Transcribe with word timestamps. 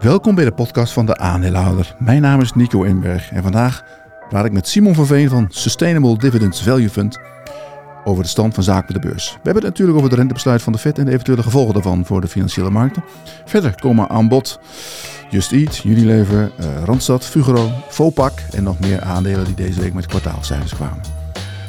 Welkom 0.00 0.34
bij 0.34 0.44
de 0.44 0.52
podcast 0.52 0.92
van 0.92 1.06
de 1.06 1.16
aandeelhouder. 1.16 1.94
Mijn 1.98 2.22
naam 2.22 2.40
is 2.40 2.52
Nico 2.52 2.82
Inberg 2.82 3.30
en 3.30 3.42
vandaag 3.42 3.84
praat 4.28 4.44
ik 4.44 4.52
met 4.52 4.68
Simon 4.68 4.94
van 4.94 5.06
Veen 5.06 5.28
van 5.28 5.46
Sustainable 5.48 6.18
Dividends 6.18 6.62
Value 6.62 6.90
Fund 6.90 7.18
over 8.04 8.22
de 8.22 8.28
stand 8.28 8.54
van 8.54 8.62
zaken 8.62 8.92
bij 8.92 9.02
de 9.02 9.08
beurs. 9.08 9.30
We 9.30 9.34
hebben 9.42 9.62
het 9.62 9.72
natuurlijk 9.72 9.98
over 9.98 10.10
het 10.10 10.18
rentebesluit 10.18 10.62
van 10.62 10.72
de 10.72 10.78
Fed 10.78 10.98
en 10.98 11.04
de 11.04 11.10
eventuele 11.10 11.42
gevolgen 11.42 11.74
daarvan 11.74 12.04
voor 12.04 12.20
de 12.20 12.28
financiële 12.28 12.70
markten. 12.70 13.04
Verder 13.44 13.80
komen 13.80 14.08
aan 14.08 14.28
bod 14.28 14.60
Just 15.30 15.52
Eat, 15.52 15.84
Unilever, 15.84 16.52
uh, 16.60 16.66
Randstad, 16.84 17.24
Fugro, 17.24 17.70
Vopak 17.88 18.38
en 18.52 18.62
nog 18.62 18.78
meer 18.78 19.00
aandelen 19.00 19.44
die 19.44 19.54
deze 19.54 19.80
week 19.80 19.94
met 19.94 20.06
kwartaalcijfers 20.06 20.74
kwamen. 20.74 21.00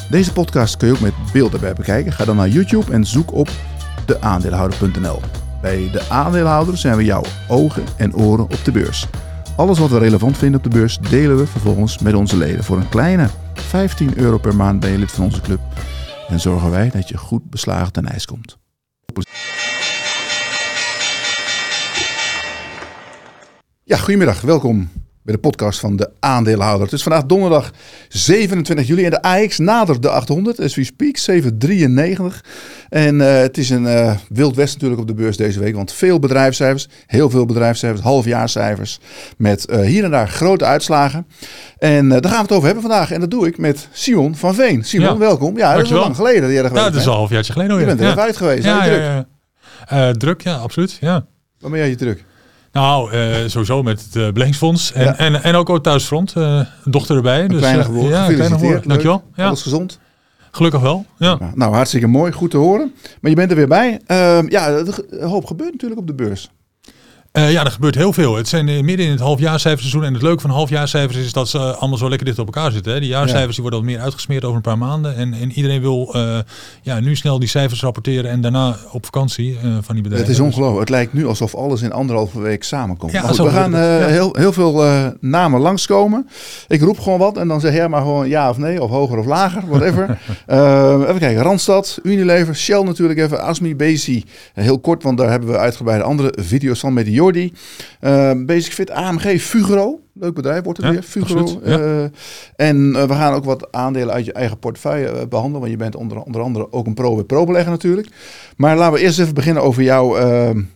Deze 0.09 0.33
podcast 0.33 0.77
kun 0.77 0.87
je 0.87 0.93
ook 0.93 0.99
met 0.99 1.13
beeld 1.33 1.59
bij 1.59 1.73
bekijken. 1.73 2.11
Ga 2.11 2.25
dan 2.25 2.35
naar 2.35 2.49
YouTube 2.49 2.91
en 2.91 3.05
zoek 3.05 3.33
op 3.33 3.49
deaandeelhouder.nl. 4.05 5.19
Bij 5.61 5.89
de 5.91 6.09
aandeelhouder 6.09 6.77
zijn 6.77 6.97
we 6.97 7.03
jouw 7.03 7.23
ogen 7.47 7.83
en 7.97 8.15
oren 8.15 8.43
op 8.43 8.63
de 8.63 8.71
beurs. 8.71 9.07
Alles 9.55 9.79
wat 9.79 9.89
we 9.89 9.97
relevant 9.97 10.37
vinden 10.37 10.57
op 10.57 10.71
de 10.71 10.77
beurs 10.77 10.97
delen 10.97 11.37
we 11.37 11.47
vervolgens 11.47 11.97
met 11.97 12.13
onze 12.13 12.37
leden. 12.37 12.63
Voor 12.63 12.77
een 12.77 12.89
kleine 12.89 13.29
15 13.53 14.17
euro 14.17 14.37
per 14.37 14.55
maand 14.55 14.79
ben 14.79 14.91
je 14.91 14.97
lid 14.97 15.11
van 15.11 15.23
onze 15.23 15.41
club. 15.41 15.59
En 16.27 16.39
zorgen 16.39 16.69
wij 16.69 16.89
dat 16.89 17.09
je 17.09 17.17
goed 17.17 17.49
beslagen 17.49 17.93
ten 17.93 18.05
ijs 18.05 18.25
komt. 18.25 18.57
Ja, 23.83 23.97
goedemiddag. 23.97 24.41
Welkom 24.41 24.89
bij 25.29 25.37
de 25.41 25.47
podcast 25.49 25.79
van 25.79 25.95
de 25.95 26.09
aandeelhouder. 26.19 26.83
Het 26.83 26.93
is 26.93 27.03
vandaag 27.03 27.25
donderdag 27.25 27.71
27 28.07 28.87
juli 28.87 29.05
en 29.05 29.11
de 29.11 29.21
AX 29.21 29.57
nadert 29.57 30.01
de 30.01 30.09
800 30.09 30.59
as 30.59 30.75
we 30.75 30.83
speak, 30.83 31.17
793. 31.17 32.43
En 32.89 33.15
uh, 33.15 33.39
het 33.39 33.57
is 33.57 33.69
een 33.69 33.83
uh, 33.83 34.15
wild 34.29 34.55
west 34.55 34.73
natuurlijk 34.73 35.01
op 35.01 35.07
de 35.07 35.13
beurs 35.13 35.37
deze 35.37 35.59
week, 35.59 35.75
want 35.75 35.91
veel 35.91 36.19
bedrijfscijfers, 36.19 36.87
heel 37.05 37.29
veel 37.29 37.45
bedrijfscijfers, 37.45 38.01
halfjaarcijfers 38.01 38.99
met 39.37 39.65
uh, 39.69 39.79
hier 39.79 40.03
en 40.03 40.11
daar 40.11 40.27
grote 40.27 40.65
uitslagen. 40.65 41.27
En 41.77 42.09
daar 42.09 42.23
gaan 42.23 42.31
we 42.31 42.41
het 42.41 42.51
over 42.51 42.65
hebben 42.65 42.83
vandaag 42.83 43.11
en 43.11 43.19
dat 43.19 43.31
doe 43.31 43.47
ik 43.47 43.57
met 43.57 43.87
Simon 43.91 44.35
van 44.35 44.55
Veen. 44.55 44.83
Simon, 44.83 45.07
ja. 45.07 45.17
welkom. 45.17 45.57
Ja, 45.57 45.75
dat 45.75 45.83
is 45.83 45.93
al 45.93 45.99
lang 45.99 46.15
geleden 46.15 46.51
Ja, 46.51 46.61
dat 46.61 46.95
is 46.95 47.05
al 47.05 47.11
een 47.11 47.17
halfjaartje 47.17 47.53
geleden. 47.53 47.79
Je 47.79 47.85
bent 47.85 47.99
er 47.99 48.05
ja. 48.05 48.11
even 48.11 48.23
uit 48.23 48.37
geweest. 48.37 48.63
Ja, 48.63 48.83
druk? 48.83 50.17
druk, 50.17 50.41
ja, 50.41 50.55
absoluut. 50.55 50.97
Ja. 51.01 51.25
Waar 51.59 51.71
ben 51.71 51.79
jij 51.79 51.89
je 51.89 51.95
druk? 51.95 52.27
Nou, 52.71 53.13
uh, 53.13 53.35
sowieso 53.47 53.83
met 53.83 54.01
het 54.01 54.15
uh. 54.15 54.91
En, 54.93 55.03
ja. 55.03 55.17
en, 55.17 55.43
en 55.43 55.55
ook 55.55 55.69
op 55.69 55.83
thuisfront. 55.83 56.33
Uh, 56.37 56.61
dochter 56.85 57.15
erbij. 57.15 57.41
Een 57.41 57.47
dus, 57.47 57.57
kleine 57.57 57.83
geboorte. 57.83 58.09
ja, 58.09 58.25
kleine. 58.25 58.81
Dankjewel. 58.85 59.23
Ja. 59.35 59.47
Alles 59.47 59.61
gezond? 59.61 59.99
Gelukkig 60.51 60.81
wel. 60.81 61.05
Ja. 61.17 61.37
Nou, 61.55 61.73
hartstikke 61.73 62.07
mooi. 62.07 62.31
Goed 62.31 62.51
te 62.51 62.57
horen. 62.57 62.93
Maar 63.21 63.29
je 63.31 63.37
bent 63.37 63.49
er 63.51 63.57
weer 63.57 63.67
bij. 63.67 64.01
Uh, 64.07 64.49
ja, 64.49 64.69
een 64.69 65.27
hoop 65.27 65.45
gebeurt 65.45 65.71
natuurlijk 65.71 65.99
op 65.99 66.07
de 66.07 66.13
beurs. 66.13 66.49
Uh, 67.33 67.51
ja, 67.51 67.65
er 67.65 67.71
gebeurt 67.71 67.95
heel 67.95 68.13
veel. 68.13 68.35
Het 68.35 68.47
zijn 68.47 68.67
uh, 68.67 68.81
midden 68.81 69.05
in 69.05 69.11
het 69.11 69.19
halfjaarcijferseizoen. 69.19 70.03
En 70.03 70.13
het 70.13 70.21
leuke 70.21 70.41
van 70.41 70.49
halfjaarcijfers 70.49 71.17
is 71.17 71.33
dat 71.33 71.49
ze 71.49 71.59
allemaal 71.59 71.97
zo 71.97 72.09
lekker 72.09 72.27
dicht 72.27 72.39
op 72.39 72.45
elkaar 72.45 72.71
zitten. 72.71 72.93
Hè. 72.93 72.99
Die 72.99 73.09
jaarcijfers 73.09 73.47
ja. 73.47 73.53
die 73.53 73.61
worden 73.61 73.79
al 73.79 73.85
meer 73.85 73.99
uitgesmeerd 73.99 74.43
over 74.43 74.55
een 74.55 74.61
paar 74.61 74.77
maanden. 74.77 75.15
En, 75.15 75.33
en 75.33 75.51
iedereen 75.51 75.81
wil 75.81 76.13
uh, 76.15 76.37
ja, 76.81 76.99
nu 76.99 77.15
snel 77.15 77.39
die 77.39 77.47
cijfers 77.47 77.81
rapporteren 77.81 78.31
en 78.31 78.41
daarna 78.41 78.75
op 78.91 79.05
vakantie 79.05 79.57
van 79.81 79.93
die 79.95 80.03
bedrijven. 80.03 80.27
Het 80.27 80.37
is 80.37 80.39
ongelooflijk. 80.39 80.79
Het 80.79 80.89
lijkt 80.89 81.13
nu 81.13 81.27
alsof 81.27 81.55
alles 81.55 81.81
in 81.81 81.91
anderhalve 81.91 82.39
week 82.39 82.63
samenkomt. 82.63 83.11
Ja, 83.11 83.21
goed, 83.21 83.37
we 83.37 83.49
gaan 83.49 83.73
heel, 84.05 84.35
heel 84.35 84.53
veel 84.53 84.83
namen 85.19 85.59
langskomen. 85.59 86.29
Ik 86.67 86.81
roep 86.81 86.99
gewoon 86.99 87.19
wat 87.19 87.37
en 87.37 87.47
dan 87.47 87.59
zeg 87.59 87.73
jij 87.73 87.89
maar 87.89 88.01
gewoon 88.01 88.29
ja 88.29 88.49
of 88.49 88.57
nee, 88.57 88.81
of 88.81 88.89
hoger 88.89 89.17
of 89.17 89.25
lager, 89.25 89.63
whatever. 89.67 90.17
even 91.09 91.19
kijken. 91.19 91.41
Randstad, 91.41 91.99
Unilever, 92.03 92.55
Shell 92.55 92.83
natuurlijk 92.83 93.19
even, 93.19 93.41
Asmi, 93.41 93.75
Bezi. 93.75 94.23
heel 94.53 94.79
kort, 94.79 95.03
want 95.03 95.17
daar 95.17 95.29
hebben 95.29 95.49
we 95.49 95.57
uitgebreide 95.57 96.03
andere 96.03 96.33
video's 96.37 96.79
van 96.79 96.93
met 96.93 97.05
die 97.05 97.18
Jordi. 97.19 97.53
Uh, 98.01 98.31
Basic 98.45 98.73
Fit, 98.73 98.89
AMG, 98.89 99.41
Fugro. 99.41 99.99
Leuk 100.13 100.33
bedrijf 100.33 100.63
wordt 100.63 100.77
het 100.77 100.87
ja, 100.87 100.93
weer. 100.93 101.03
Fugro. 101.03 101.39
Absoluut, 101.39 101.65
ja. 101.65 101.79
uh, 101.79 102.03
en 102.55 102.77
uh, 102.77 103.03
we 103.03 103.13
gaan 103.13 103.33
ook 103.33 103.45
wat 103.45 103.71
aandelen 103.71 104.13
uit 104.13 104.25
je 104.25 104.33
eigen 104.33 104.59
portefeuille 104.59 105.27
behandelen. 105.27 105.59
Want 105.59 105.71
je 105.71 105.77
bent 105.77 105.95
onder, 105.95 106.21
onder 106.21 106.41
andere 106.41 106.71
ook 106.71 106.85
een 106.85 106.93
pro 106.93 107.23
pro 107.23 107.45
belegger 107.45 107.71
natuurlijk. 107.71 108.07
Maar 108.57 108.77
laten 108.77 108.93
we 108.93 108.99
eerst 108.99 109.19
even 109.19 109.33
beginnen 109.33 109.63
over 109.63 109.83
jouw 109.83 110.17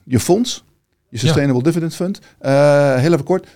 je 0.03 0.19
fonds. 0.19 0.63
Je 1.09 1.17
Sustainable 1.17 1.57
ja. 1.57 1.63
Dividend 1.63 1.95
Fund. 1.95 2.19
heel 2.99 3.13
even 3.13 3.23
kort. 3.23 3.47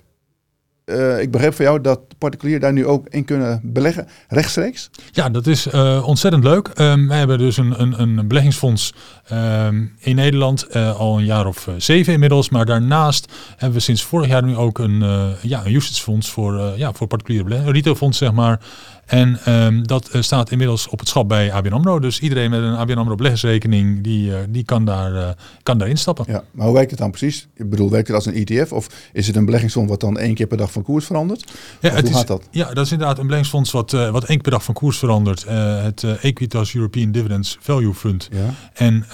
Uh, 0.90 1.22
ik 1.22 1.32
begreep 1.32 1.54
van 1.54 1.66
jou 1.66 1.82
dat 1.82 2.00
particulieren 2.18 2.62
daar 2.62 2.74
nu 2.74 2.86
ook 2.86 3.08
in 3.10 3.26
kunnen 3.26 3.60
beleggen, 3.64 4.08
rechtstreeks. 4.28 4.90
Ja, 5.12 5.30
dat 5.30 5.48
is 5.48 5.68
uh, 5.68 6.08
ontzettend 6.08 6.44
leuk. 6.44 6.72
Um, 6.76 7.08
wij 7.08 7.18
hebben 7.18 7.38
dus 7.38 7.58
een, 7.58 7.82
een, 7.82 8.02
een 8.02 8.28
beleggingsfonds 8.28 8.94
um, 9.32 9.96
in 10.00 10.16
Nederland 10.16 10.68
uh, 10.76 11.00
al 11.00 11.18
een 11.18 11.26
jaar 11.26 11.46
of 11.46 11.68
zeven 11.78 12.14
inmiddels. 12.14 12.50
Maar 12.50 12.66
daarnaast 12.66 13.32
hebben 13.50 13.78
we 13.78 13.84
sinds 13.84 14.04
vorig 14.04 14.28
jaar 14.28 14.44
nu 14.44 14.56
ook 14.56 14.80
een, 14.80 15.04
ja, 15.42 15.66
een 15.66 15.82
voor, 16.22 16.74
ja, 16.76 16.94
voor 16.94 17.08
particuliere 17.08 17.44
beleggers. 17.44 17.70
Een 17.70 17.76
retailfonds, 17.76 18.18
zeg 18.18 18.32
maar. 18.32 18.60
En 19.08 19.54
um, 19.54 19.88
dat 19.88 20.10
uh, 20.16 20.22
staat 20.22 20.52
inmiddels 20.52 20.88
op 20.88 21.00
het 21.00 21.08
schap 21.08 21.28
bij 21.28 21.54
ABN 21.54 21.72
AMRO. 21.72 22.00
Dus 22.00 22.20
iedereen 22.20 22.50
met 22.50 22.62
een 22.62 22.76
ABN 22.76 22.98
AMRO 22.98 23.16
beleggersrekening, 23.16 24.04
die, 24.04 24.30
uh, 24.30 24.38
die 24.50 24.64
kan, 24.64 24.86
daar, 24.86 25.14
uh, 25.14 25.30
kan 25.64 25.78
daar 25.78 25.88
instappen. 25.88 26.26
Ja, 26.28 26.44
maar 26.52 26.66
hoe 26.66 26.76
werkt 26.76 26.90
het 26.90 27.00
dan 27.00 27.12
precies? 27.12 27.48
Ik 27.56 27.70
bedoel, 27.70 27.90
werkt 27.90 28.08
het 28.08 28.16
als 28.16 28.26
een 28.26 28.34
ETF? 28.34 28.72
Of 28.72 28.88
is 29.14 29.28
het 29.28 29.36
een 29.36 29.46
beleggingsfonds 29.46 29.90
wat 29.90 30.00
dan 30.00 30.18
één 30.18 30.34
keer 30.34 30.48
per 30.48 30.58
dag 30.58 30.72
van 30.72 30.84
koers 30.84 31.06
verandert? 31.06 31.52
Ja, 31.82 31.90
of 31.90 31.96
het 31.96 32.02
hoe 32.02 32.10
is, 32.10 32.18
gaat 32.18 32.28
dat? 32.28 32.48
Ja, 32.52 32.74
dat 32.74 32.86
is 32.86 32.92
inderdaad 32.92 33.18
een 33.18 33.28
beleggingsfonds 33.28 33.72
wat, 33.72 33.92
wat 33.92 34.24
één 34.24 34.26
keer 34.28 34.42
per 34.42 34.52
dag 34.52 34.64
van 34.64 34.74
koers 34.74 34.98
verandert. 34.98 35.46
het 35.48 36.04
Equitas 36.22 36.76
European 36.76 37.12
Dividends 37.12 37.58
Value 37.60 37.94
Fund. 37.94 38.30
Ja. 38.32 38.54
En 38.74 39.06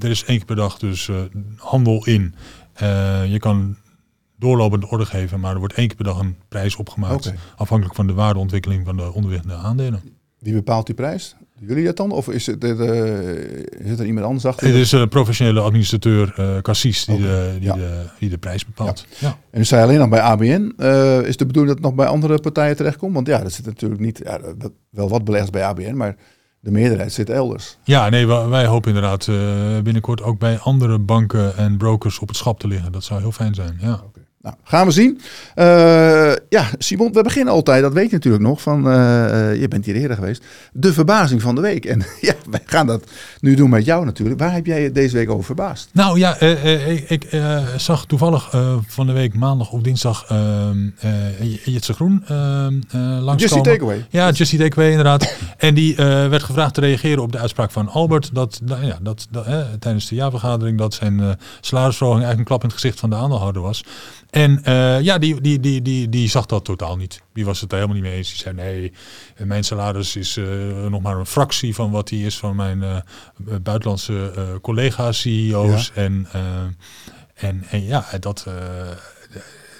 er 0.00 0.10
is 0.10 0.24
één 0.24 0.36
keer 0.36 0.46
per 0.46 0.56
dag 0.56 0.78
dus 0.78 1.10
handel 1.56 2.06
in. 2.06 2.34
je 3.28 3.36
kan 3.38 3.76
doorlopende 4.42 4.88
orde 4.88 5.06
geven, 5.06 5.40
maar 5.40 5.52
er 5.52 5.58
wordt 5.58 5.74
één 5.74 5.86
keer 5.86 5.96
per 5.96 6.04
dag 6.04 6.18
een 6.18 6.36
prijs 6.48 6.76
opgemaakt. 6.76 7.26
Okay. 7.26 7.38
Afhankelijk 7.56 7.96
van 7.96 8.06
de 8.06 8.12
waardeontwikkeling 8.12 8.84
van 8.84 8.96
de 8.96 9.12
onderliggende 9.12 9.54
aandelen. 9.54 10.02
Wie 10.38 10.52
bepaalt 10.52 10.86
die 10.86 10.94
prijs? 10.94 11.36
Jullie 11.66 11.84
dat 11.84 11.96
dan? 11.96 12.10
Of 12.10 12.28
is, 12.28 12.46
het, 12.46 12.64
uh, 12.64 12.70
is 13.78 13.98
er 13.98 14.06
iemand 14.06 14.26
anders 14.26 14.44
achter? 14.44 14.66
Het 14.66 14.76
is 14.76 14.92
een 14.92 15.08
professionele 15.08 15.60
administrateur, 15.60 16.34
uh, 16.38 16.58
Cassis, 16.58 17.04
die, 17.04 17.16
okay. 17.16 17.28
de, 17.28 17.58
die, 17.58 17.68
ja. 17.68 17.74
de, 17.74 18.04
die 18.18 18.28
de 18.28 18.38
prijs 18.38 18.66
bepaalt. 18.66 19.06
Ja. 19.08 19.28
Ja. 19.28 19.38
En 19.50 19.58
dus 19.58 19.68
zei 19.68 19.82
alleen 19.82 19.98
nog 19.98 20.08
bij 20.08 20.20
ABN. 20.20 20.72
Uh, 20.78 21.20
is 21.20 21.36
de 21.36 21.46
bedoeling 21.46 21.74
dat 21.74 21.76
het 21.76 21.80
nog 21.80 21.94
bij 21.94 22.06
andere 22.06 22.38
partijen 22.38 22.76
terechtkomt? 22.76 23.14
Want 23.14 23.26
ja, 23.26 23.38
dat 23.38 23.52
zit 23.52 23.66
natuurlijk 23.66 24.00
niet, 24.00 24.20
ja, 24.24 24.40
wel 24.90 25.08
wat 25.08 25.24
beleggers 25.24 25.50
bij 25.50 25.64
ABN, 25.64 25.94
maar 25.94 26.16
de 26.60 26.70
meerderheid 26.70 27.12
zit 27.12 27.30
elders. 27.30 27.78
Ja, 27.84 28.08
nee, 28.08 28.26
wij, 28.26 28.46
wij 28.48 28.66
hopen 28.66 28.94
inderdaad 28.94 29.26
binnenkort 29.82 30.22
ook 30.22 30.38
bij 30.38 30.58
andere 30.58 30.98
banken 30.98 31.56
en 31.56 31.76
brokers 31.76 32.18
op 32.18 32.28
het 32.28 32.36
schap 32.36 32.60
te 32.60 32.68
liggen. 32.68 32.92
Dat 32.92 33.04
zou 33.04 33.20
heel 33.20 33.32
fijn 33.32 33.54
zijn, 33.54 33.78
ja. 33.80 33.92
Okay. 33.92 34.21
Nou, 34.42 34.54
gaan 34.64 34.86
we 34.86 34.92
zien. 34.92 35.20
Uh, 35.56 36.32
ja, 36.48 36.70
Simon, 36.78 37.12
we 37.12 37.22
beginnen 37.22 37.54
altijd, 37.54 37.82
dat 37.82 37.92
weet 37.92 38.10
je 38.10 38.14
natuurlijk 38.14 38.42
nog, 38.42 38.62
van, 38.62 38.86
uh, 38.86 38.94
uh, 38.94 39.60
je 39.60 39.68
bent 39.68 39.84
hier 39.84 39.94
eerder 39.94 40.16
geweest, 40.16 40.44
de 40.72 40.92
verbazing 40.92 41.42
van 41.42 41.54
de 41.54 41.60
week. 41.60 41.84
En 41.84 42.02
ja, 42.20 42.34
wij 42.50 42.62
gaan 42.64 42.86
dat 42.86 43.10
nu 43.40 43.54
doen 43.54 43.70
met 43.70 43.84
jou 43.84 44.04
natuurlijk. 44.04 44.40
Waar 44.40 44.52
heb 44.52 44.66
jij 44.66 44.82
je 44.82 44.92
deze 44.92 45.16
week 45.16 45.30
over 45.30 45.44
verbaasd? 45.44 45.88
Nou 45.92 46.18
ja, 46.18 46.40
ik, 46.40 47.10
ik 47.10 47.26
zag 47.76 48.06
toevallig 48.06 48.56
van 48.86 49.06
de 49.06 49.12
week 49.12 49.34
maandag 49.34 49.72
of 49.72 49.80
dinsdag 49.80 50.26
Jitse 51.64 51.92
Groen 51.92 52.24
langskomen. 52.28 53.36
Just 53.36 53.54
die 53.54 53.62
takeaway. 53.62 54.06
Ja, 54.10 54.30
Just 54.30 54.50
die 54.50 54.60
takeaway 54.60 54.90
inderdaad. 54.90 55.34
en 55.56 55.74
die 55.74 55.96
werd 55.96 56.42
gevraagd 56.42 56.74
te 56.74 56.80
reageren 56.80 57.22
op 57.22 57.32
de 57.32 57.38
uitspraak 57.38 57.70
van 57.70 57.88
Albert, 57.88 58.34
dat, 58.34 58.60
nou, 58.64 58.86
ja, 58.86 58.98
dat, 59.02 59.26
dat 59.30 59.46
tijdens 59.78 60.08
de 60.08 60.14
jaarvergadering, 60.14 60.78
dat 60.78 60.94
zijn 60.94 61.38
salarisverhoging 61.60 62.24
eigenlijk 62.24 62.38
een 62.38 62.56
klap 62.56 62.62
in 62.62 62.68
het 62.68 62.78
gezicht 62.78 63.00
van 63.00 63.10
de 63.10 63.16
aandeelhouder 63.16 63.62
was. 63.62 63.84
En 64.32 64.60
uh, 64.68 65.00
ja, 65.00 65.18
die, 65.18 65.40
die, 65.40 65.60
die, 65.60 65.82
die, 65.82 66.08
die 66.08 66.28
zag 66.28 66.46
dat 66.46 66.64
totaal 66.64 66.96
niet. 66.96 67.22
Die 67.32 67.44
was 67.44 67.60
het 67.60 67.70
er 67.72 67.76
helemaal 67.76 67.96
niet 67.96 68.06
mee 68.06 68.16
eens. 68.16 68.28
Die 68.28 68.38
zei 68.38 68.54
nee, 68.54 68.92
mijn 69.36 69.64
salaris 69.64 70.16
is 70.16 70.36
uh, 70.36 70.86
nog 70.86 71.02
maar 71.02 71.16
een 71.16 71.26
fractie 71.26 71.74
van 71.74 71.90
wat 71.90 72.08
die 72.08 72.26
is 72.26 72.38
van 72.38 72.56
mijn 72.56 72.82
uh, 72.82 72.96
buitenlandse 73.62 74.32
collega's, 74.62 75.20
CEO's. 75.20 75.92
Ja. 75.94 76.02
En, 76.02 76.26
en, 77.34 77.64
en 77.70 77.84
ja, 77.84 78.06
dat, 78.20 78.46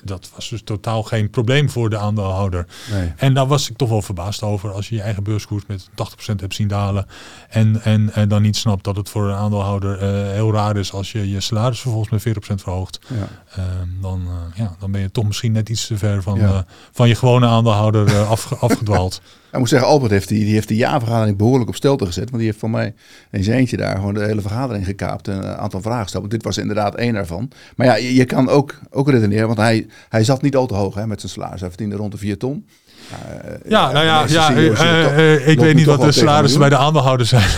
dat 0.02 0.30
was 0.34 0.48
dus 0.48 0.62
totaal 0.62 1.02
geen 1.02 1.30
probleem 1.30 1.70
voor 1.70 1.90
de 1.90 1.98
aandeelhouder. 1.98 2.66
Nee. 2.90 3.12
En 3.16 3.34
daar 3.34 3.46
was 3.46 3.70
ik 3.70 3.76
toch 3.76 3.88
wel 3.88 4.02
verbaasd 4.02 4.42
over. 4.42 4.72
Als 4.72 4.88
je 4.88 4.94
je 4.94 5.02
eigen 5.02 5.22
beurskoers 5.22 5.62
met 5.66 5.88
80% 5.90 5.94
hebt 6.36 6.54
zien 6.54 6.68
dalen. 6.68 7.06
En, 7.48 7.82
en, 7.82 8.12
en 8.14 8.28
dan 8.28 8.42
niet 8.42 8.56
snapt 8.56 8.84
dat 8.84 8.96
het 8.96 9.08
voor 9.08 9.28
een 9.28 9.36
aandeelhouder 9.36 10.02
uh, 10.02 10.32
heel 10.32 10.52
raar 10.52 10.76
is 10.76 10.92
als 10.92 11.12
je 11.12 11.30
je 11.30 11.40
salaris 11.40 11.80
vervolgens 11.80 12.24
met 12.24 12.36
40% 12.36 12.54
verhoogt. 12.54 12.98
Ja. 13.06 13.28
Uh, 13.58 13.64
dan, 14.00 14.22
uh, 14.26 14.32
ja, 14.54 14.76
dan 14.78 14.90
ben 14.90 15.00
je 15.00 15.10
toch 15.10 15.24
misschien 15.24 15.52
net 15.52 15.68
iets 15.68 15.86
te 15.86 15.98
ver 15.98 16.22
van, 16.22 16.38
ja. 16.38 16.64
van 16.92 17.08
je 17.08 17.14
gewone 17.14 17.46
aandeelhouder 17.46 18.24
af, 18.24 18.52
afgedwaald. 18.52 19.20
Ik 19.52 19.58
moet 19.58 19.68
zeggen, 19.68 19.88
Albert 19.88 20.10
heeft 20.10 20.28
die, 20.28 20.44
die, 20.44 20.54
heeft 20.54 20.68
die 20.68 20.76
jaarvergadering 20.76 21.36
behoorlijk 21.36 21.68
op 21.68 21.74
stelte 21.74 22.06
gezet. 22.06 22.24
Want 22.24 22.36
die 22.36 22.46
heeft 22.46 22.58
van 22.58 22.70
mij 22.70 22.94
in 23.30 23.44
zijn 23.44 23.58
eentje 23.58 23.76
daar 23.76 23.96
gewoon 23.96 24.14
de 24.14 24.24
hele 24.24 24.40
vergadering 24.40 24.84
gekaapt. 24.84 25.28
En 25.28 25.36
een 25.36 25.56
aantal 25.56 25.80
vragen 25.80 26.02
gesteld. 26.02 26.30
Dit 26.30 26.42
was 26.42 26.58
inderdaad 26.58 26.94
één 26.94 27.14
ervan. 27.14 27.50
Maar 27.76 27.86
ja, 27.86 27.94
je, 27.94 28.14
je 28.14 28.24
kan 28.24 28.48
ook, 28.48 28.78
ook 28.90 29.10
redeneren. 29.10 29.46
Want 29.46 29.58
hij, 29.58 29.86
hij 30.08 30.24
zat 30.24 30.42
niet 30.42 30.56
al 30.56 30.66
te 30.66 30.74
hoog 30.74 30.94
hè, 30.94 31.06
met 31.06 31.20
zijn 31.20 31.32
salaris. 31.32 31.60
Hij 31.60 31.68
verdiende 31.68 31.96
rond 31.96 32.12
de 32.12 32.18
4 32.18 32.38
ton. 32.38 32.66
Uh, 33.12 33.70
ja, 33.70 33.92
nou 33.92 34.04
ja, 34.04 34.24
ja 34.28 34.52
uh, 34.52 34.64
uh, 34.66 35.48
ik 35.48 35.58
weet 35.58 35.74
niet 35.74 35.86
wat 35.86 36.00
de 36.00 36.12
salarissen 36.12 36.60
bij 36.60 36.68
de 36.68 36.76
aandeelhouders 36.76 37.28
zijn. 37.28 37.48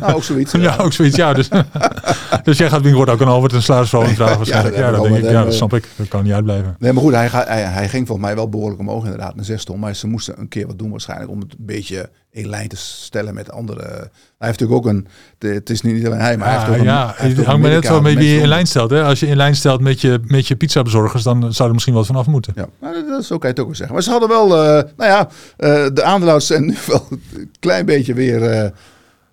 Nou, 0.00 0.14
ook 0.14 0.24
zoiets. 0.24 0.52
ja, 0.58 0.76
ook 0.76 0.92
zoiets. 0.92 1.16
Ja, 1.16 1.32
dus, 1.32 1.48
dus 2.44 2.58
jij 2.58 2.68
gaat 2.68 2.82
binnenkort 2.82 3.10
ook 3.10 3.20
een 3.20 3.26
Albert 3.26 3.52
een 3.52 3.62
salarisverhoging 3.62 4.16
vragen 4.20 4.36
waarschijnlijk. 4.36 4.76
Ja, 4.76 4.90
dat, 4.90 5.02
denk 5.02 5.16
ik, 5.16 5.30
ja, 5.30 5.44
dat 5.44 5.54
snap 5.54 5.74
ik. 5.74 5.88
Dat 5.96 6.08
kan 6.08 6.24
niet 6.24 6.32
uitblijven. 6.32 6.76
Nee, 6.78 6.92
maar 6.92 7.02
goed, 7.02 7.12
hij, 7.12 7.28
hij, 7.30 7.62
hij 7.62 7.88
ging 7.88 8.06
volgens 8.06 8.26
mij 8.26 8.36
wel 8.36 8.48
behoorlijk 8.48 8.80
omhoog 8.80 9.04
inderdaad, 9.04 9.34
naar 9.34 9.44
6 9.44 9.64
ton. 9.64 9.78
Maar 9.78 9.94
ze 9.94 10.06
moesten 10.06 10.34
een 10.38 10.48
keer 10.48 10.66
wat 10.66 10.78
doen 10.78 10.90
waarschijnlijk 10.90 11.30
om 11.30 11.40
het 11.40 11.52
een 11.52 11.66
beetje 11.66 12.10
in 12.32 12.48
lijn 12.48 12.68
te 12.68 12.76
stellen 12.76 13.34
met 13.34 13.50
andere. 13.50 13.80
Hij 13.82 14.48
heeft 14.48 14.60
natuurlijk 14.60 14.86
ook 14.86 14.86
een. 14.86 15.06
Het 15.38 15.70
is 15.70 15.80
niet 15.80 16.06
alleen 16.06 16.18
hij, 16.18 16.36
maar 16.36 16.48
hij 16.48 16.56
heeft 16.56 16.70
ook 16.70 16.76
een. 16.76 16.84
Ja, 16.84 17.14
het 17.16 17.44
hangt 17.44 17.62
maar 17.62 17.70
net 17.70 17.88
wel 17.88 18.00
met 18.00 18.14
wie 18.14 18.34
je 18.34 18.40
in 18.40 18.48
lijn 18.48 18.66
stelt. 18.66 18.90
Hè? 18.90 19.02
Als 19.02 19.20
je 19.20 19.26
in 19.26 19.36
lijn 19.36 19.54
stelt 19.56 19.80
met 19.80 20.00
je, 20.00 20.20
met 20.24 20.46
je 20.46 20.56
pizzabezorgers, 20.56 21.22
dan 21.22 21.52
zou 21.52 21.68
er 21.68 21.74
misschien 21.74 21.94
wat 21.94 22.06
vanaf 22.06 22.26
moeten. 22.26 22.52
Ja, 22.56 22.66
maar 22.80 22.92
dat 23.08 23.20
is 23.20 23.32
ook, 23.32 23.42
het 23.42 23.60
ook 23.60 23.66
wel 23.66 23.74
zeggen. 23.74 23.94
Maar 23.94 24.04
ze 24.04 24.10
hadden 24.10 24.28
wel, 24.28 24.46
uh, 24.46 24.82
nou 24.96 25.10
ja, 25.10 25.28
uh, 25.58 25.86
de 25.94 26.02
aandeelhouders 26.02 26.46
zijn 26.46 26.66
nu 26.66 26.76
wel 26.86 27.06
een 27.10 27.50
klein 27.60 27.86
beetje 27.86 28.14
weer. 28.14 28.62
Uh, 28.62 28.70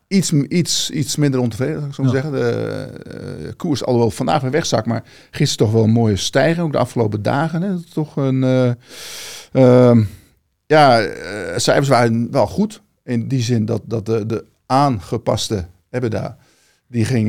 iets, 0.09 0.31
iets, 0.31 0.89
iets 0.89 1.15
minder 1.15 1.39
ontevreden, 1.39 1.79
zou 1.79 1.87
ik 1.87 1.93
zo 1.93 2.03
ja. 2.03 2.09
zeggen. 2.09 2.31
De 2.31 2.89
uh, 3.43 3.51
koers, 3.57 3.83
alhoewel 3.85 4.11
vandaag 4.11 4.41
weer 4.41 4.51
wegzak, 4.51 4.85
maar 4.85 5.03
gisteren 5.31 5.65
toch 5.65 5.75
wel 5.75 5.83
een 5.83 5.93
mooie 5.93 6.15
stijging, 6.15 6.65
ook 6.65 6.71
de 6.71 6.77
afgelopen 6.77 7.21
dagen. 7.21 7.61
Hè. 7.61 7.83
Toch 7.93 8.15
een, 8.15 8.43
uh, 9.51 9.97
ja, 10.65 11.07
cijfers 11.55 11.87
waren 11.87 12.31
wel 12.31 12.47
goed. 12.47 12.81
In 13.03 13.27
die 13.27 13.41
zin 13.41 13.65
dat, 13.65 13.81
dat 13.85 14.05
de, 14.05 14.25
de 14.25 14.45
aangepaste 14.65 15.65
EBITDA, 15.89 16.37
die, 16.87 17.05
ging, 17.05 17.27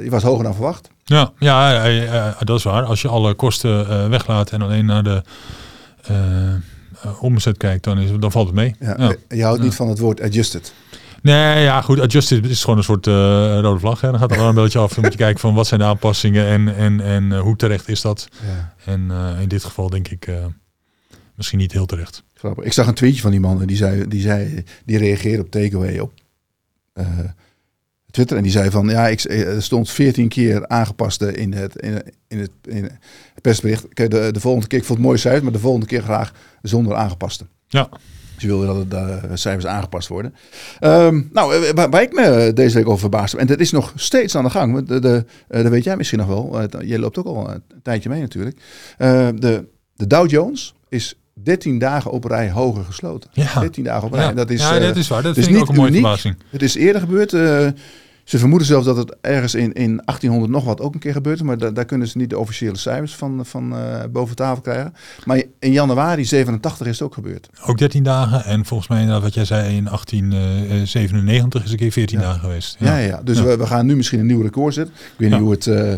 die 0.00 0.10
was 0.10 0.22
hoger 0.22 0.44
dan 0.44 0.54
verwacht. 0.54 0.90
Ja, 1.04 1.32
ja 1.38 2.34
dat 2.38 2.58
is 2.58 2.64
waar. 2.64 2.82
Als 2.82 3.02
je 3.02 3.08
alle 3.08 3.34
kosten 3.34 4.10
weglaat 4.10 4.50
en 4.50 4.62
alleen 4.62 4.84
naar 4.84 5.02
de 5.02 5.22
omzet 7.20 7.56
kijkt, 7.56 7.84
dan, 7.84 7.98
is, 7.98 8.10
dan 8.18 8.32
valt 8.32 8.46
het 8.46 8.56
mee. 8.56 8.74
Ja, 8.80 8.94
ja. 8.98 9.14
Je 9.28 9.44
houdt 9.44 9.62
niet 9.62 9.74
van 9.74 9.88
het 9.88 9.98
woord 9.98 10.20
adjusted. 10.20 10.72
Nee, 11.22 11.62
ja, 11.62 11.82
goed. 11.82 12.00
Adjusted 12.00 12.46
is 12.46 12.60
gewoon 12.60 12.78
een 12.78 12.84
soort 12.84 13.06
uh, 13.06 13.14
rode 13.60 13.78
vlag. 13.78 14.00
Hè. 14.00 14.10
Dan 14.10 14.18
gaat 14.20 14.30
er 14.30 14.36
wel 14.36 14.48
een 14.48 14.54
beetje 14.54 14.78
af. 14.78 14.94
Dan 14.94 15.02
moet 15.02 15.12
je 15.12 15.18
kijken 15.18 15.40
van 15.40 15.54
wat 15.54 15.66
zijn 15.66 15.80
de 15.80 15.86
aanpassingen 15.86 16.46
en, 16.46 16.74
en, 16.76 17.00
en 17.00 17.24
uh, 17.24 17.40
hoe 17.40 17.56
terecht 17.56 17.88
is 17.88 18.00
dat. 18.00 18.28
Ja. 18.46 18.74
En 18.84 19.08
uh, 19.10 19.40
in 19.40 19.48
dit 19.48 19.64
geval 19.64 19.90
denk 19.90 20.08
ik 20.08 20.28
misschien 21.34 21.58
niet 21.58 21.72
heel 21.72 21.86
terecht. 21.86 22.22
Grappig. 22.34 22.64
Ik 22.64 22.72
zag 22.72 22.86
een 22.86 22.94
tweetje 22.94 23.20
van 23.20 23.30
die 23.30 23.40
man 23.40 23.60
en 23.60 23.66
die 23.66 23.76
zei, 23.76 24.08
die, 24.08 24.20
zei, 24.20 24.64
die 24.84 24.98
reageerde 24.98 25.42
op 25.42 25.50
takeaway 25.50 25.98
op 25.98 26.12
Twitter. 28.10 28.36
En 28.36 28.42
die 28.42 28.52
zei 28.52 28.70
van 28.70 28.88
ja, 28.88 29.08
ik, 29.08 29.24
er 29.24 29.62
stond 29.62 29.90
14 29.90 30.28
keer 30.28 30.68
aangepaste 30.68 31.32
in 31.32 31.52
het, 31.52 31.76
in, 31.76 32.02
in 32.28 32.38
het, 32.38 32.50
in 32.64 32.82
het 32.82 32.98
persbericht. 33.40 33.86
De, 33.96 34.08
de 34.08 34.40
volgende 34.40 34.66
keer, 34.66 34.78
ik 34.78 34.84
vond 34.84 34.98
het 34.98 35.06
mooi 35.06 35.18
cijfer, 35.18 35.42
maar 35.42 35.52
de 35.52 35.58
volgende 35.58 35.86
keer 35.86 36.02
graag 36.02 36.32
zonder 36.62 36.94
aangepaste. 36.94 37.46
Ja. 37.68 37.88
Ze 38.40 38.46
wilden 38.46 38.88
dat 38.88 39.20
de 39.28 39.36
cijfers 39.36 39.66
aangepast 39.66 40.08
worden. 40.08 40.34
Um, 40.80 41.28
nou, 41.32 41.72
waar, 41.74 41.90
waar, 41.90 42.02
ik 42.02 42.12
me 42.12 42.50
deze 42.54 42.76
week 42.76 42.86
over 42.86 43.00
verbaasd 43.00 43.32
heb, 43.32 43.40
en 43.40 43.46
dat 43.46 43.60
is 43.60 43.70
nog 43.70 43.92
steeds 43.94 44.36
aan 44.36 44.44
de 44.44 44.50
gang, 44.50 44.86
de, 44.86 45.00
de, 45.00 45.24
dat 45.48 45.68
weet 45.68 45.84
jij 45.84 45.96
misschien 45.96 46.18
nog 46.18 46.28
wel, 46.28 46.60
je 46.84 46.98
loopt 46.98 47.18
ook 47.18 47.26
al 47.26 47.50
een 47.50 47.62
tijdje 47.82 48.08
mee 48.08 48.20
natuurlijk. 48.20 48.56
Uh, 48.98 49.28
de, 49.34 49.64
de 49.96 50.06
Dow 50.06 50.30
Jones 50.30 50.74
is 50.88 51.14
13 51.42 51.78
dagen 51.78 52.10
op 52.10 52.24
rij 52.24 52.50
hoger 52.50 52.84
gesloten. 52.84 53.30
Ja. 53.32 53.60
13 53.60 53.84
dagen 53.84 54.06
op 54.06 54.12
rij. 54.12 54.24
Ja, 54.24 54.32
dat 54.32 54.50
is, 54.50 54.60
ja, 54.60 54.78
dat 54.78 54.96
is 54.96 55.08
waar. 55.08 55.22
Dat 55.22 55.36
is 55.36 55.48
niet 55.48 55.60
ook 55.60 55.68
een 55.68 55.74
mooie 55.74 55.92
verbazing. 55.92 56.36
Het 56.50 56.62
is 56.62 56.74
eerder 56.74 57.00
gebeurd. 57.00 57.32
Uh, 57.32 57.68
ze 58.24 58.38
vermoeden 58.38 58.66
zelfs 58.66 58.86
dat 58.86 58.96
het 58.96 59.16
ergens 59.20 59.54
in, 59.54 59.72
in 59.72 60.02
1800 60.04 60.52
nog 60.52 60.64
wat 60.64 60.80
ook 60.80 60.94
een 60.94 61.00
keer 61.00 61.12
gebeurt. 61.12 61.42
Maar 61.42 61.58
da 61.58 61.70
daar 61.70 61.84
kunnen 61.84 62.08
ze 62.08 62.18
niet 62.18 62.30
de 62.30 62.38
officiële 62.38 62.76
cijfers 62.76 63.14
van, 63.14 63.46
van 63.46 63.72
uh, 63.72 64.04
boven 64.12 64.36
tafel 64.36 64.62
krijgen. 64.62 64.94
Maar 65.24 65.42
in 65.58 65.72
januari 65.72 66.24
87 66.24 66.86
is 66.86 66.98
het 66.98 67.02
ook 67.02 67.14
gebeurd. 67.14 67.48
Ook 67.66 67.78
13 67.78 68.02
dagen. 68.02 68.44
En 68.44 68.64
volgens 68.64 68.88
mij, 68.88 69.20
wat 69.20 69.34
jij 69.34 69.44
zei, 69.44 69.76
in 69.76 69.84
1897 69.84 71.64
is 71.64 71.70
een 71.70 71.76
keer 71.76 71.92
14 71.92 72.18
ja. 72.18 72.24
dagen 72.24 72.40
geweest. 72.40 72.76
Ja, 72.78 72.98
ja, 72.98 73.06
ja. 73.06 73.20
dus 73.22 73.40
We, 73.40 73.56
we, 73.56 73.66
gaan 73.66 73.86
nu 73.86 73.96
misschien 73.96 74.20
een 74.20 74.26
nieuw 74.26 74.42
record 74.42 74.74
zetten. 74.74 74.94
Ik 74.94 75.14
weet 75.16 75.30
niet 75.30 75.40
hoe 75.40 75.50
het, 75.50 75.66
uh, 75.66 75.94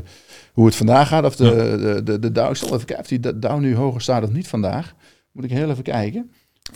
hoe 0.52 0.66
het 0.66 0.76
vandaag 0.76 1.08
gaat. 1.08 1.24
Of 1.24 1.36
de, 1.36 1.76
de, 1.80 2.02
de, 2.02 2.18
de 2.18 2.32
Dow, 2.32 2.50
ik 2.50 2.56
zal 2.56 2.68
even 2.68 2.84
kijken 2.84 3.04
of 3.04 3.06
die 3.06 3.38
Dow 3.38 3.60
nu 3.60 3.76
hoger 3.76 4.00
staat 4.00 4.22
of 4.22 4.30
niet 4.30 4.48
vandaag. 4.48 4.94
Moet 5.32 5.44
ik 5.44 5.50
heel 5.50 5.70
even 5.70 5.82
kijken. 5.82 6.30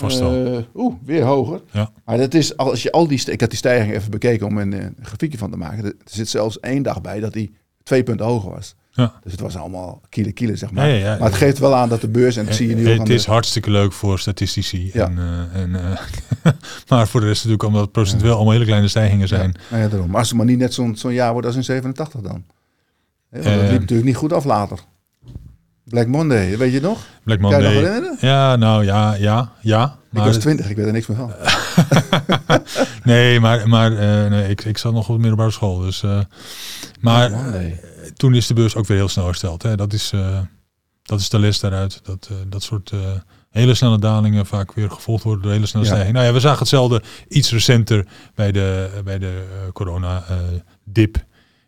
Uh, 0.05 0.59
Oeh, 0.75 0.95
weer 1.05 1.23
hoger. 1.23 1.61
Ja. 1.73 1.91
Maar 2.05 2.17
dat 2.17 2.35
is, 2.35 2.57
als 2.57 2.83
je 2.83 2.93
al 2.93 3.07
die, 3.07 3.31
ik 3.31 3.41
had 3.41 3.51
die 3.51 3.59
stijging 3.59 3.95
even 3.95 4.11
bekeken 4.11 4.47
om 4.47 4.59
een, 4.59 4.73
een 4.73 4.97
grafiekje 5.03 5.39
van 5.39 5.51
te 5.51 5.57
maken. 5.57 5.85
Er 5.85 5.95
zit 6.05 6.29
zelfs 6.29 6.61
één 6.61 6.83
dag 6.83 7.01
bij 7.01 7.21
dat 7.21 7.33
die 7.33 7.55
twee 7.83 8.03
punten 8.03 8.27
hoger 8.27 8.51
was. 8.51 8.75
Ja. 8.91 9.13
Dus 9.23 9.33
het 9.33 9.41
was 9.41 9.57
allemaal 9.57 10.01
kiele 10.09 10.33
kiele, 10.33 10.57
zeg 10.57 10.71
maar. 10.71 10.89
Ja, 10.89 10.95
ja, 10.95 11.17
maar 11.19 11.29
het 11.29 11.39
geeft 11.39 11.59
wel 11.59 11.75
aan 11.75 11.89
dat 11.89 12.01
de 12.01 12.09
beurs, 12.09 12.37
en 12.37 12.47
dat 12.47 12.55
zie 12.55 12.69
je 12.69 12.75
nu 12.75 12.89
Het 12.89 13.09
is 13.09 13.25
de... 13.25 13.31
hartstikke 13.31 13.71
leuk 13.71 13.93
voor 13.93 14.19
statistici. 14.19 14.91
En, 14.91 15.13
uh, 15.13 15.61
en, 15.63 15.71
uh, 15.71 16.53
maar 16.89 17.09
voor 17.09 17.21
de 17.21 17.27
rest 17.27 17.45
natuurlijk, 17.45 17.63
omdat 17.63 17.83
het 17.83 17.93
procentueel 17.93 18.35
allemaal 18.35 18.53
hele 18.53 18.65
kleine 18.65 18.89
stijgingen 18.89 19.29
zijn. 19.29 19.55
Ja, 19.71 19.79
ja 19.79 19.89
daarom. 19.89 20.11
Maar 20.11 20.19
als 20.19 20.29
het 20.29 20.37
maar 20.37 20.47
niet 20.47 20.59
net 20.59 20.75
zo'n 20.75 20.97
zo'n 20.97 21.13
jaar 21.13 21.33
wordt 21.33 21.47
als 21.47 21.57
in 21.57 21.65
87 21.65 22.21
dan. 22.21 22.45
dat 23.31 23.45
liep 23.45 23.81
natuurlijk 23.81 24.05
niet 24.05 24.17
goed 24.17 24.33
af 24.33 24.45
later. 24.45 24.79
Black 25.89 26.07
Monday, 26.07 26.59
weet 26.59 26.73
je 26.73 26.81
nog? 26.81 27.07
Black 27.25 27.41
Monday. 27.41 27.61
Kan 27.61 27.71
je 27.71 27.79
nog 27.79 27.89
herinneren? 27.89 28.17
Ja, 28.21 28.57
nou 28.57 28.85
ja, 28.85 29.15
ja, 29.15 29.53
ja. 29.61 29.99
Maar 30.11 30.27
ik 30.27 30.33
was 30.33 30.43
twintig, 30.43 30.71
ik 30.71 30.77
weet 30.77 30.87
er 30.87 30.93
niks 30.93 31.07
meer 31.07 31.17
van. 31.17 31.33
nee, 33.13 33.41
maar, 33.41 33.69
maar 33.69 33.93
uh, 33.93 34.31
nee, 34.31 34.49
ik, 34.49 34.65
ik 34.65 34.79
zat 34.79 34.93
nog 34.93 35.09
op 35.09 35.15
de 35.15 35.21
middelbare 35.21 35.51
school. 35.51 35.79
Dus, 35.79 36.03
uh, 36.03 36.21
maar 37.01 37.31
uh, 37.31 37.73
toen 38.17 38.35
is 38.35 38.47
de 38.47 38.55
beurs 38.55 38.75
ook 38.75 38.87
weer 38.87 38.97
heel 38.97 39.09
snel 39.09 39.25
hersteld. 39.25 39.63
Hè. 39.63 39.77
Dat, 39.77 39.93
is, 39.93 40.13
dat 41.03 41.21
is 41.21 41.29
de 41.29 41.39
les 41.39 41.61
daaruit. 41.61 42.01
Dat, 42.05 42.31
dat 42.49 42.63
soort 42.63 42.93
hele 43.51 43.75
snelle 43.75 43.99
dalingen 43.99 44.47
vaak 44.47 44.73
weer 44.73 44.91
gevolgd 44.91 45.25
worden 45.25 45.43
door 45.43 45.53
hele 45.53 45.67
snelle 45.67 45.85
ja. 45.85 45.91
stijgingen. 45.91 46.21
Nou 46.21 46.27
ja, 46.27 46.37
we 46.37 46.41
zagen 46.47 46.59
hetzelfde 46.59 47.03
iets 47.29 47.53
recenter 47.53 48.07
bij 48.35 48.53
de, 48.53 49.01
bij 49.05 49.19
de 49.19 49.45
corona-dip 49.73 51.25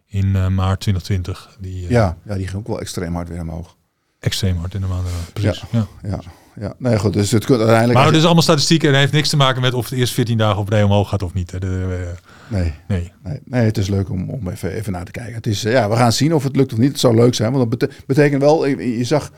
in 0.06 0.30
maart 0.54 0.80
2020. 0.80 1.56
Die, 1.60 1.88
ja, 1.88 2.16
ja, 2.24 2.34
die 2.34 2.46
ging 2.46 2.58
ook 2.58 2.66
wel 2.66 2.80
extreem 2.80 3.14
hard 3.14 3.28
weer 3.28 3.40
omhoog 3.40 3.76
extreem 4.20 4.56
hard 4.56 4.74
in 4.74 4.80
de 4.80 4.86
maanden. 4.86 5.12
Precies. 5.32 5.64
Ja, 5.70 5.86
ja. 6.02 6.08
ja. 6.08 6.20
ja. 6.60 6.74
Nee, 6.78 6.98
goed. 6.98 7.12
Dus 7.12 7.30
het 7.30 7.44
kunt 7.44 7.58
uiteindelijk. 7.58 7.98
Maar 7.98 8.06
het 8.06 8.16
is 8.16 8.24
allemaal 8.24 8.42
statistiek 8.42 8.82
en 8.82 8.88
het 8.88 8.98
heeft 8.98 9.12
niks 9.12 9.28
te 9.28 9.36
maken 9.36 9.60
met 9.60 9.74
of 9.74 9.88
het 9.88 9.98
eerst 9.98 10.14
14 10.14 10.38
dagen 10.38 10.60
op 10.60 10.68
rij 10.68 10.82
omhoog 10.82 11.08
gaat 11.08 11.22
of 11.22 11.34
niet. 11.34 11.50
De, 11.50 11.58
de, 11.58 12.12
nee. 12.48 12.72
Nee. 12.88 13.12
nee. 13.22 13.40
Nee, 13.44 13.64
het 13.64 13.78
is 13.78 13.88
leuk 13.88 14.10
om, 14.10 14.30
om 14.30 14.48
even, 14.48 14.72
even 14.72 14.92
naar 14.92 15.04
te 15.04 15.10
kijken. 15.10 15.34
Het 15.34 15.46
is, 15.46 15.62
ja, 15.62 15.88
we 15.88 15.96
gaan 15.96 16.12
zien 16.12 16.34
of 16.34 16.42
het 16.42 16.56
lukt 16.56 16.72
of 16.72 16.78
niet. 16.78 16.90
Het 16.90 17.00
zou 17.00 17.14
leuk 17.14 17.34
zijn, 17.34 17.52
want 17.52 17.70
dat 17.70 17.78
bete 17.78 17.94
betekent 18.06 18.42
wel, 18.42 18.66
je, 18.66 18.98
je 18.98 19.04
zag 19.04 19.30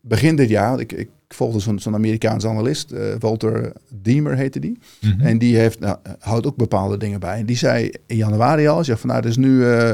begin 0.00 0.36
dit 0.36 0.48
jaar, 0.48 0.80
ik, 0.80 0.92
ik 0.92 1.08
volgde 1.28 1.60
zo'n 1.60 1.78
zo'n 1.78 1.94
Amerikaans 1.94 2.46
analist, 2.46 2.92
uh, 2.92 3.14
Walter 3.18 3.72
Diemer 3.88 4.36
heette 4.36 4.60
die. 4.60 4.78
Mhm. 5.00 5.12
Mm 5.12 5.18
-hmm. 5.18 5.26
En 5.26 5.38
die 5.38 5.56
heeft, 5.56 5.80
nou, 5.80 5.96
houdt 6.18 6.46
ook 6.46 6.56
bepaalde 6.56 6.96
dingen 6.96 7.20
bij. 7.20 7.38
En 7.38 7.46
die 7.46 7.56
zei 7.56 7.90
in 8.06 8.16
januari 8.16 8.66
al, 8.66 8.84
zegt 8.84 9.00
van 9.00 9.08
nou, 9.08 9.22
dus 9.22 9.36
nu... 9.36 9.50
Uh, 9.50 9.92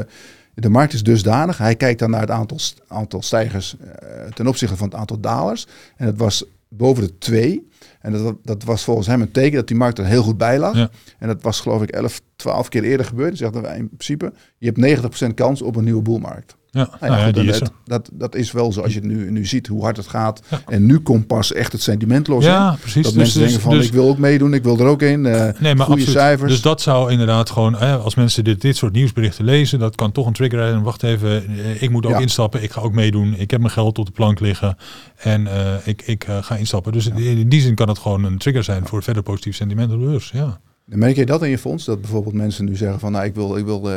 de 0.61 0.69
markt 0.69 0.93
is 0.93 1.03
dusdanig. 1.03 1.57
Hij 1.57 1.75
kijkt 1.75 1.99
dan 1.99 2.09
naar 2.09 2.21
het 2.21 2.31
aantal, 2.31 2.57
aantal 2.87 3.21
stijgers 3.21 3.75
uh, 3.81 4.25
ten 4.33 4.47
opzichte 4.47 4.77
van 4.77 4.87
het 4.87 4.97
aantal 4.97 5.19
dalers. 5.19 5.67
En 5.95 6.05
dat 6.05 6.17
was 6.17 6.45
boven 6.67 7.03
de 7.03 7.17
2. 7.17 7.69
En 8.01 8.11
dat, 8.11 8.35
dat 8.43 8.63
was 8.63 8.83
volgens 8.83 9.07
hem 9.07 9.21
een 9.21 9.31
teken 9.31 9.55
dat 9.55 9.67
die 9.67 9.77
markt 9.77 9.97
er 9.97 10.05
heel 10.05 10.23
goed 10.23 10.37
bij 10.37 10.59
lag. 10.59 10.75
Ja. 10.75 10.89
En 11.19 11.27
dat 11.27 11.41
was 11.41 11.59
geloof 11.59 11.81
ik 11.81 11.89
11, 11.89 12.21
12 12.35 12.69
keer 12.69 12.83
eerder 12.83 13.05
gebeurd. 13.05 13.29
Dus 13.29 13.39
zeggen 13.39 13.61
wij 13.61 13.77
in 13.77 13.87
principe, 13.87 14.33
je 14.57 14.73
hebt 14.73 15.29
90% 15.29 15.33
kans 15.33 15.61
op 15.61 15.75
een 15.75 15.83
nieuwe 15.83 16.01
boelmarkt. 16.01 16.56
Ja, 16.71 16.79
Nou 16.83 16.97
ja, 17.01 17.07
nou 17.07 17.23
goed, 17.25 17.33
die 17.33 17.49
is 17.49 17.59
dat, 17.59 17.71
dat, 17.85 18.09
dat 18.13 18.35
is 18.35 18.51
wel 18.51 18.73
zo 18.73 18.81
als 18.81 18.93
je 18.93 18.99
het 18.99 19.07
nu, 19.07 19.31
nu 19.31 19.45
ziet 19.45 19.67
hoe 19.67 19.83
hard 19.83 19.97
het 19.97 20.07
gaat. 20.07 20.41
En 20.67 20.85
nu 20.85 20.99
komt 20.99 21.27
pas 21.27 21.53
echt 21.53 21.71
het 21.71 21.81
sentiment 21.81 22.27
los. 22.27 22.43
Ja, 22.45 22.77
precies. 22.79 23.03
Dat 23.03 23.03
Dus- 23.03 23.13
mensen 23.13 23.39
dus- 23.39 23.49
denken 23.49 23.67
van 23.69 23.77
dus- 23.77 23.87
ik 23.87 23.93
wil 23.93 24.07
ook 24.09 24.17
meedoen, 24.17 24.53
ik 24.53 24.63
wil 24.63 24.79
er 24.79 24.85
ook 24.85 25.01
in. 25.01 25.25
eh 25.25 25.33
Nee, 25.59 25.75
maar 25.75 25.85
goede 25.85 26.01
absoluut. 26.01 26.09
cijfers. 26.09 26.51
Dus 26.51 26.61
dat 26.61 26.81
zou 26.81 27.11
inderdaad 27.11 27.49
gewoon, 27.49 27.75
als 28.03 28.15
mensen 28.15 28.43
dit, 28.43 28.61
dit 28.61 28.75
soort 28.77 28.93
nieuwsberichten 28.93 29.45
lezen, 29.45 29.79
dat 29.79 29.95
kan 29.95 30.11
toch 30.11 30.25
een 30.27 30.33
trigger 30.33 30.59
zijn. 30.67 30.83
Wacht 30.83 31.03
even, 31.03 31.29
eh, 31.47 31.81
ik 31.81 31.89
moet 31.89 32.05
ook 32.05 32.19
instappen, 32.19 32.63
ik 32.63 32.71
ga 32.71 32.81
ook 32.81 32.93
meedoen. 32.93 33.33
Ik 33.37 33.51
heb 33.51 33.59
mijn 33.59 33.71
geld 33.71 33.97
op 33.99 34.05
de 34.05 34.11
plank 34.11 34.39
liggen 34.39 34.77
en 35.17 35.47
eh, 35.47 35.73
ik, 35.83 36.01
ik 36.01 36.27
ga 36.41 36.55
instappen. 36.55 36.91
Dus 36.91 37.05
in 37.07 37.49
die 37.49 37.61
zin 37.61 37.75
kan 37.75 37.87
het 37.87 37.97
gewoon 37.99 38.23
een 38.23 38.37
trigger 38.37 38.63
zijn 38.63 38.87
voor 38.87 39.03
verder 39.03 39.23
positief 39.23 39.55
sentiment 39.55 39.91
op 39.93 39.99
de 39.99 40.05
beurs. 40.05 40.31
Ja. 40.33 40.59
Dan 40.85 40.99
merk 40.99 41.15
je 41.15 41.25
dat 41.25 41.43
in 41.43 41.49
je 41.49 41.57
fonds? 41.57 41.85
Dat 41.85 42.01
bijvoorbeeld 42.01 42.35
mensen 42.35 42.65
nu 42.65 42.75
zeggen 42.75 42.99
van 42.99 43.11
nou 43.11 43.25
ik 43.25 43.35
wil, 43.35 43.57
ik 43.57 43.65
wil 43.65 43.89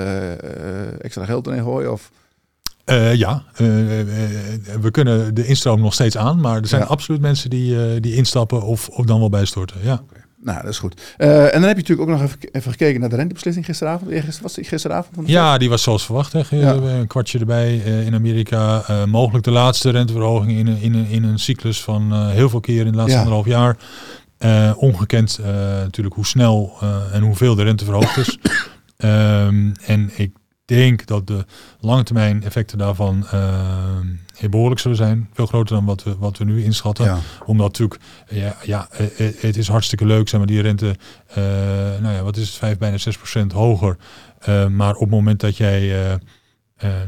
extra 0.98 1.24
geld 1.24 1.46
erin 1.46 1.62
gooien? 1.62 1.92
Of 1.92 2.10
Eh, 2.90 3.14
ja, 3.14 3.42
eh, 3.54 4.00
eh, 4.00 4.06
we 4.80 4.90
kunnen 4.90 5.34
de 5.34 5.46
instroom 5.46 5.80
nog 5.80 5.94
steeds 5.94 6.16
aan, 6.16 6.40
maar 6.40 6.56
er 6.56 6.66
zijn 6.66 6.80
Ja. 6.80 6.86
absoluut 6.86 7.20
mensen 7.20 7.50
die, 7.50 8.00
die 8.00 8.14
instappen 8.14 8.62
of, 8.62 8.88
of 8.88 9.04
dan 9.06 9.18
wel 9.18 9.28
bijstorten. 9.28 9.76
Ja. 9.82 10.02
Nou, 10.42 10.62
dat 10.62 10.70
is 10.70 10.78
goed. 10.78 11.00
En 11.16 11.28
dan 11.28 11.62
heb 11.62 11.76
je 11.76 11.82
natuurlijk 11.82 12.00
ook 12.00 12.08
nog 12.08 12.22
even, 12.22 12.38
even 12.52 12.70
gekeken 12.70 13.00
naar 13.00 13.08
de 13.08 13.16
rentebeslissing 13.16 13.64
gisteravond. 13.64 14.10
Eergisteren, 14.10 14.42
was 14.42 14.54
die 14.54 14.64
gisteravond? 14.64 15.14
Van 15.14 15.24
de 15.24 15.30
ja, 15.30 15.58
die 15.58 15.68
was 15.68 15.82
zoals 15.82 16.04
verwacht. 16.04 16.32
Hè. 16.32 16.42
Ja. 16.50 16.72
Een 16.74 17.06
kwartje 17.06 17.38
erbij 17.38 17.76
in 17.76 18.14
Amerika. 18.14 18.84
Mogelijk 19.06 19.44
de 19.44 19.50
laatste 19.50 19.90
renteverhoging 19.90 20.58
in 20.58 20.66
een, 20.66 20.80
in 20.80 20.94
een, 20.94 21.06
in 21.06 21.24
een 21.24 21.38
cyclus 21.38 21.82
van 21.82 22.28
heel 22.30 22.48
veel 22.48 22.60
keer 22.60 22.86
in 22.86 22.90
de 22.90 22.96
laatste 22.96 23.16
Ja. 23.16 23.22
anderhalf 23.24 23.46
jaar. 23.46 23.76
Ongekend 24.76 25.38
natuurlijk 25.82 26.14
hoe 26.14 26.26
snel 26.26 26.76
en 27.12 27.22
hoeveel 27.22 27.54
de 27.54 27.62
rente 27.62 27.84
verhoogd 27.84 28.16
is. 28.16 28.38
Ehm, 28.96 29.70
en 29.86 30.10
ik 30.16 30.32
denk 30.76 31.06
dat 31.06 31.26
de 31.26 31.44
langetermijn 31.80 32.42
effecten 32.42 32.78
daarvan 32.78 33.26
heel 34.40 34.48
behoorlijk 34.48 34.80
zullen 34.80 34.96
zijn. 34.96 35.28
Veel 35.32 35.46
groter 35.46 35.74
dan 35.74 35.84
wat 35.84 36.02
we, 36.02 36.16
wat 36.18 36.38
we 36.38 36.44
nu 36.44 36.64
inschatten. 36.64 37.04
Ja. 37.04 37.18
Omdat 37.44 37.66
natuurlijk, 37.66 38.00
ja, 38.28 38.56
ja 38.62 38.88
eh, 38.90 39.28
eh, 39.28 39.34
het 39.40 39.56
is 39.56 39.68
hartstikke 39.68 40.06
leuk, 40.06 40.28
zeg 40.28 40.38
maar, 40.38 40.48
die 40.48 40.60
rente, 40.60 40.96
uh, 41.30 41.36
nou 42.00 42.14
ja, 42.14 42.22
wat 42.22 42.36
is 42.36 42.48
het, 42.48 42.56
5, 42.56 42.78
bijna 42.78 42.98
6 42.98 43.16
procent 43.16 43.52
hoger. 43.52 43.96
Uh, 44.48 44.66
maar 44.66 44.94
op 44.94 45.00
het 45.00 45.10
moment 45.10 45.40
dat 45.40 45.56
jij, 45.56 45.82
uh, 45.82 46.14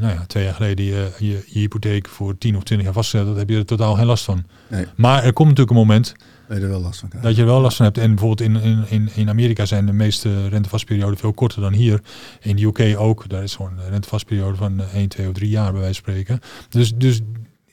nou 0.01 0.13
ja, 0.13 0.25
twee 0.27 0.45
jaar 0.45 0.55
geleden 0.55 0.85
je, 0.85 1.11
je, 1.19 1.45
je, 1.47 1.59
hypotheek 1.59 2.09
voor 2.09 2.39
10 2.39 2.57
of 2.57 2.63
20 2.63 2.87
jaar 2.87 2.97
vastgezet, 2.97 3.27
dat 3.27 3.37
heb 3.37 3.49
je 3.49 3.57
er 3.57 3.65
totaal 3.65 3.95
geen 3.95 4.07
last 4.07 4.25
van. 4.25 4.45
Nee. 4.69 4.87
Maar 4.97 5.25
er 5.25 5.33
komt 5.33 5.49
natuurlijk 5.49 5.77
een 5.77 5.87
moment 5.87 6.15
Nee, 6.53 6.63
er 6.63 6.69
wel 6.69 6.81
last 6.81 7.01
van 7.01 7.09
krijgen. 7.09 7.31
dat 7.31 7.39
je 7.39 7.45
er 7.45 7.53
wel 7.53 7.61
last 7.61 7.77
van 7.77 7.87
hebt. 7.87 7.99
En 7.99 8.09
bijvoorbeeld 8.15 8.41
in, 8.41 8.57
in, 8.57 8.85
in, 8.89 9.09
in 9.15 9.29
Amerika 9.29 9.65
zijn 9.65 9.87
de 9.87 9.93
meeste 9.93 10.49
rentevastperioden 10.49 11.19
veel 11.19 11.33
korter 11.33 11.61
dan 11.61 11.73
hier. 11.73 12.01
In 12.41 12.57
de 12.57 12.63
UK 12.63 12.99
ook. 12.99 13.29
Daar 13.29 13.43
is 13.43 13.55
gewoon 13.55 13.79
een 13.79 13.89
rentevastperiode 13.89 14.57
van 14.57 14.81
1, 14.81 15.09
2 15.09 15.29
of 15.29 15.33
3 15.33 15.49
jaar 15.49 15.73
bij 15.73 15.81
wijze 15.81 16.03
van 16.03 16.13
spreken. 16.13 16.41
Dus, 16.69 16.95
dus 16.95 17.21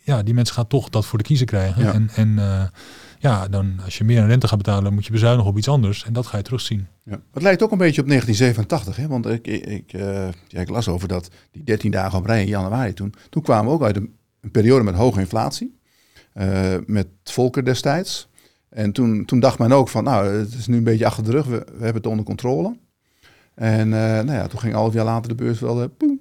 ja, 0.03 0.23
die 0.23 0.33
mensen 0.33 0.55
gaan 0.55 0.67
toch 0.67 0.89
dat 0.89 1.05
voor 1.05 1.17
de 1.17 1.23
kiezer 1.23 1.45
krijgen. 1.45 1.83
Ja. 1.83 1.93
En, 1.93 2.09
en 2.15 2.29
uh, 2.29 2.63
ja, 3.19 3.47
dan 3.47 3.79
als 3.83 3.97
je 3.97 4.03
meer 4.03 4.21
aan 4.21 4.27
rente 4.27 4.47
gaat 4.47 4.57
betalen, 4.57 4.93
moet 4.93 5.05
je 5.05 5.11
bezuinigen 5.11 5.49
op 5.49 5.57
iets 5.57 5.67
anders. 5.67 6.05
En 6.05 6.13
dat 6.13 6.27
ga 6.27 6.37
je 6.37 6.43
terugzien. 6.43 6.87
Ja. 7.03 7.19
Het 7.33 7.43
lijkt 7.43 7.63
ook 7.63 7.71
een 7.71 7.77
beetje 7.77 8.01
op 8.01 8.07
1987. 8.07 8.95
Hè? 8.95 9.07
Want 9.07 9.25
ik, 9.25 9.47
ik, 9.47 9.65
ik, 9.65 9.93
uh, 9.93 10.27
ja, 10.47 10.61
ik 10.61 10.69
las 10.69 10.87
over 10.87 11.07
dat 11.07 11.29
die 11.51 11.63
13 11.63 11.91
dagen 11.91 12.19
op 12.19 12.25
rij 12.25 12.41
in 12.41 12.47
januari 12.47 12.93
toen. 12.93 13.13
Toen 13.29 13.43
kwamen 13.43 13.65
we 13.65 13.71
ook 13.71 13.83
uit 13.83 13.95
een, 13.95 14.15
een 14.41 14.51
periode 14.51 14.83
met 14.83 14.95
hoge 14.95 15.19
inflatie. 15.19 15.77
Uh, 16.33 16.75
met 16.85 17.07
Volker 17.23 17.65
destijds. 17.65 18.28
En 18.69 18.91
toen, 18.91 19.25
toen 19.25 19.39
dacht 19.39 19.59
men 19.59 19.71
ook 19.71 19.87
van, 19.89 20.03
nou, 20.03 20.27
het 20.27 20.53
is 20.53 20.67
nu 20.67 20.77
een 20.77 20.83
beetje 20.83 21.05
achter 21.05 21.23
de 21.23 21.31
rug, 21.31 21.45
we, 21.45 21.65
hebben 21.69 21.93
het 21.93 22.05
onder 22.05 22.25
controle. 22.25 22.77
En 23.55 23.87
uh, 23.87 23.93
nou 23.93 24.31
ja, 24.31 24.47
toen 24.47 24.59
ging 24.59 24.73
half 24.73 24.93
jaar 24.93 25.05
later 25.05 25.29
de 25.29 25.43
beurs 25.43 25.59
wel, 25.59 25.81
uh, 25.81 25.87
boem, 25.97 26.19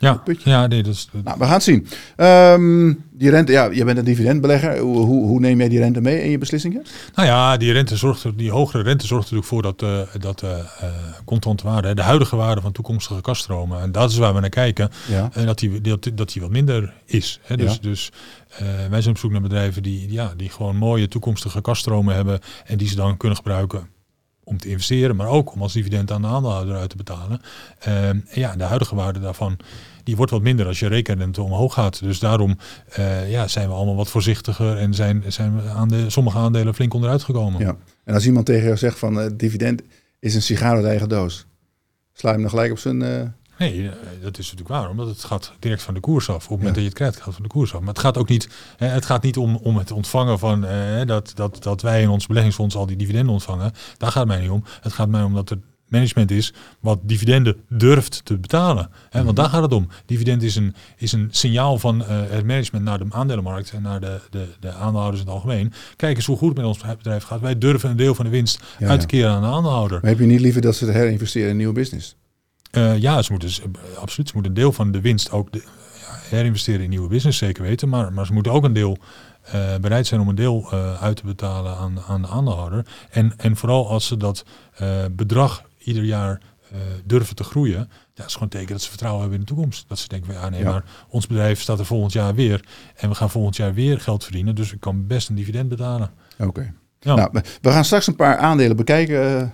ja, 0.00 0.22
ja, 0.44 0.66
nee, 0.66 0.82
dat 0.82 0.94
is... 0.94 1.08
Nou, 1.24 1.38
we 1.38 1.44
gaan 1.44 1.52
het 1.52 1.62
zien. 1.62 1.86
Um, 2.16 3.04
die 3.10 3.30
rente, 3.30 3.52
ja, 3.52 3.64
je 3.64 3.84
bent 3.84 3.98
een 3.98 4.04
dividendbelegger. 4.04 4.78
Hoe, 4.78 4.96
hoe, 4.96 5.26
hoe, 5.26 5.40
neem 5.40 5.58
jij 5.58 5.68
die 5.68 5.78
rente 5.78 6.00
mee 6.00 6.22
in 6.22 6.30
je 6.30 6.38
beslissingen? 6.38 6.82
Nou 7.14 7.28
ja, 7.28 7.56
die, 7.56 7.72
rente 7.72 7.96
zorgt 7.96 8.24
er, 8.24 8.36
die 8.36 8.50
hogere 8.50 8.82
rente 8.82 9.06
zorgt 9.06 9.30
er 9.30 9.34
natuurlijk 9.36 9.78
voor 9.78 9.88
dat, 9.88 10.08
uh, 10.16 10.22
dat 10.22 10.42
uh, 10.42 11.62
waarde, 11.62 11.94
de 11.94 12.02
huidige 12.02 12.36
waarde 12.36 12.60
van 12.60 12.72
toekomstige 12.72 13.20
kaststromen, 13.20 13.80
en 13.80 13.92
dat 13.92 14.10
is 14.10 14.16
waar 14.16 14.34
we 14.34 14.40
naar 14.40 14.48
kijken, 14.48 14.90
ja. 15.08 15.30
en 15.32 15.46
dat, 15.46 15.58
die, 15.58 15.80
dat, 15.80 16.10
dat 16.14 16.32
die 16.32 16.42
wat 16.42 16.50
minder 16.50 16.92
is. 17.04 17.40
Hè? 17.42 17.56
Dus, 17.56 17.72
Ja. 17.72 17.78
dus 17.80 18.10
uh, 18.52 18.58
wij 18.90 19.00
zijn 19.00 19.14
op 19.14 19.20
zoek 19.20 19.30
naar 19.30 19.40
bedrijven 19.40 19.82
die, 19.82 20.12
ja, 20.12 20.32
die 20.36 20.50
gewoon 20.50 20.76
mooie 20.76 21.08
toekomstige 21.08 21.60
kaststromen 21.60 22.14
hebben 22.14 22.40
en 22.64 22.78
die 22.78 22.88
ze 22.88 22.96
dan 22.96 23.16
kunnen 23.16 23.36
gebruiken 23.36 23.88
om 24.50 24.58
te 24.58 24.68
investeren, 24.68 25.16
maar 25.16 25.26
ook 25.26 25.52
om 25.52 25.62
als 25.62 25.72
dividend 25.72 26.10
aan 26.10 26.22
de 26.22 26.28
aandeelhouder 26.28 26.76
uit 26.76 26.90
te 26.90 26.96
betalen. 26.96 27.40
Uh, 27.88 28.10
ja, 28.32 28.56
de 28.56 28.64
huidige 28.64 28.94
waarde 28.94 29.20
daarvan 29.20 29.58
die 30.04 30.16
wordt 30.16 30.32
wat 30.32 30.42
minder 30.42 30.66
als 30.66 30.78
je 30.78 30.86
rekenrente 30.86 31.42
omhoog 31.42 31.74
gaat. 31.74 32.00
Dus 32.00 32.18
daarom 32.18 32.56
uh, 32.98 33.30
ja, 33.30 33.48
zijn 33.48 33.68
we 33.68 33.74
allemaal 33.74 33.96
wat 33.96 34.08
voorzichtiger 34.08 34.76
en 34.76 34.94
zijn, 34.94 35.24
zijn 35.26 35.62
we 35.62 35.68
aan 35.68 35.88
de, 35.88 36.10
sommige 36.10 36.38
aandelen 36.38 36.74
flink 36.74 36.94
onderuit 36.94 37.22
gekomen. 37.22 37.60
Ja. 37.60 37.76
En 38.04 38.14
als 38.14 38.26
iemand 38.26 38.46
tegen 38.46 38.64
jou 38.64 38.76
zegt 38.76 38.98
van 38.98 39.18
uh, 39.18 39.26
dividend 39.34 39.82
is 40.18 40.34
een 40.34 40.42
sigaar 40.42 40.76
uit 40.76 40.84
eigen 40.84 41.08
doos, 41.08 41.46
sla 42.12 42.28
je 42.28 42.34
hem 42.34 42.42
dan 42.42 42.50
gelijk 42.50 42.70
op 42.70 42.78
zijn... 42.78 43.00
Uh... 43.00 43.22
Nee, 43.60 43.90
dat 44.22 44.38
is 44.38 44.50
natuurlijk 44.50 44.68
waar, 44.68 44.90
omdat 44.90 45.06
het 45.08 45.24
gaat 45.24 45.52
direct 45.58 45.82
van 45.82 45.94
de 45.94 46.00
koers 46.00 46.28
af. 46.28 46.34
Op 46.34 46.40
het 46.40 46.50
moment 46.50 46.68
ja. 46.68 46.72
dat 46.74 46.82
je 46.82 46.88
het 46.88 46.98
krijgt, 46.98 47.16
gaat 47.16 47.24
het 47.24 47.34
van 47.34 47.42
de 47.42 47.48
koers 47.48 47.74
af. 47.74 47.80
Maar 47.80 47.88
het 47.88 47.98
gaat 47.98 48.18
ook 48.18 48.28
niet, 48.28 48.48
hè, 48.76 48.86
het 48.86 49.04
gaat 49.04 49.22
niet 49.22 49.36
om, 49.36 49.56
om 49.56 49.76
het 49.76 49.90
ontvangen 49.90 50.38
van 50.38 50.64
uh, 50.64 50.70
dat, 51.06 51.32
dat, 51.34 51.62
dat 51.62 51.82
wij 51.82 52.02
in 52.02 52.08
ons 52.08 52.26
beleggingsfonds 52.26 52.74
al 52.74 52.86
die 52.86 52.96
dividenden 52.96 53.32
ontvangen. 53.32 53.72
Daar 53.96 54.10
gaat 54.10 54.18
het 54.26 54.32
mij 54.32 54.40
niet 54.40 54.50
om. 54.50 54.64
Het 54.80 54.92
gaat 54.92 55.08
mij 55.08 55.22
om 55.22 55.34
dat 55.34 55.50
er 55.50 55.58
management 55.88 56.30
is 56.30 56.52
wat 56.80 56.98
dividenden 57.02 57.56
durft 57.68 58.24
te 58.24 58.38
betalen. 58.38 58.90
Hè, 58.92 59.16
Mhm. 59.16 59.24
want 59.24 59.36
daar 59.36 59.48
gaat 59.48 59.62
het 59.62 59.72
om. 59.72 59.88
Dividend 60.06 60.42
is 60.42 60.56
een, 60.56 60.74
is 60.96 61.12
een 61.12 61.28
signaal 61.30 61.78
van 61.78 62.00
uh, 62.00 62.06
het 62.08 62.46
management 62.46 62.84
naar 62.84 62.98
de 62.98 63.06
aandelenmarkt 63.10 63.70
en 63.70 63.82
naar 63.82 64.00
de, 64.00 64.20
de, 64.30 64.46
de 64.60 64.70
aandeelhouders 64.72 65.20
in 65.20 65.26
het 65.26 65.34
algemeen. 65.34 65.72
Kijk 65.96 66.16
eens 66.16 66.26
hoe 66.26 66.36
goed 66.36 66.48
het 66.48 66.56
met 66.56 66.66
ons 66.66 66.78
bedrijf 66.96 67.22
gaat. 67.24 67.40
Wij 67.40 67.58
durven 67.58 67.90
een 67.90 67.96
deel 67.96 68.14
van 68.14 68.24
de 68.24 68.30
winst 68.30 68.62
Ja, 68.78 68.88
uit 68.88 69.00
te 69.00 69.06
keren 69.06 69.30
aan 69.30 69.42
de 69.42 69.48
aandeelhouder. 69.48 69.98
Maar 70.00 70.10
heb 70.10 70.18
je 70.20 70.26
niet 70.26 70.40
liever 70.40 70.60
dat 70.60 70.76
ze 70.76 70.90
herinvesteren 70.90 71.44
in 71.46 71.50
een 71.52 71.56
nieuwe 71.58 71.74
business? 71.74 72.16
Uh, 72.72 72.98
ja, 72.98 73.22
ze 73.22 73.32
moeten, 73.32 73.50
uh, 73.50 73.98
absoluut. 73.98 74.28
Ze 74.28 74.34
moeten 74.34 74.52
een 74.52 74.60
deel 74.60 74.72
van 74.72 74.90
de 74.90 75.00
winst 75.00 75.30
ook 75.30 75.52
de, 75.52 75.58
ja, 76.00 76.36
herinvesteren 76.36 76.80
in 76.80 76.90
nieuwe 76.90 77.08
business, 77.08 77.38
zeker 77.38 77.62
weten. 77.62 77.88
Maar, 77.88 78.12
maar 78.12 78.26
ze 78.26 78.32
moeten 78.32 78.52
ook 78.52 78.64
een 78.64 78.72
deel 78.72 78.98
uh, 79.54 79.76
bereid 79.80 80.06
zijn 80.06 80.20
om 80.20 80.28
een 80.28 80.34
deel 80.34 80.72
uit 81.00 81.16
te 81.16 81.26
betalen 81.26 81.76
aan, 81.76 82.00
aan 82.08 82.22
de 82.22 82.28
aandeelhouder. 82.28 82.86
En, 83.10 83.32
en 83.36 83.56
vooral 83.56 83.88
als 83.88 84.06
ze 84.06 84.16
dat 84.16 84.44
bedrag 85.10 85.64
ieder 85.78 86.04
jaar 86.04 86.40
durven 87.04 87.36
te 87.36 87.44
groeien, 87.44 87.78
ja, 87.78 87.86
dat 88.14 88.26
is 88.26 88.32
gewoon 88.32 88.48
een 88.52 88.58
teken 88.58 88.72
dat 88.72 88.82
ze 88.82 88.88
vertrouwen 88.88 89.20
hebben 89.20 89.38
in 89.40 89.44
de 89.46 89.52
toekomst. 89.52 89.88
Dat 89.88 89.98
ze 89.98 90.08
denken 90.08 90.32
ja, 90.32 90.48
nee, 90.48 90.60
Ja. 90.62 90.70
maar 90.70 90.84
ons 91.08 91.26
bedrijf 91.26 91.60
staat 91.60 91.78
er 91.78 91.86
volgend 91.86 92.12
jaar 92.12 92.34
weer. 92.34 92.64
En 92.96 93.08
we 93.08 93.14
gaan 93.14 93.30
volgend 93.30 93.56
jaar 93.56 93.74
weer 93.74 94.00
geld 94.00 94.22
verdienen. 94.24 94.54
Dus 94.54 94.72
ik 94.72 94.80
kan 94.80 95.06
best 95.06 95.28
een 95.28 95.34
dividend 95.34 95.68
betalen. 95.68 96.10
Oké. 96.38 96.72
Ja. 97.00 97.14
Nou, 97.14 97.30
we 97.60 97.70
gaan 97.70 97.84
straks 97.84 98.06
een 98.06 98.16
paar 98.16 98.36
aandelen 98.36 98.76
bekijken. 98.76 99.52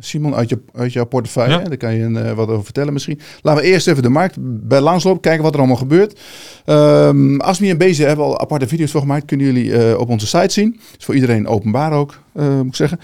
Eh, 0.00 0.06
Simon, 0.06 0.34
uit, 0.34 0.48
je, 0.48 0.58
uit 0.72 0.92
jouw 0.92 1.04
portefeuille. 1.04 1.58
Ja. 1.58 1.64
Daar 1.64 1.76
kan 1.76 1.94
je 1.94 2.08
uh, 2.08 2.32
wat 2.32 2.48
over 2.48 2.64
vertellen 2.64 2.92
misschien. 2.92 3.20
Laten 3.42 3.62
we 3.62 3.68
eerst 3.68 3.88
even 3.88 4.02
de 4.02 4.08
markt 4.08 4.36
bij 4.40 4.80
langslopen. 4.80 5.20
Kijken 5.20 5.42
wat 5.42 5.52
er 5.52 5.58
allemaal 5.58 5.76
gebeurt. 5.76 6.20
Um, 6.66 7.40
Asmi 7.40 7.70
en 7.70 7.78
Beze 7.78 8.04
hebben 8.04 8.24
al 8.24 8.40
aparte 8.40 8.68
video's 8.68 8.90
voor 8.90 9.00
gemaakt. 9.00 9.24
Kunnen 9.24 9.46
jullie 9.46 9.70
uh, 9.70 9.98
op 9.98 10.08
onze 10.08 10.26
site 10.26 10.52
zien. 10.52 10.80
Is 10.98 11.04
voor 11.04 11.14
iedereen 11.14 11.46
openbaar 11.46 11.92
ook, 11.92 12.20
uh, 12.34 12.60
moet 12.60 12.80
ik 12.80 12.88
zeggen. 12.88 12.98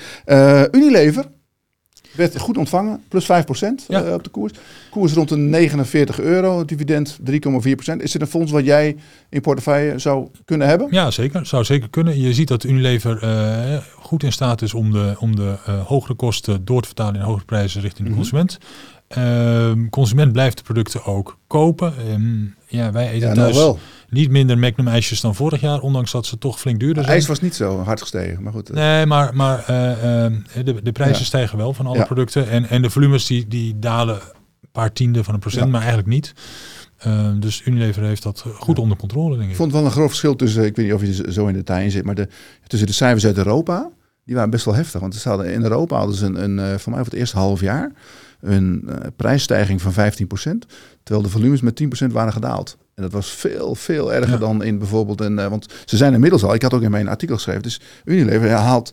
Unilever 0.73 1.25
werd 2.17 2.39
goed 2.41 2.57
ontvangen. 2.57 3.03
Plus 3.09 3.25
5% 3.25 3.85
Ja. 3.89 4.15
op 4.15 4.25
de 4.25 4.31
koers. 4.31 4.53
Koers 4.91 5.13
rond 5.13 5.29
de 5.29 5.37
49 5.37 6.21
euro. 6.21 6.65
Dividend 6.65 7.19
3,4%. 7.31 8.03
Is 8.03 8.13
dit 8.13 8.21
een 8.21 8.27
fonds 8.27 8.53
wat 8.53 8.65
jij 8.65 8.97
in 9.29 9.41
portefeuille 9.41 9.99
zou 9.99 10.29
kunnen 10.45 10.69
hebben? 10.69 10.89
Ja, 10.91 11.11
zeker. 11.11 11.47
Zou 11.47 11.65
zeker 11.65 11.89
kunnen. 11.91 12.21
Je 12.21 12.35
ziet 12.35 12.49
dat 12.49 12.65
Unilever 12.65 13.25
uh, 13.25 13.77
goed 13.99 14.23
in 14.23 14.33
staat 14.33 14.63
is 14.63 14.75
om 14.75 14.93
de, 14.93 15.15
om 15.19 15.37
de 15.37 15.55
uh, 15.69 15.87
hogere 15.87 16.15
kosten 16.15 16.65
door 16.65 16.81
te 16.81 16.87
vertalen 16.87 17.15
in 17.15 17.21
hogere 17.21 17.45
prijzen 17.45 17.81
richting 17.81 18.03
de 18.09 18.15
Mhm. 18.15 18.19
consument. 18.23 18.59
Uh, 19.19 19.73
consument 19.91 20.33
blijft 20.33 20.57
de 20.57 20.63
producten 20.63 21.05
ook 21.05 21.39
kopen. 21.47 21.93
Um, 22.11 22.55
ja, 22.67 22.93
wij 22.93 23.09
eten 23.11 23.29
Ja, 23.29 23.35
nou 23.35 23.37
thuis 23.39 23.57
wel. 23.57 23.79
niet 24.09 24.31
minder 24.31 24.59
Magnum 24.59 24.89
ijsjes 24.89 25.21
dan 25.21 25.35
vorig 25.35 25.61
jaar, 25.61 25.81
ondanks 25.81 26.11
dat 26.13 26.27
ze 26.27 26.39
toch 26.39 26.61
flink 26.61 26.81
duurder 26.81 27.03
zijn. 27.05 27.17
IJs 27.17 27.27
was 27.27 27.41
niet 27.41 27.55
zo 27.55 27.83
hard 27.83 28.01
gestegen, 28.01 28.43
maar 28.43 28.53
goed. 28.53 28.71
eh. 28.71 28.77
Nee, 28.77 29.07
maar, 29.07 29.35
maar 29.37 29.65
uh, 29.71 30.25
uh, 30.25 30.65
de, 30.65 30.83
de 30.83 30.93
prijzen 30.93 31.19
Ja. 31.19 31.25
stijgen 31.25 31.59
wel 31.59 31.73
van 31.73 31.87
alle 31.87 31.97
Ja. 31.99 32.05
producten. 32.05 32.49
En, 32.49 32.69
en 32.69 32.83
de 32.83 32.91
volumes 32.91 33.27
die, 33.27 33.47
die 33.49 33.79
dalen 33.79 34.15
een 34.61 34.69
paar 34.73 34.93
tienden 34.93 35.25
van 35.25 35.35
een 35.35 35.41
procent, 35.41 35.71
maar 35.71 35.81
eigenlijk 35.81 36.09
niet. 36.09 36.33
Uh, 37.07 37.29
dus 37.39 37.63
Unilever 37.65 38.03
heeft 38.03 38.23
dat 38.23 38.45
goed 38.55 38.79
onder 38.79 38.97
controle, 38.97 39.31
denk 39.33 39.45
ik. 39.45 39.51
Ik 39.51 39.57
vond 39.57 39.73
wel 39.73 39.85
een 39.85 39.91
groot 39.91 40.09
verschil 40.09 40.37
tussen, 40.37 40.65
ik 40.65 40.77
weet 40.77 40.85
niet 40.87 40.95
of 40.95 41.01
je 41.03 41.33
zo 41.33 41.47
in 41.47 41.55
detail 41.55 41.85
in 41.85 41.91
zit, 41.91 42.05
maar 42.05 42.15
de, 42.15 42.29
tussen 42.67 42.89
de 42.89 42.95
cijfers 42.95 43.27
uit 43.27 43.37
Europa, 43.37 43.91
die 44.25 44.35
waren 44.35 44.51
best 44.51 44.65
wel 44.65 44.75
heftig. 44.75 45.01
Want 45.01 45.15
ze 45.15 45.29
hadden, 45.29 45.53
in 45.53 45.63
Europa 45.63 45.97
hadden 45.99 46.17
ze 46.17 46.27
een, 46.27 46.43
een, 46.43 46.59
eh, 46.59 46.79
voor 46.79 46.93
mij 46.93 47.01
voor 47.03 47.11
het 47.11 47.21
eerste 47.21 47.37
half 47.37 47.61
jaar 47.61 47.93
een 48.47 48.83
uh, 48.89 48.95
prijsstijging 49.17 49.83
van 49.83 49.93
15%, 49.93 49.97
terwijl 51.03 51.23
de 51.27 51.29
volumes 51.33 51.61
met 51.61 51.83
10% 52.05 52.13
waren 52.13 52.33
gedaald. 52.33 52.77
En 52.95 53.03
dat 53.03 53.13
was 53.13 53.31
veel, 53.31 53.75
veel 53.75 54.13
erger 54.15 54.33
Ja. 54.33 54.39
dan 54.39 54.63
in 54.63 54.79
bijvoorbeeld 54.79 55.21
een, 55.21 55.39
uh, 55.39 55.47
want 55.47 55.67
ze 55.85 55.97
zijn 55.97 56.15
inmiddels 56.15 56.43
al, 56.45 56.55
ik 56.55 56.63
had 56.63 56.75
ook 56.75 56.83
in 56.83 56.91
mijn 56.91 57.09
artikel 57.09 57.35
geschreven, 57.37 57.63
dus 57.63 57.81
Unilever 58.05 58.51
haalt 58.51 58.93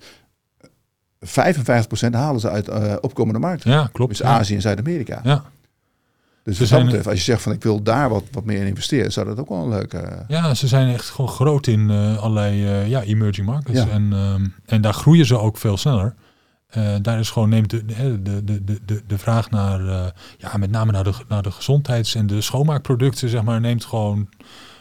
55% 1.25 2.09
halen 2.11 2.39
ze 2.41 2.49
uit 2.49 2.69
uh, 2.69 2.93
opkomende 3.01 3.39
markten. 3.39 3.71
Ja, 3.71 3.89
klopt. 3.91 4.09
Dus 4.09 4.19
ja. 4.19 4.25
Azië 4.25 4.55
en 4.55 4.61
Zuid-Amerika. 4.61 5.19
Ja. 5.23 5.43
Dus 6.43 6.57
Ze 6.57 6.65
zijn- 6.65 6.85
betreft, 6.85 7.07
als 7.07 7.17
je 7.17 7.23
zegt 7.23 7.41
van 7.41 7.51
ik 7.51 7.63
wil 7.63 7.83
daar 7.83 8.09
wat, 8.09 8.23
wat 8.31 8.45
meer 8.45 8.59
in 8.61 8.67
investeren, 8.67 9.11
zou 9.11 9.25
dat 9.27 9.39
ook 9.39 9.49
wel 9.49 9.63
een 9.63 9.69
leuke... 9.69 10.25
Ja, 10.27 10.53
ze 10.53 10.67
zijn 10.67 10.93
echt 10.93 11.09
gewoon 11.09 11.29
groot 11.29 11.67
in 11.67 11.89
eh, 11.89 12.17
allerlei 12.17 12.65
eh, 12.65 12.87
ja, 12.87 13.01
emerging 13.01 13.47
markets. 13.47 13.79
Ja. 13.79 13.87
En, 13.89 14.13
ehm, 14.13 14.45
en 14.65 14.81
daar 14.81 14.93
groeien 14.93 15.25
ze 15.25 15.37
ook 15.37 15.57
veel 15.57 15.77
sneller. 15.77 16.13
Eh, 16.73 16.95
daar 17.01 17.19
is 17.19 17.29
gewoon 17.29 17.49
neemt 17.49 17.69
de, 17.69 17.85
de, 17.85 18.43
de, 18.43 18.63
de, 18.85 19.03
de, 19.07 19.17
vraag 19.17 19.49
naar, 19.49 19.87
eh, 19.87 20.05
ja, 20.37 20.57
met 20.57 20.71
name 20.71 20.91
naar 20.91 21.03
de, 21.03 21.13
naar 21.27 21.41
de 21.41 21.51
gezondheids- 21.51 22.15
en 22.15 22.27
de 22.27 22.41
schoonmaakproducten, 22.41 23.29
zeg 23.29 23.43
maar, 23.43 23.59
neemt 23.59 23.85
gewoon, 23.85 24.29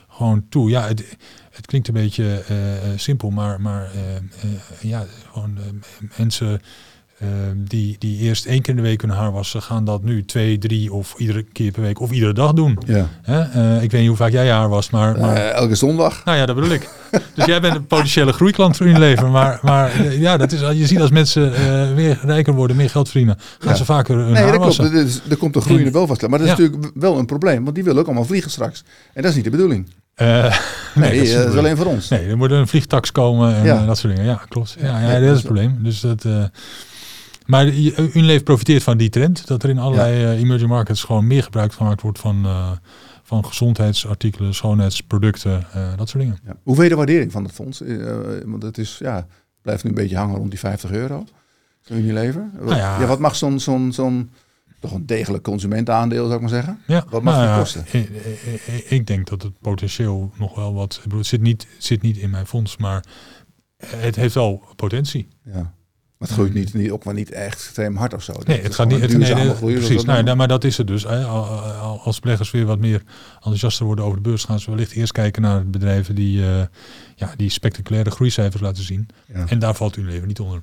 gewoon 0.09 0.49
toe. 0.49 0.71
Ja, 0.71 0.87
het, 0.87 1.17
het 1.51 1.67
klinkt 1.67 1.89
een 1.89 1.95
beetje 1.95 2.45
eh, 2.49 2.93
eh, 2.93 2.99
simpel, 2.99 3.31
maar, 3.31 3.61
maar 3.61 3.91
eh, 3.91 4.17
eh, 4.17 4.23
ja, 4.81 5.05
gewoon 5.33 5.59
eh, 5.59 6.09
mensen 6.17 6.61
eh, 7.23 7.29
die, 7.57 7.97
die 7.99 8.19
eerst 8.19 8.47
één 8.47 8.61
keer 8.63 8.71
in 8.71 8.83
de 8.83 8.89
week 8.89 9.01
hun 9.01 9.11
haar 9.11 9.33
wassen, 9.33 9.63
gaan 9.63 9.85
dat 9.85 10.03
nu 10.03 10.25
twee, 10.25 10.59
drie 10.59 10.93
of 10.93 11.15
iedere 11.19 11.43
keer 11.43 11.71
per 11.73 11.83
week 11.83 12.01
of 12.01 12.11
iedere 12.11 12.33
dag 12.33 12.53
doen. 12.53 12.79
Ja. 12.87 13.09
Hè? 13.23 13.41
Eh, 13.41 13.83
ik 13.83 13.91
weet 13.91 14.01
niet 14.01 14.09
hoe 14.09 14.17
vaak 14.19 14.31
jij 14.33 14.51
haar 14.51 14.69
was, 14.69 14.91
maar, 14.91 15.19
maar 15.19 15.37
Eh, 15.37 15.51
elke 15.53 15.75
zondag. 15.75 16.25
nou 16.25 16.39
ja, 16.39 16.47
dat 16.47 16.55
bedoel 16.55 16.71
ik. 16.71 16.89
Dus 17.35 17.45
jij 17.45 17.61
bent 17.61 17.75
een 17.75 17.87
potentiële 17.87 18.33
groeiklant 18.33 18.77
voor 18.77 18.87
Unilever. 18.87 19.29
Maar, 19.31 19.59
maar 19.63 19.91
eh, 19.93 20.21
ja, 20.21 20.37
dat 20.37 20.53
is, 20.53 20.61
je 20.61 20.87
ziet 20.87 21.01
als 21.01 21.11
mensen 21.11 21.51
weer 21.95 22.19
rijker 22.23 22.55
worden, 22.55 22.77
meer 22.77 22.91
geld 22.91 23.09
verdienen, 23.09 23.37
gaan 23.59 23.71
Ja. 23.73 23.77
ze 23.77 23.85
vaker 23.85 24.17
hun 24.17 24.25
Nee, 24.33 24.43
haar 24.43 24.53
dat 24.53 24.61
klopt. 24.61 24.77
wassen. 24.77 24.97
Er, 24.99 25.05
is- 25.07 25.21
er 25.31 25.37
komt 25.37 25.57
een 25.57 25.63
groeiende 25.63 25.87
En- 25.89 25.93
welvaartsklaar. 25.95 26.31
Maar 26.31 26.39
dat 26.39 26.49
is 26.49 26.55
Ja. 26.57 26.63
natuurlijk 26.71 26.93
wel 27.01 27.19
een 27.19 27.27
probleem. 27.27 27.63
Want 27.65 27.75
die 27.75 27.85
willen 27.85 28.01
ook 28.01 28.07
allemaal 28.07 28.25
vliegen 28.25 28.51
straks. 28.51 28.85
En 29.13 29.23
dat 29.23 29.31
is 29.31 29.37
niet 29.37 29.45
de 29.45 29.51
bedoeling. 29.51 29.87
Nee, 30.95 31.17
dat 31.19 31.27
is 31.27 31.35
dat 31.35 31.57
alleen 31.57 31.77
voor 31.77 31.87
ons. 31.87 32.09
Nee, 32.09 32.27
er 32.29 32.37
moet 32.37 32.51
een 32.51 32.69
vliegtax 32.69 33.13
komen 33.13 33.55
en 33.55 33.65
Ja. 33.65 33.87
dat 33.87 33.99
soort 33.99 34.15
dingen. 34.17 34.31
Ja, 34.31 34.43
klopt. 34.49 34.77
Ja, 34.81 34.87
ja, 34.87 35.01
Ja, 35.01 35.13
dat 35.13 35.21
is 35.23 35.27
dus- 35.29 35.37
het 35.37 35.45
probleem. 35.45 35.79
Dus 35.83 36.01
dat, 36.01 36.25
Maar 37.47 37.67
Unilever 37.67 38.43
profiteert 38.43 38.83
van 38.83 38.97
die 38.97 39.09
trend. 39.09 39.47
Dat 39.47 39.63
er 39.63 39.69
in 39.71 39.79
allerlei 39.79 40.23
eh, 40.25 40.41
emerging 40.41 40.71
markets 40.71 41.03
gewoon 41.05 41.27
meer 41.27 41.43
gebruik 41.43 41.73
gemaakt 41.73 42.01
wordt 42.03 42.19
van, 42.19 42.45
eh, 42.45 42.71
van 43.23 43.45
gezondheidsartikelen, 43.45 44.55
schoonheidsproducten, 44.55 45.65
eh, 45.73 45.97
dat 45.97 46.09
soort 46.09 46.23
dingen. 46.23 46.39
Ja. 46.45 46.57
Hoe 46.63 46.75
vind 46.75 46.83
je 46.83 46.89
de 46.89 46.97
waardering 46.97 47.33
van 47.33 47.45
het 47.45 47.53
fonds? 47.53 47.83
Want 48.45 48.63
het 48.63 48.79
is, 48.79 48.97
ja, 48.99 49.27
blijft 49.63 49.83
nu 49.85 49.91
een 49.91 49.97
beetje 49.97 50.17
hangen 50.17 50.37
rond 50.37 50.51
die 50.51 50.59
50 50.59 50.91
euro. 50.91 51.25
Unilever. 51.91 52.51
Wat, 52.55 52.65
Nou 52.65 52.77
ja. 52.77 53.01
ja. 53.01 53.07
wat 53.07 53.19
mag 53.19 53.37
zo'n, 53.37 53.61
zo'n, 53.61 53.93
zo'n 53.93 54.31
toch 54.81 54.93
een 54.93 55.07
degelijk 55.07 55.43
consumentenaandeel, 55.45 56.23
zou 56.23 56.35
ik 56.35 56.41
maar 56.41 56.51
zeggen? 56.51 56.79
Ja, 56.87 57.05
Wat 57.11 57.23
mag 57.23 57.35
nou 57.35 57.47
ja, 57.47 57.59
kosten? 57.59 57.85
Ik, 57.91 58.09
ik- 58.09 58.63
ik- 58.67 58.85
ik 58.91 59.07
denk 59.07 59.29
dat 59.29 59.43
het 59.43 59.53
potentieel 59.61 60.33
nog 60.39 60.55
wel 60.55 60.75
wat. 60.75 60.95
Ik 60.97 61.03
bedoel, 61.03 61.19
het 61.19 61.27
zit 61.27 61.41
niet, 61.41 61.67
het 61.75 61.85
zit 61.85 62.03
niet 62.03 62.17
in 62.17 62.31
mijn 62.31 62.47
fonds, 62.47 62.77
maar 62.77 63.05
het 63.87 64.17
heeft 64.17 64.35
wel 64.35 64.63
potentie. 64.77 65.29
Ja. 65.45 65.75
Maar 66.23 66.31
het 66.31 66.41
groeit 66.41 66.55
niet, 66.55 66.75
niet, 66.75 66.91
ook 66.91 67.05
maar 67.05 67.15
niet 67.15 67.31
echt 67.31 67.55
extreem 67.55 67.97
hard 67.97 68.15
of 68.15 68.23
zo. 68.23 68.33
Nee, 68.45 68.61
het 68.61 68.75
gaat 68.75 68.89
niet. 68.89 69.01
Het, 69.01 69.19
nee, 69.19 69.35
nee, 69.35 69.55
precies. 69.55 70.05
Nou, 70.05 70.23
Nou, 70.23 70.37
maar 70.37 70.49
dat 70.49 70.65
is 70.65 70.77
het 70.77 70.87
dus. 70.87 71.03
Hè. 71.03 71.25
Als 71.25 72.21
beleggers 72.21 72.51
weer 72.51 72.67
wat 72.67 72.79
meer 72.79 73.03
enthousiaster 73.35 73.87
worden 73.87 74.05
over 74.05 74.17
de 74.17 74.29
beurs, 74.29 74.45
gaan 74.45 74.61
ze 74.61 74.71
wellicht 74.71 74.93
eerst 74.93 75.13
kijken 75.13 75.43
naar 75.43 75.67
bedrijven 75.67 76.15
die, 76.15 76.43
eh, 76.43 76.63
ja, 77.17 77.33
die 77.37 77.51
spectaculaire 77.51 78.11
groeicijfers 78.11 78.63
laten 78.63 78.83
zien. 78.83 79.09
ja. 79.35 79.45
En 79.49 79.59
daar 79.59 79.75
valt 79.75 79.97
Unilever 79.97 80.27
niet 80.27 80.41
onder. 80.41 80.63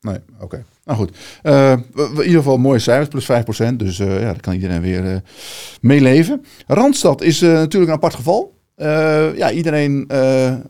Nee, 0.00 0.18
oké. 0.38 0.64
Nou 0.84 0.98
goed. 0.98 1.16
Eh, 1.42 1.72
in 1.94 2.08
ieder 2.16 2.24
geval 2.24 2.56
mooie 2.56 2.78
cijfers, 2.78 3.08
plus 3.08 3.24
5%. 3.24 3.78
Dus 3.78 3.98
eh, 3.98 4.20
ja, 4.20 4.24
daar 4.24 4.40
kan 4.40 4.54
iedereen 4.54 4.80
weer 4.80 5.22
meeleven. 5.80 6.44
Randstad 6.66 7.22
is 7.22 7.40
natuurlijk 7.40 7.90
een 7.90 7.96
apart 7.96 8.14
geval. 8.14 8.58
Eh, 8.74 9.36
ja, 9.36 9.50
iedereen 9.50 10.04
eh, 10.08 10.48
eh, 10.48 10.60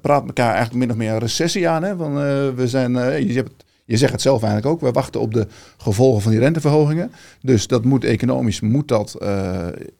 praat 0.00 0.26
elkaar 0.26 0.54
eigenlijk 0.54 0.74
min 0.74 0.90
of 0.90 0.96
meer 0.96 1.12
een 1.12 1.18
recessie 1.18 1.68
aan. 1.68 1.82
Hè? 1.82 1.96
Van, 1.96 2.14
we 2.54 2.68
zijn, 2.68 2.92
je, 3.26 3.34
hebt, 3.34 3.64
je 3.84 3.96
zegt 3.96 4.12
het 4.12 4.22
zelf 4.22 4.42
eigenlijk 4.42 4.72
ook. 4.72 4.80
We 4.80 4.90
wachten 4.90 5.20
op 5.20 5.34
de 5.34 5.46
gevolgen 5.76 6.22
van 6.22 6.30
die 6.30 6.40
renteverhogingen. 6.40 7.12
Dus 7.40 7.66
dat 7.66 7.84
moet 7.84 8.04
economisch 8.04 8.60
moet 8.60 8.88
dat, 8.88 9.18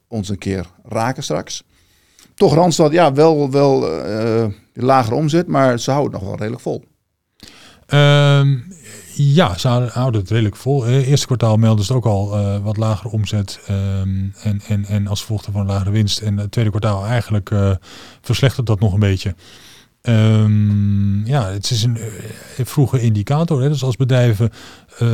ons 0.09 0.29
een 0.29 0.39
keer 0.39 0.67
raken 0.85 1.23
straks. 1.23 1.65
Toch 2.35 2.55
Randstad, 2.55 2.93
ja, 2.93 3.13
wel, 3.13 3.51
wel 3.51 3.89
lagere 4.73 5.15
omzet, 5.15 5.47
maar 5.47 5.79
ze 5.79 5.91
houden 5.91 6.13
het 6.13 6.21
nog 6.21 6.31
wel 6.31 6.39
redelijk 6.39 6.63
vol. 6.63 6.85
Ehm, 7.87 8.57
ja, 9.17 9.59
ze 9.59 9.69
houden, 9.69 10.21
het 10.21 10.31
redelijk 10.31 10.57
vol. 10.57 10.87
Eh, 10.87 11.09
eerste 11.09 11.27
kwartaal 11.27 11.57
melden 11.57 11.85
ze 11.85 11.95
ook 11.95 12.07
al 12.07 12.37
eh, 12.37 12.59
wat 12.63 12.77
lagere 12.77 13.09
omzet 13.09 13.61
ehm, 13.67 14.27
en, 14.43 14.61
en, 14.69 14.85
en 14.85 15.07
als 15.07 15.21
gevolg 15.21 15.45
van 15.53 15.67
lagere 15.67 15.91
winst. 15.91 16.21
En 16.21 16.37
het 16.37 16.51
tweede 16.51 16.71
kwartaal 16.71 17.07
eigenlijk 17.07 17.51
eh, 17.51 17.71
verslechtert 18.21 18.67
dat 18.67 18.81
nog 18.81 18.93
een 18.93 19.01
beetje. 19.01 19.35
Ehm, 20.01 21.27
ja, 21.27 21.51
het 21.51 21.71
is 21.71 21.83
een 21.83 21.99
vroege 22.65 23.01
indicator. 23.01 23.63
Hè. 23.63 23.69
Dus 23.69 23.85
als 23.85 23.97
bedrijven 23.97 24.51
eh 24.99 25.09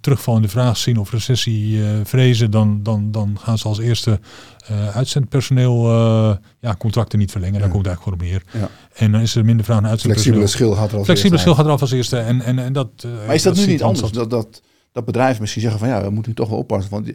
terugval 0.00 0.36
in 0.36 0.42
de 0.42 0.48
vraag 0.48 0.76
zien 0.76 0.98
of 0.98 1.10
recessie 1.10 1.82
eh, 1.82 1.88
vrezen, 2.04 2.50
dan, 2.50 2.82
dan, 2.82 3.10
dan 3.10 3.36
gaan 3.40 3.58
ze 3.58 3.68
als 3.68 3.78
eerste 3.78 4.20
eh, 4.66 4.96
uitzendpersoneel 4.96 5.88
ja, 6.60 6.74
contracten 6.78 7.18
niet 7.18 7.30
verlengen. 7.30 7.58
Daar 7.58 7.68
Ja. 7.68 7.74
komt 7.74 7.86
het 7.86 7.94
eigenlijk 7.96 8.24
gewoon 8.26 8.40
op 8.40 8.50
neer. 8.52 8.62
Ja. 8.62 8.70
En 8.94 9.12
dan 9.12 9.20
is 9.20 9.34
er 9.34 9.44
minder 9.44 9.64
vraag 9.64 9.80
naar 9.80 9.90
uitzendpersoneel. 9.90 10.38
Flexibele 10.40 10.70
schil 10.72 10.82
gaat 10.84 10.92
er 10.92 10.98
al 10.98 11.04
Flexibele 11.04 11.40
schil 11.40 11.54
gaat 11.54 11.64
eraf 11.66 11.80
als 11.80 11.90
eerste. 11.92 12.16
En, 12.18 12.40
en, 12.40 12.58
en 12.58 12.72
dat, 12.72 12.88
Maar 13.26 13.34
is 13.34 13.42
dat, 13.42 13.54
nu 13.54 13.60
ziet 13.60 13.70
niet 13.70 13.82
anders? 13.82 14.12
Dat, 14.12 14.30
dat, 14.30 14.62
dat 14.94 15.04
bedrijven 15.04 15.40
misschien 15.40 15.62
zeggen 15.62 15.80
van 15.80 15.88
ja, 15.88 16.02
we 16.02 16.10
moeten 16.10 16.30
nu 16.30 16.36
toch 16.36 16.48
wel 16.48 16.58
oppassen. 16.58 16.90
Want 16.90 17.08
eh, 17.08 17.14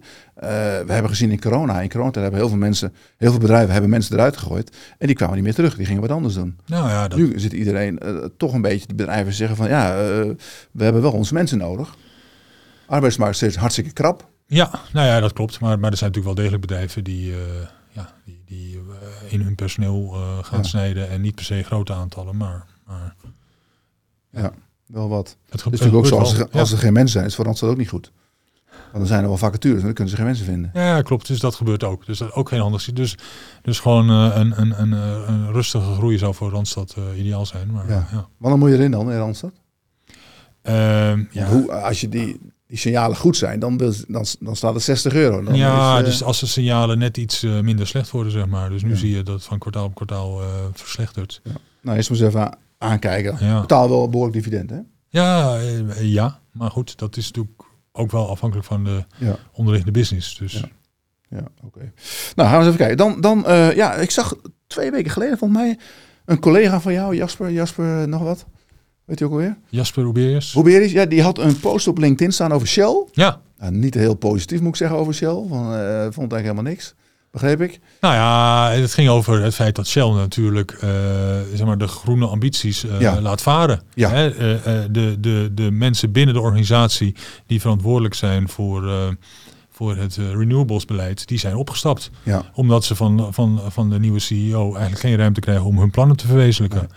we 0.85 0.91
hebben 0.93 1.09
gezien 1.09 1.31
in 1.31 1.39
corona, 1.39 1.81
in 1.81 1.89
coronatijd 1.89 2.23
hebben 2.23 2.39
heel 2.41 2.49
veel 2.49 2.57
mensen, 2.59 2.93
heel 3.17 3.29
veel 3.29 3.39
bedrijven 3.39 3.71
hebben 3.71 3.89
mensen 3.89 4.15
eruit 4.15 4.37
gegooid. 4.37 4.77
En 4.97 5.07
die 5.07 5.15
kwamen 5.15 5.35
niet 5.35 5.43
meer 5.43 5.53
terug. 5.53 5.75
Die 5.75 5.85
gingen 5.85 6.01
wat 6.01 6.11
anders 6.11 6.33
doen. 6.33 6.57
Nou 6.65 6.89
ja, 6.89 7.07
dat, 7.07 7.19
Nu 7.19 7.39
zit 7.39 7.53
iedereen 7.53 7.99
eh, 7.99 8.15
toch 8.37 8.53
een 8.53 8.61
beetje, 8.61 8.87
de 8.87 8.95
bedrijven 8.95 9.33
zeggen 9.33 9.55
van 9.57 9.67
ja, 9.69 9.91
eh, 9.91 10.29
we 10.71 10.83
hebben 10.83 11.01
wel 11.01 11.11
onze 11.11 11.33
mensen 11.33 11.57
nodig. 11.57 11.95
Arbeidsmarkt 12.87 13.33
is 13.33 13.39
steeds 13.39 13.55
hartstikke 13.55 13.91
krap. 13.91 14.29
ja, 14.45 14.71
nou 14.93 15.07
ja, 15.07 15.19
dat 15.19 15.33
klopt. 15.33 15.59
Maar, 15.59 15.79
maar 15.79 15.91
er 15.91 15.97
zijn 15.97 16.11
natuurlijk 16.11 16.25
wel 16.35 16.45
degelijk 16.45 16.61
bedrijven 16.61 17.03
die, 17.03 17.33
ja, 17.91 18.13
die, 18.25 18.41
die 18.45 18.79
in 19.29 19.41
hun 19.41 19.55
personeel 19.55 20.07
gaan 20.41 20.59
Ja. 20.61 20.63
snijden. 20.63 21.09
En 21.09 21.21
niet 21.21 21.35
per 21.35 21.43
se 21.45 21.63
grote 21.63 21.93
aantallen, 21.93 22.37
maar... 22.37 22.65
maar 22.85 23.15
Wel 24.89 25.09
wat. 25.09 25.27
het 25.49 25.63
Het 25.63 25.73
is 25.73 25.79
natuurlijk 25.79 25.95
ook 25.95 26.05
zo, 26.05 26.17
als 26.17 26.33
er, 26.33 26.49
als 26.51 26.71
er 26.71 26.77
geen 26.77 26.93
mensen 26.93 27.13
zijn, 27.13 27.25
is 27.25 27.35
voor 27.35 27.45
Randstad 27.45 27.69
ook 27.69 27.77
niet 27.77 27.89
goed. 27.89 28.11
Want 28.69 28.97
dan 28.97 29.05
zijn 29.07 29.21
er 29.21 29.27
wel 29.27 29.37
vacatures 29.37 29.77
en 29.79 29.83
dan 29.85 29.93
kunnen 29.93 30.09
ze 30.11 30.17
geen 30.17 30.25
mensen 30.27 30.45
vinden. 30.45 30.71
Ja, 30.73 31.01
klopt. 31.01 31.27
Dus 31.27 31.39
dat 31.39 31.55
gebeurt 31.55 31.83
ook. 31.83 32.05
Dus 32.05 32.17
dat 32.17 32.27
is 32.27 32.33
ook 32.33 32.49
geen 32.49 32.59
handig. 32.59 32.93
Dus, 32.93 33.15
dus 33.61 33.79
gewoon 33.79 34.09
eh, 34.09 34.31
een, 34.37 34.61
een, 34.61 34.81
een, 34.81 34.93
eh, 34.93 35.23
een 35.27 35.51
rustige 35.51 35.93
groei 35.93 36.17
zou 36.17 36.33
voor 36.33 36.49
Randstad 36.49 36.95
eh, 36.97 37.19
ideaal 37.19 37.45
zijn. 37.45 37.71
Maar, 37.71 37.89
Ja. 37.89 38.07
ja. 38.39 38.55
Moet 38.55 38.69
je 38.69 38.75
erin 38.75 38.91
dan 38.91 39.11
in 39.11 39.17
Randstad? 39.17 39.51
Ehm, 40.61 41.23
ja. 41.31 41.47
Hoe, 41.47 41.71
als 41.71 42.01
je 42.01 42.09
die, 42.09 42.39
die 42.67 42.77
signalen 42.77 43.17
goed 43.17 43.37
zijn, 43.37 43.59
dan, 43.59 43.77
wil, 43.77 43.93
dan, 44.07 44.25
dan 44.39 44.55
staat 44.55 44.73
het 44.73 44.83
60 44.83 45.13
euro. 45.13 45.43
Dan 45.43 45.55
ja, 45.55 45.99
is, 45.99 46.05
dus 46.05 46.23
als 46.23 46.39
de 46.39 46.45
signalen 46.45 46.97
net 46.97 47.17
iets 47.17 47.41
minder 47.41 47.87
slecht 47.87 48.11
worden, 48.11 48.31
zeg 48.31 48.45
maar. 48.45 48.69
Dus 48.69 48.83
nu 48.83 48.89
Ja. 48.89 48.95
zie 48.95 49.15
je 49.15 49.23
dat 49.23 49.43
van 49.43 49.59
kwartaal 49.59 49.85
op 49.85 49.95
kwartaal 49.95 50.41
verslechtert. 50.73 51.41
Nou, 51.81 51.97
eerst 51.97 52.09
maar 52.09 52.19
eens 52.19 52.27
even 52.27 52.57
aankijken. 52.83 53.37
Ja. 53.39 53.59
Betaal 53.61 53.89
wel 53.89 54.09
behoorlijk 54.09 54.37
dividend, 54.37 54.69
hè? 54.69 54.79
Ja, 55.07 55.57
eh, 55.57 56.01
ja, 56.11 56.39
maar 56.51 56.71
goed, 56.71 56.97
dat 56.97 57.17
is 57.17 57.25
natuurlijk 57.27 57.61
ook 57.91 58.11
wel 58.11 58.29
afhankelijk 58.29 58.67
van 58.67 58.83
de 58.83 59.05
Ja. 59.17 59.35
onderliggende 59.53 59.99
business. 59.99 60.37
Dus 60.37 60.53
Ja. 60.53 60.67
Ja, 61.29 61.43
oké. 61.65 61.91
Nou, 62.35 62.49
gaan 62.49 62.59
we 62.59 62.65
eens 62.65 62.65
even 62.65 62.77
kijken. 62.77 62.97
Dan, 62.97 63.21
dan 63.21 63.45
eh, 63.45 63.75
ja, 63.75 63.93
ik 63.93 64.11
zag 64.11 64.35
twee 64.67 64.91
weken 64.91 65.11
geleden 65.11 65.37
volgens 65.37 65.59
mij 65.59 65.77
een 66.25 66.39
collega 66.39 66.81
van 66.81 66.93
jou, 66.93 67.15
Jasper, 67.15 67.51
Jasper 67.51 68.07
nog 68.07 68.21
wat? 68.21 68.45
Weet 69.05 69.19
je 69.19 69.25
ook 69.25 69.31
alweer? 69.31 69.57
Jasper 69.67 70.03
Uberius. 70.03 70.53
Ruberis, 70.53 70.91
ja, 70.91 71.05
die 71.05 71.21
had 71.21 71.37
een 71.37 71.59
post 71.59 71.87
op 71.87 71.97
LinkedIn 71.97 72.33
staan 72.33 72.51
over 72.51 72.67
Shell. 72.67 73.05
Ja, 73.11 73.41
Nou, 73.57 73.71
niet 73.73 73.93
heel 73.93 74.13
positief 74.15 74.59
moet 74.59 74.69
ik 74.69 74.75
zeggen 74.75 74.97
over 74.97 75.13
Shell. 75.13 75.43
Van, 75.47 75.73
eh, 75.73 76.01
vond 76.01 76.31
eigenlijk 76.31 76.41
helemaal 76.41 76.63
niks. 76.63 76.93
Begreep 77.31 77.61
ik? 77.61 77.79
nou 78.01 78.13
ja, 78.13 78.69
het 78.71 78.93
ging 78.93 79.09
over 79.09 79.41
het 79.43 79.55
feit 79.55 79.75
dat 79.75 79.87
Shell 79.87 80.09
natuurlijk 80.09 80.71
eh, 80.71 80.89
zeg 81.55 81.65
maar 81.65 81.77
de 81.77 81.87
groene 81.87 82.25
ambities 82.27 82.85
eh, 82.85 82.99
Ja. 82.99 83.21
laat 83.21 83.41
varen. 83.41 83.81
Ja. 83.93 84.09
Hè, 84.09 84.29
eh, 84.29 84.79
de, 84.91 85.15
de, 85.19 85.49
de 85.53 85.71
mensen 85.71 86.11
binnen 86.11 86.33
de 86.35 86.41
organisatie 86.41 87.15
die 87.47 87.61
verantwoordelijk 87.61 88.13
zijn 88.13 88.49
voor, 88.49 88.89
voor 89.71 89.95
het 89.95 90.17
eh, 90.17 90.31
renewables-beleid, 90.31 91.27
die 91.27 91.37
zijn 91.39 91.55
opgestapt. 91.55 92.09
Ja. 92.23 92.43
Omdat 92.53 92.83
ze 92.85 92.95
van, 92.95 93.27
van, 93.33 93.61
van 93.67 93.89
de 93.89 93.99
nieuwe 93.99 94.19
CEO 94.19 94.69
eigenlijk 94.71 94.99
geen 95.01 95.15
ruimte 95.15 95.39
krijgen 95.39 95.65
om 95.65 95.79
hun 95.79 95.91
plannen 95.91 96.17
te 96.17 96.27
verwezenlijken. 96.27 96.87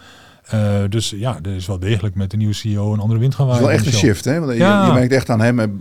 Dus 0.91 1.11
ja, 1.11 1.39
er 1.43 1.55
is 1.55 1.67
wel 1.67 1.79
degelijk 1.79 2.15
met 2.15 2.31
de 2.31 2.37
nieuwe 2.37 2.55
CEO 2.55 2.93
een 2.93 3.01
andere 3.01 3.21
wind 3.21 3.35
gaan 3.35 3.47
Het 3.49 3.57
is 3.57 3.63
waaien. 3.63 3.79
wel 3.81 3.87
echt 3.87 3.95
een 3.95 4.01
shift, 4.07 4.25
hè? 4.25 4.39
Want 4.41 4.53
je- 4.53 4.59
Ja. 4.59 4.87
je, 4.87 4.93
merkt 4.93 5.13
echt 5.13 5.31
aan 5.31 5.41
hem. 5.41 5.81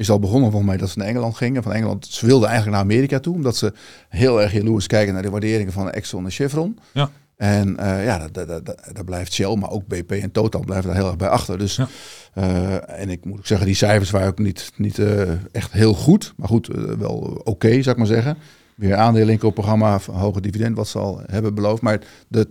Is 0.00 0.10
al 0.10 0.18
begonnen 0.18 0.50
volgens 0.50 0.70
mij 0.70 0.80
dat 0.80 0.90
ze 0.90 0.98
naar 0.98 1.06
Engeland 1.06 1.36
gingen. 1.36 1.62
Van 1.62 1.72
Engeland, 1.72 2.06
ze 2.06 2.26
wilden 2.26 2.48
eigenlijk 2.48 2.76
naar 2.76 2.86
Amerika 2.86 3.20
toe. 3.20 3.34
Omdat 3.34 3.56
ze 3.56 3.72
heel 4.08 4.42
erg 4.42 4.52
jaloers 4.52 4.86
kijken 4.86 5.12
naar 5.14 5.22
de 5.22 5.30
waarderingen 5.30 5.72
van 5.72 5.90
Exxon 5.90 6.24
en 6.24 6.30
Chevron. 6.30 6.78
Ja. 6.92 7.10
En 7.36 7.76
eh, 7.78 8.04
ja, 8.04 8.28
daar, 8.32 8.46
daar 8.92 9.04
blijft 9.04 9.32
Shell, 9.32 9.56
maar 9.56 9.70
ook 9.70 9.86
BP 9.86 10.10
en 10.10 10.30
Total 10.30 10.60
blijven 10.64 10.86
daar 10.86 10.96
heel 10.96 11.06
erg 11.06 11.16
bij 11.16 11.28
achter. 11.28 11.58
Dus, 11.58 11.76
Ja. 11.76 11.88
eh, 12.34 13.00
en 13.00 13.08
ik 13.10 13.24
moet 13.24 13.38
ook 13.38 13.46
zeggen, 13.46 13.66
die 13.66 13.76
cijfers 13.76 14.10
waren 14.10 14.28
ook 14.28 14.38
niet, 14.38 14.72
niet 14.76 14.98
eh, 14.98 15.30
echt 15.52 15.72
heel 15.72 15.94
goed. 15.94 16.32
Maar 16.36 16.48
goed, 16.48 16.66
wel 16.98 17.40
oké, 17.44 17.70
zou 17.70 17.90
ik 17.90 17.96
maar 17.96 18.06
zeggen. 18.06 18.36
Weer 18.74 18.96
aandelenkoopprogramma, 18.96 20.00
hoge 20.12 20.40
dividend, 20.40 20.76
wat 20.76 20.88
ze 20.88 20.98
al 20.98 21.20
hebben 21.26 21.54
beloofd. 21.54 21.82
Maar 21.82 22.00
de, 22.28 22.48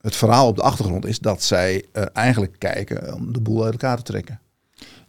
het 0.00 0.16
verhaal 0.16 0.46
op 0.48 0.56
de 0.56 0.62
achtergrond 0.62 1.06
is 1.06 1.18
dat 1.18 1.42
zij 1.42 1.84
eigenlijk 2.12 2.54
kijken 2.58 3.14
om 3.14 3.32
de 3.32 3.40
boel 3.40 3.62
uit 3.64 3.72
elkaar 3.72 3.96
te 3.96 4.02
trekken. 4.02 4.40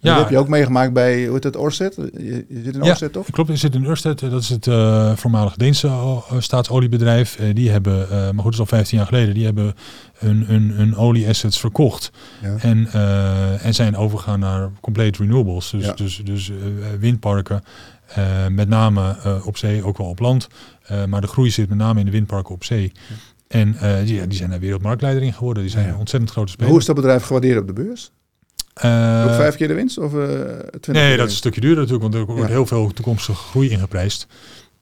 Ja. 0.04 0.14
Dat 0.14 0.24
heb 0.24 0.32
je 0.32 0.38
ook 0.38 0.48
meegemaakt 0.48 0.94
bij, 0.94 1.24
hoe 1.26 1.34
heet 1.34 1.44
het, 1.44 1.56
Orsted? 1.58 1.96
Je, 1.96 2.46
je 2.50 2.62
zit 2.64 2.76
in 2.76 2.84
Ja. 2.84 2.90
Orsted, 2.90 3.12
toch? 3.14 3.30
Klopt, 3.32 3.50
er 3.50 3.58
zit 3.58 3.76
in 3.76 3.86
Ørsted, 3.86 4.22
eh, 4.22 4.30
dat 4.30 4.42
is 4.42 4.50
het 4.50 4.68
eh 4.68 5.16
voormalig 5.16 5.56
Deense 5.56 5.88
eh, 5.88 6.22
staatsoliebedrijf. 6.40 7.36
Eh, 7.40 7.56
die 7.56 7.70
hebben, 7.70 8.08
maar 8.10 8.34
goed, 8.34 8.44
dat 8.44 8.54
is 8.54 8.60
al 8.60 8.66
15 8.66 8.98
jaar 8.98 9.08
geleden, 9.08 9.34
die 9.34 9.46
hebben 9.46 9.74
hun, 10.18 10.44
hun, 10.46 10.70
hun 10.72 10.96
olieassets 10.96 11.60
verkocht. 11.60 12.12
Ja. 12.42 12.56
En, 12.60 12.88
en 13.62 13.74
zijn 13.74 13.96
overgegaan 13.98 14.40
naar 14.40 14.70
compleet 14.82 15.18
renewables. 15.18 15.70
Dus, 15.70 15.86
Ja. 15.86 15.94
dus, 15.94 16.22
dus 16.24 16.52
windparken, 17.00 17.64
met 18.50 18.70
name 18.70 19.16
op 19.46 19.58
zee, 19.58 19.84
ook 19.84 19.98
wel 19.98 20.08
op 20.08 20.20
land. 20.20 20.48
Maar 21.08 21.22
de 21.22 21.28
groei 21.28 21.50
zit 21.52 21.70
met 21.70 21.78
name 21.78 22.00
in 22.00 22.06
de 22.06 22.12
windparken 22.12 22.54
op 22.54 22.64
zee. 22.64 22.92
En 23.48 23.76
die, 24.06 24.16
ja, 24.16 24.26
die 24.26 24.38
zijn 24.38 24.50
daar 24.50 24.60
wereldmarktleider 24.60 25.24
in 25.24 25.34
geworden. 25.34 25.64
Die 25.64 25.72
zijn 25.72 25.84
Ja, 25.84 25.88
ja. 25.90 25.94
een 25.94 26.00
ontzettend 26.00 26.32
grote 26.32 26.48
Maar 26.48 26.54
speler. 26.56 26.72
hoe 26.72 26.80
is 26.80 26.86
dat 26.86 26.96
bedrijf 26.96 27.24
gewaardeerd 27.24 27.60
op 27.62 27.68
de 27.68 27.74
beurs? 27.74 28.12
Ook 28.76 29.34
vijf 29.34 29.56
keer 29.56 29.68
de 29.68 29.74
winst 29.74 29.98
of 29.98 30.14
eh 30.14 30.20
20 30.20 30.80
keer 30.82 30.94
Nee, 30.94 31.18
dat 31.18 31.26
is 31.26 31.32
een 31.32 31.38
stukje 31.38 31.62
duurder 31.62 31.80
natuurlijk, 31.84 32.04
want 32.14 32.16
er 32.16 32.26
wordt 32.34 32.42
Ja. 32.50 32.56
heel 32.56 32.66
veel 32.66 32.92
toekomstige 32.94 33.38
groei 33.38 33.70
ingeprijsd. 33.70 34.28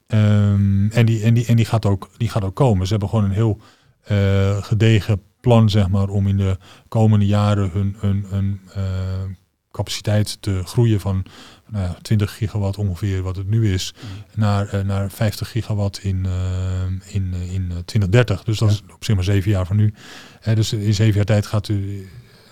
Ehm, 0.08 0.90
en 0.90 1.06
die, 1.06 1.24
en, 1.24 1.34
die, 1.34 1.46
en 1.46 1.56
die, 1.56 1.66
gaat 1.66 1.86
ook, 1.86 2.10
die 2.18 2.30
gaat 2.30 2.44
ook 2.44 2.56
komen. 2.56 2.86
Ze 2.86 2.92
hebben 2.92 3.10
gewoon 3.10 3.26
een 3.26 3.32
heel 3.32 3.60
eh, 4.02 4.64
gedegen 4.64 5.22
plan, 5.42 5.70
zeg 5.70 5.90
maar, 5.90 6.08
om 6.10 6.28
in 6.28 6.38
de 6.38 6.58
komende 6.88 7.26
jaren 7.26 7.70
hun, 7.72 7.96
hun, 8.00 8.26
hun 8.30 8.60
capaciteit 9.72 10.38
te 10.42 10.62
groeien 10.66 11.00
van 11.00 11.24
nou 11.70 11.86
ja, 11.86 11.96
20 12.02 12.38
gigawatt 12.38 12.78
ongeveer, 12.78 13.22
wat 13.22 13.36
het 13.36 13.48
nu 13.50 13.74
is, 13.74 13.94
naar, 14.36 14.68
eh, 14.68 14.82
naar 14.82 15.12
50 15.12 15.52
gigawatt 15.52 15.98
in, 16.04 16.26
in, 17.08 17.34
in 17.34 17.68
eh, 17.72 17.78
2030. 17.86 18.44
Dus 18.44 18.58
dat 18.58 18.70
Ja. 18.70 18.76
is 18.76 18.94
op 18.94 19.04
zich 19.04 19.16
maar 19.16 19.24
zeven 19.24 19.52
jaar 19.52 19.66
van 19.66 19.76
nu. 19.76 19.94
Dus 20.54 20.74
in 20.74 20.94
zeven 20.94 21.16
jaar 21.16 21.26
tijd 21.26 21.46
gaat, 21.46 21.68
u, 21.68 22.08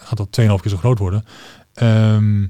gaat 0.09 0.17
dat 0.17 0.39
2,5 0.41 0.61
keer 0.61 0.71
zo 0.71 0.77
groot 0.77 0.99
worden. 0.99 1.25
Ehm, 1.73 2.47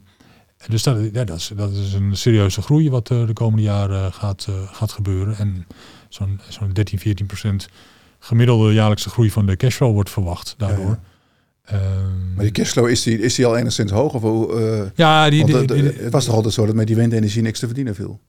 dus 0.68 0.84
dat, 0.84 0.98
ja, 1.14 1.24
dat, 1.24 1.38
is, 1.38 1.52
dat 1.56 1.72
is 1.72 1.94
een 1.94 2.18
serieuze 2.18 2.62
groei 2.62 2.90
wat 2.90 3.10
uh, 3.10 3.28
de 3.28 3.34
komende 3.34 3.62
jaren 3.62 4.14
gaat, 4.14 4.48
uh, 4.50 4.56
gaat 4.72 4.92
gebeuren. 4.92 5.38
En 5.38 5.68
zo'n 6.10 6.40
zo'n 6.50 6.74
13, 6.74 7.00
14 7.00 7.26
procent 7.26 7.70
gemiddelde 8.20 8.74
jaarlijkse 8.74 9.10
groei 9.10 9.32
van 9.32 9.46
de 9.46 9.56
cashflow 9.56 9.94
wordt 9.94 10.10
verwacht 10.10 10.56
daardoor. 10.58 10.90
Ja, 10.90 11.00
Um, 11.74 12.34
maar 12.36 12.44
die 12.44 12.52
cashflow, 12.52 12.88
is 12.88 13.04
die, 13.04 13.20
is 13.20 13.36
die 13.36 13.46
al 13.46 13.58
enigszins 13.58 13.92
hoog? 13.92 14.14
Of, 14.14 14.54
uh, 14.54 14.82
ja, 14.96 15.30
die, 15.30 15.46
die, 15.46 15.66
die, 15.66 15.84
het 15.84 16.12
was 16.12 16.26
toch 16.26 16.36
altijd 16.36 16.54
zo 16.54 16.66
dat 16.66 16.76
met 16.76 16.88
die 16.88 16.96
windenergie 16.96 17.42
niks 17.42 17.60
te 17.60 17.66
verdienen 17.66 17.96
viel? 17.96 18.20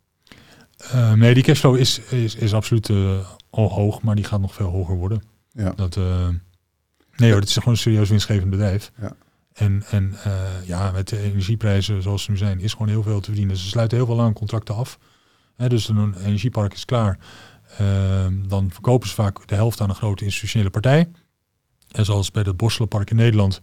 Uh, 0.94 1.12
nee, 1.12 1.34
die 1.34 1.42
cashflow 1.42 1.76
is, 1.76 1.98
is, 1.98 2.34
is 2.34 2.54
absoluut 2.54 2.88
uh, 2.88 3.18
al 3.50 3.68
hoog, 3.68 4.02
maar 4.02 4.14
die 4.14 4.24
gaat 4.24 4.40
nog 4.40 4.54
veel 4.54 4.66
hoger 4.66 4.96
worden. 4.96 5.22
Ja. 5.52 5.72
Dat, 5.76 5.98
nee 7.16 7.30
hoor, 7.30 7.40
het 7.40 7.48
is 7.48 7.54
gewoon 7.54 7.74
een 7.74 7.80
serieus 7.80 8.08
winstgevend 8.08 8.50
bedrijf. 8.50 8.92
Ja. 9.00 9.16
En, 9.52 9.82
en 9.90 10.14
ja, 10.64 10.90
met 10.90 11.08
de 11.08 11.18
energieprijzen 11.18 12.02
zoals 12.02 12.22
ze 12.22 12.30
nu 12.30 12.36
zijn, 12.36 12.60
is 12.60 12.72
gewoon 12.72 12.88
heel 12.88 13.02
veel 13.02 13.20
te 13.20 13.26
verdienen. 13.26 13.56
Ze 13.56 13.68
sluiten 13.68 13.96
heel 13.96 14.06
veel 14.06 14.16
lange 14.16 14.32
contracten 14.32 14.74
af. 14.74 14.98
Hè, 15.56 15.68
dus 15.68 15.88
een 15.88 16.14
energiepark 16.14 16.72
is 16.72 16.84
klaar. 16.84 17.18
Ehm, 17.78 18.48
dan 18.48 18.70
verkopen 18.70 19.08
ze 19.08 19.14
vaak 19.14 19.46
de 19.46 19.54
helft 19.54 19.80
aan 19.80 19.88
een 19.88 19.94
grote 19.94 20.24
institutionele 20.24 20.70
partij. 20.70 21.08
En 21.90 22.04
zoals 22.04 22.30
bij 22.30 22.42
het 22.42 22.56
Borselenpark 22.56 23.10
in 23.10 23.16
Nederland, 23.16 23.60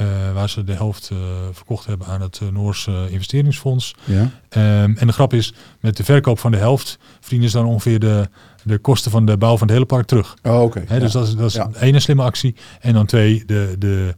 uh, 0.00 0.32
waar 0.32 0.48
ze 0.48 0.64
de 0.64 0.72
helft 0.72 1.10
uh, 1.12 1.18
verkocht 1.52 1.86
hebben 1.86 2.06
aan 2.06 2.20
het 2.20 2.40
uh, 2.42 2.48
Noorse 2.48 3.06
investeringsfonds. 3.10 3.94
Ja. 4.04 4.20
Um, 4.22 4.96
en 4.96 5.06
de 5.06 5.12
grap 5.12 5.32
is, 5.32 5.54
met 5.80 5.96
de 5.96 6.04
verkoop 6.04 6.38
van 6.38 6.50
de 6.50 6.56
helft 6.56 6.98
verdienen 7.20 7.50
ze 7.50 7.56
dan 7.56 7.66
ongeveer 7.66 7.98
de, 7.98 8.28
de 8.62 8.78
kosten 8.78 9.10
van 9.10 9.26
de 9.26 9.36
bouw 9.36 9.56
van 9.56 9.66
het 9.66 9.76
hele 9.76 9.86
park 9.86 10.06
terug. 10.06 10.36
Oh, 10.42 10.62
oké. 10.62 10.80
Okay. 10.80 10.98
Dus 10.98 11.12
dat 11.12 11.26
is, 11.26 11.34
dat 11.34 11.48
is 11.48 11.54
ja. 11.54 11.70
één 11.80 12.00
slimme 12.00 12.22
actie. 12.22 12.56
En 12.80 12.92
dan 12.92 13.06
twee, 13.06 13.44
de, 13.46 13.74
de, 13.78 14.14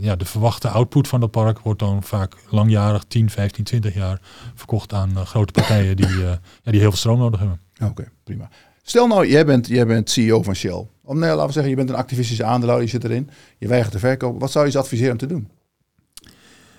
ja, 0.00 0.16
de 0.16 0.24
verwachte 0.24 0.68
output 0.68 1.08
van 1.08 1.20
dat 1.20 1.30
park 1.30 1.58
wordt 1.58 1.80
dan 1.80 2.02
vaak 2.02 2.36
langjarig, 2.50 3.04
10, 3.08 3.30
15, 3.30 3.64
20 3.64 3.94
jaar, 3.94 4.20
verkocht 4.54 4.92
aan 4.92 5.26
grote 5.26 5.52
partijen 5.52 5.96
die, 5.96 6.18
ja, 6.18 6.40
die 6.62 6.80
heel 6.80 6.90
veel 6.90 6.98
stroom 6.98 7.18
nodig 7.18 7.40
hebben. 7.40 7.60
Oké, 7.82 8.08
prima. 8.24 8.48
Stel 8.88 9.06
nou, 9.06 9.28
jij 9.28 9.44
bent, 9.46 9.66
jij 9.66 9.86
bent 9.86 10.10
CEO 10.10 10.42
van 10.42 10.54
Shell. 10.54 10.86
Om, 11.04 11.18
nee, 11.18 11.30
laten 11.30 11.46
we 11.46 11.52
zeggen, 11.52 11.70
je 11.70 11.76
bent 11.76 11.88
een 11.88 11.94
activistische 11.94 12.44
aandeelhouder, 12.44 12.86
je 12.86 12.92
zit 12.92 13.04
erin. 13.04 13.30
Je 13.58 13.68
weigert 13.68 13.92
te 13.92 13.98
verkopen. 13.98 14.40
Wat 14.40 14.50
zou 14.50 14.64
je 14.64 14.70
ze 14.70 14.78
adviseren 14.78 15.12
om 15.12 15.18
te 15.18 15.26
doen? 15.26 15.48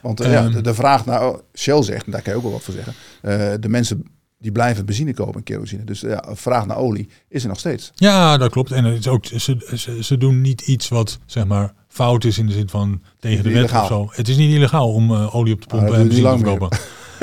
Want 0.01 0.21
uh, 0.21 0.31
ja, 0.31 0.43
Ehm. 0.43 0.51
de, 0.51 0.61
de 0.61 0.73
vraag 0.73 1.05
naar 1.05 1.33
Shell 1.57 1.83
zegt, 1.83 2.05
en 2.05 2.11
daar 2.11 2.21
kan 2.21 2.31
je 2.31 2.37
ook 2.37 2.43
wel 2.43 2.51
wat 2.53 2.63
voor 2.63 2.73
zeggen. 2.73 2.93
eh, 3.21 3.53
de 3.59 3.69
mensen 3.69 4.05
die 4.39 4.51
blijven 4.51 4.85
benzine 4.85 5.13
kopen 5.13 5.33
en 5.35 5.43
kerosine. 5.43 5.83
Dus 5.83 5.99
ja, 6.01 6.23
vraag 6.33 6.65
naar 6.65 6.77
olie 6.77 7.09
is 7.29 7.43
er 7.43 7.49
nog 7.49 7.59
steeds. 7.59 7.91
Ja, 7.95 8.37
dat 8.37 8.51
klopt. 8.51 8.71
En 8.71 8.83
het 8.83 8.99
is 8.99 9.07
ook, 9.07 9.25
ze, 9.25 9.57
ze, 9.75 10.03
ze 10.03 10.17
doen 10.17 10.41
niet 10.41 10.61
iets 10.61 10.87
wat 10.87 11.19
zeg 11.25 11.45
maar 11.45 11.73
fout 11.87 12.23
is 12.23 12.37
in 12.37 12.45
de 12.47 12.53
zin 12.53 12.69
van 12.69 13.01
tegen 13.19 13.43
de 13.43 13.51
wet 13.51 13.71
of 13.71 13.87
zo. 13.87 14.07
Het 14.11 14.27
is 14.27 14.37
niet 14.37 14.53
illegaal 14.53 14.93
om 14.93 15.11
eh, 15.13 15.35
olie 15.35 15.53
op 15.53 15.61
te 15.61 15.67
pompen 15.67 15.87
dat 15.89 15.97
en 15.97 16.07
benzine 16.07 16.31
te 16.31 16.37
verkopen. 16.37 16.77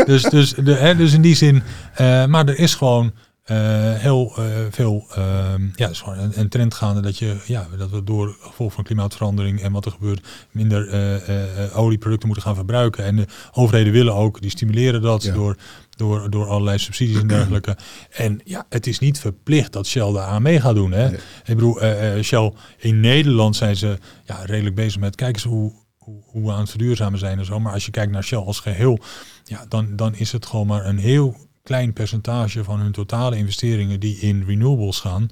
dus, 0.07 0.23
dus, 0.23 0.51
de, 0.55 0.75
hè, 0.75 0.97
dus 0.97 1.13
in 1.13 1.23
die 1.23 1.35
zin, 1.37 1.63
eh, 1.95 2.27
maar 2.27 2.49
er 2.49 2.59
is 2.59 2.75
gewoon 2.75 3.13
eh, 3.45 3.57
heel 3.95 4.33
eh, 4.37 4.45
veel 4.71 5.07
ehm, 5.15 5.69
ja, 5.75 5.89
is 5.89 6.01
gewoon 6.01 6.19
een, 6.19 6.33
een 6.35 6.49
trend 6.49 6.75
gaande 6.75 7.01
dat, 7.01 7.19
je, 7.19 7.37
ja, 7.47 7.67
dat 7.79 7.91
we 7.91 8.05
door 8.05 8.37
gevolg 8.41 8.73
van 8.73 8.85
klimaatverandering 8.85 9.61
en 9.61 9.73
wat 9.73 9.85
er 9.85 9.91
gebeurt 9.91 10.27
minder 10.51 10.89
eh, 10.89 11.79
olieproducten 11.79 12.27
moeten 12.27 12.47
gaan 12.47 12.55
verbruiken. 12.55 13.05
En 13.05 13.17
de 13.17 13.27
overheden 13.53 13.93
willen 13.93 14.15
ook, 14.15 14.41
die 14.41 14.51
stimuleren 14.51 15.03
dat 15.03 15.23
Ja. 15.23 15.35
door, 15.35 15.57
door, 15.97 16.31
door 16.31 16.47
allerlei 16.47 16.79
subsidies 16.79 17.21
en 17.21 17.27
dergelijke. 17.27 17.77
En 18.11 18.41
ja, 18.45 18.67
het 18.69 18.87
is 18.87 18.99
niet 18.99 19.19
verplicht 19.19 19.73
dat 19.73 19.87
Shell 19.87 20.13
daar 20.13 20.27
aan 20.27 20.43
mee 20.43 20.61
gaat 20.61 20.75
doen. 20.75 20.93
Hè? 20.93 21.09
Nee. 21.09 21.19
Ik 21.45 21.55
bedoel, 21.55 21.79
Shell 22.23 22.53
in 22.79 23.01
Nederland 23.01 23.57
zijn 23.57 23.77
ze 23.77 23.99
ja, 24.25 24.45
redelijk 24.45 24.75
bezig 24.75 25.01
met, 25.01 25.15
kijk 25.15 25.35
eens 25.35 25.45
hoe, 25.45 25.73
hoe, 25.97 26.23
hoe 26.27 26.47
we 26.47 26.53
aan 26.53 26.61
het 26.61 26.71
verduurzamen 26.71 27.19
zijn 27.19 27.39
en 27.39 27.45
zo. 27.45 27.61
Maar 27.61 27.73
als 27.73 27.85
je 27.85 27.91
kijkt 27.91 28.13
naar 28.13 28.25
Shell 28.25 28.39
als 28.39 28.61
geheel, 28.61 28.99
ja, 29.45 29.65
dan, 29.69 29.97
dan 29.97 30.15
is 30.15 30.33
het 30.33 30.47
gewoon 30.47 30.67
maar 30.67 30.87
een 30.87 30.99
heel 30.99 31.37
klein 31.65 31.93
percentage 31.93 32.65
van 32.65 32.81
hun 32.81 32.93
totale 32.93 33.37
investeringen 33.37 34.01
die 34.01 34.17
in 34.17 34.45
renewables 34.47 35.01
gaan. 35.01 35.29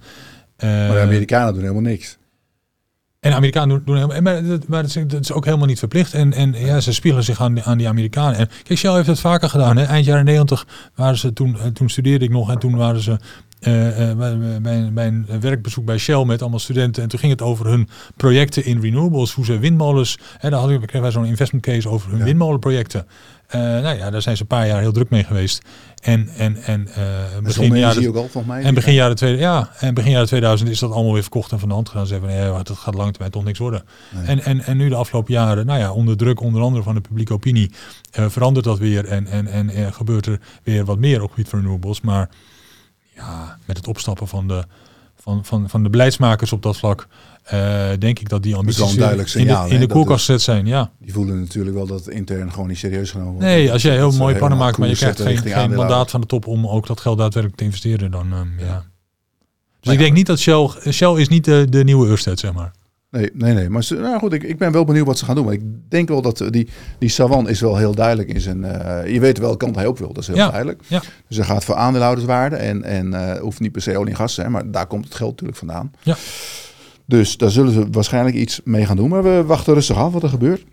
Eh, 0.57 0.69
Maar 0.69 0.93
de 0.93 1.01
Amerikanen 1.01 1.53
doen 1.53 1.63
helemaal 1.63 1.83
niks. 1.83 2.19
en 3.21 3.31
de 3.31 3.37
Amerikanen 3.37 3.69
doen, 3.69 3.83
doen 3.85 3.97
helemaal, 3.97 4.21
maar, 4.23 4.45
dat, 4.45 4.69
maar 4.69 4.83
dat, 4.83 4.97
is, 4.97 5.05
dat 5.07 5.21
is 5.21 5.33
ook 5.33 5.45
helemaal 5.45 5.67
niet 5.67 5.79
verplicht. 5.79 6.15
En, 6.15 6.33
en 6.33 6.53
ja, 6.53 6.81
ze 6.81 6.93
spiegelen 6.93 7.25
zich 7.25 7.41
aan, 7.41 7.63
aan 7.63 7.79
die 7.79 7.89
Amerikanen. 7.89 8.39
En 8.39 8.49
kijk, 8.63 8.79
Shell 8.79 8.95
heeft 8.95 9.07
het 9.07 9.21
vaker 9.21 9.49
gedaan. 9.49 9.77
Hè. 9.77 9.85
Eind 9.85 10.05
jaren 10.05 10.25
negentig 10.25 10.67
waren 10.95 11.19
ze 11.19 11.33
toen, 11.33 11.59
eh, 11.59 11.67
toen 11.67 11.89
studeerde 11.89 12.25
ik 12.25 12.31
nog 12.31 12.51
en 12.51 12.59
toen 12.59 12.77
waren 12.77 13.01
ze 13.01 13.17
eh, 13.63 14.11
eh, 14.11 14.17
bij 14.93 15.07
een 15.07 15.27
werkbezoek 15.41 15.85
bij 15.85 15.99
Shell 15.99 16.25
met 16.25 16.41
allemaal 16.41 16.59
studenten. 16.59 17.03
En 17.03 17.09
toen 17.09 17.19
ging 17.19 17.33
het 17.33 17.43
over 17.43 17.67
hun 17.67 17.89
projecten 18.17 18.65
in 18.65 18.81
renewables, 18.81 19.33
hoe 19.33 19.45
ze 19.45 19.59
windmolens. 19.59 20.19
Hè, 20.39 20.51
daar 20.51 20.59
hadden 20.59 20.77
we 20.81 20.83
kregen 20.87 21.03
wij 21.03 21.11
zo'n 21.11 21.25
investment 21.25 21.65
case 21.65 21.89
over 21.89 22.11
hun 22.11 22.19
Ja. 22.19 22.25
windmolenprojecten. 22.25 23.07
Eh, 23.47 23.61
nou 23.61 23.97
ja, 23.97 24.11
daar 24.11 24.23
zijn 24.23 24.37
ze 24.37 24.43
een 24.43 24.49
paar 24.49 24.67
jaar 24.67 24.81
heel 24.81 24.93
druk 24.93 25.11
mee 25.11 25.25
geweest. 25.25 25.63
En, 26.03 26.29
en, 26.37 26.57
en 26.57 26.85
De 26.85 27.41
begin 27.43 27.77
jaren 27.77 28.09
ook 28.09 28.17
al, 28.17 28.21
volgens 28.29 28.47
mij. 28.55 28.63
en 28.63 28.75
begin 28.75 28.95
jaren, 28.95 29.17
tweede, 29.17 29.39
ja, 29.39 29.71
en 29.79 29.95
begin 29.95 30.11
jaren 30.11 30.27
2000 30.27 30.71
is 30.71 30.79
dat 30.79 30.93
allemaal 30.93 31.13
weer 31.13 31.23
verkocht 31.23 31.53
en 31.53 31.59
van 31.59 31.69
de 31.69 31.75
hand 31.75 31.89
gedaan. 31.89 32.07
Ze 32.07 32.13
hebben, 32.13 32.31
nee, 32.31 32.63
dat 32.63 32.71
gaat 32.79 32.95
lang 32.95 33.11
termijn 33.11 33.33
toch 33.33 33.45
niks 33.45 33.59
worden. 33.59 33.85
Nee. 34.15 34.27
En, 34.27 34.45
en, 34.45 34.61
en 34.65 34.77
nu 34.77 34.89
de 34.89 34.95
afgelopen 34.95 35.33
jaren, 35.33 35.67
nou 35.67 35.79
ja, 35.79 35.93
onder 35.93 36.17
druk 36.17 36.41
onder 36.41 36.63
andere 36.63 36.83
van 36.83 36.95
de 36.95 37.01
publieke 37.01 37.33
opinie, 37.33 37.71
verandert 38.11 38.65
dat 38.65 38.79
weer 38.79 39.05
en, 39.05 39.27
en, 39.27 39.47
en 39.47 39.93
gebeurt 39.95 40.27
er 40.27 40.41
weer 40.63 40.85
wat 40.85 40.99
meer 40.99 41.23
op 41.23 41.31
gebied 41.31 41.49
van 41.49 41.59
renewables. 41.61 42.01
Maar 42.01 42.29
ja, 43.27 43.59
met 43.65 43.77
het 43.77 43.89
opstappen 43.89 44.29
van 44.29 44.49
de, 44.49 44.65
van, 45.17 45.45
van, 45.45 45.69
van 45.69 45.83
de 45.83 45.91
beleidsmakers 45.91 46.53
op 46.53 46.63
dat 46.63 46.77
vlak, 46.77 47.07
eh, 47.43 47.89
denk 47.99 48.19
ik 48.19 48.29
dat 48.29 48.43
die 48.43 48.55
ambities 48.55 48.95
duidelijk 48.95 49.31
in 49.31 49.47
de, 49.47 49.67
in 49.69 49.81
de 49.81 49.87
koelkast 49.87 50.25
gezet 50.25 50.43
zijn. 50.43 50.67
Ja. 50.67 50.91
Die 50.99 51.13
voelen 51.13 51.41
natuurlijk 51.41 51.77
wel 51.77 51.87
dat 51.87 52.05
het 52.05 52.15
intern 52.15 52.53
gewoon 52.53 52.69
niet 52.69 52.79
serieus 52.79 53.11
genomen 53.11 53.33
wordt. 53.33 53.47
Nee, 53.47 53.73
als 53.73 53.83
jij 53.83 53.95
heel 53.95 54.13
mooie 54.13 54.37
plannen 54.37 54.59
maakt, 54.59 54.79
maar 54.79 54.89
je 54.89 54.97
krijgt 54.97 55.21
geen, 55.21 55.75
mandaat 55.75 56.11
van 56.11 56.21
de 56.21 56.27
top 56.27 56.47
om 56.47 56.67
ook 56.67 56.87
dat 56.87 57.01
geld 57.01 57.19
daadwerkelijk 57.19 57.59
te 57.59 57.65
investeren, 57.65 58.11
dan 58.11 58.33
ehm, 58.33 58.59
ja. 58.59 58.67
Ja. 58.67 58.85
Dus 59.81 59.93
ik 59.93 59.99
ja. 59.99 60.05
denk 60.05 60.17
niet 60.17 60.27
dat 60.27 60.39
Shell, 60.39 60.69
Shell 60.91 61.15
is 61.15 61.29
niet 61.29 61.45
de, 61.45 61.67
de 61.69 61.85
nieuwe 61.85 62.09
Ørsted, 62.09 62.39
zeg 62.39 62.53
maar. 62.53 62.73
Nee, 63.13 63.31
nee, 63.35 63.53
nee. 63.55 63.69
Maar 63.69 63.85
ze, 63.85 63.95
nou 63.95 64.19
goed, 64.19 64.33
ik, 64.33 64.43
ik 64.43 64.59
ben 64.59 64.73
wel 64.73 64.85
benieuwd 64.85 65.07
wat 65.07 65.19
ze 65.19 65.25
gaan 65.25 65.35
doen. 65.35 65.45
Maar 65.45 65.55
ik 65.55 65.63
denk 65.89 66.09
wel 66.09 66.23
dat 66.23 66.41
eh, 66.41 66.51
die, 66.51 66.69
die 66.99 67.09
Savan 67.09 67.49
is 67.49 67.61
wel 67.61 67.77
heel 67.77 67.95
duidelijk 67.95 68.29
in 68.29 68.41
zijn... 68.41 68.65
eh, 68.65 69.13
je 69.13 69.21
weet 69.21 69.39
welke 69.39 69.57
kant 69.57 69.75
hij 69.77 69.87
op 69.87 69.99
wil, 69.99 70.13
dat 70.13 70.23
is 70.23 70.27
heel 70.27 70.37
Ja, 70.37 70.49
duidelijk. 70.49 70.83
ja. 70.87 71.03
Dus 71.29 71.37
hij 71.37 71.47
gaat 71.47 71.65
voor 71.65 71.75
aandeelhouderswaarde. 71.75 72.57
En, 72.57 72.83
en 72.83 73.15
eh, 73.15 73.41
hoeft 73.41 73.61
niet 73.61 73.73
per 73.73 73.83
se 73.83 73.97
olie 73.99 74.11
en 74.11 74.17
gas 74.17 74.35
te 74.35 74.41
zijn, 74.41 74.53
maar 74.53 74.71
daar 74.71 74.87
komt 74.87 75.05
het 75.05 75.15
geld 75.15 75.31
natuurlijk 75.31 75.59
vandaan. 75.59 75.91
Ja. 76.03 76.17
Dus 77.07 77.37
daar 77.37 77.51
zullen 77.51 77.73
ze 77.73 77.87
waarschijnlijk 77.91 78.37
iets 78.37 78.61
mee 78.65 78.87
gaan 78.87 78.97
doen. 78.97 79.09
Maar 79.09 79.23
we 79.23 79.45
wachten 79.47 79.75
rustig 79.75 79.97
af 79.97 80.13
wat 80.13 80.23
er 80.23 80.29
gebeurt. 80.29 80.65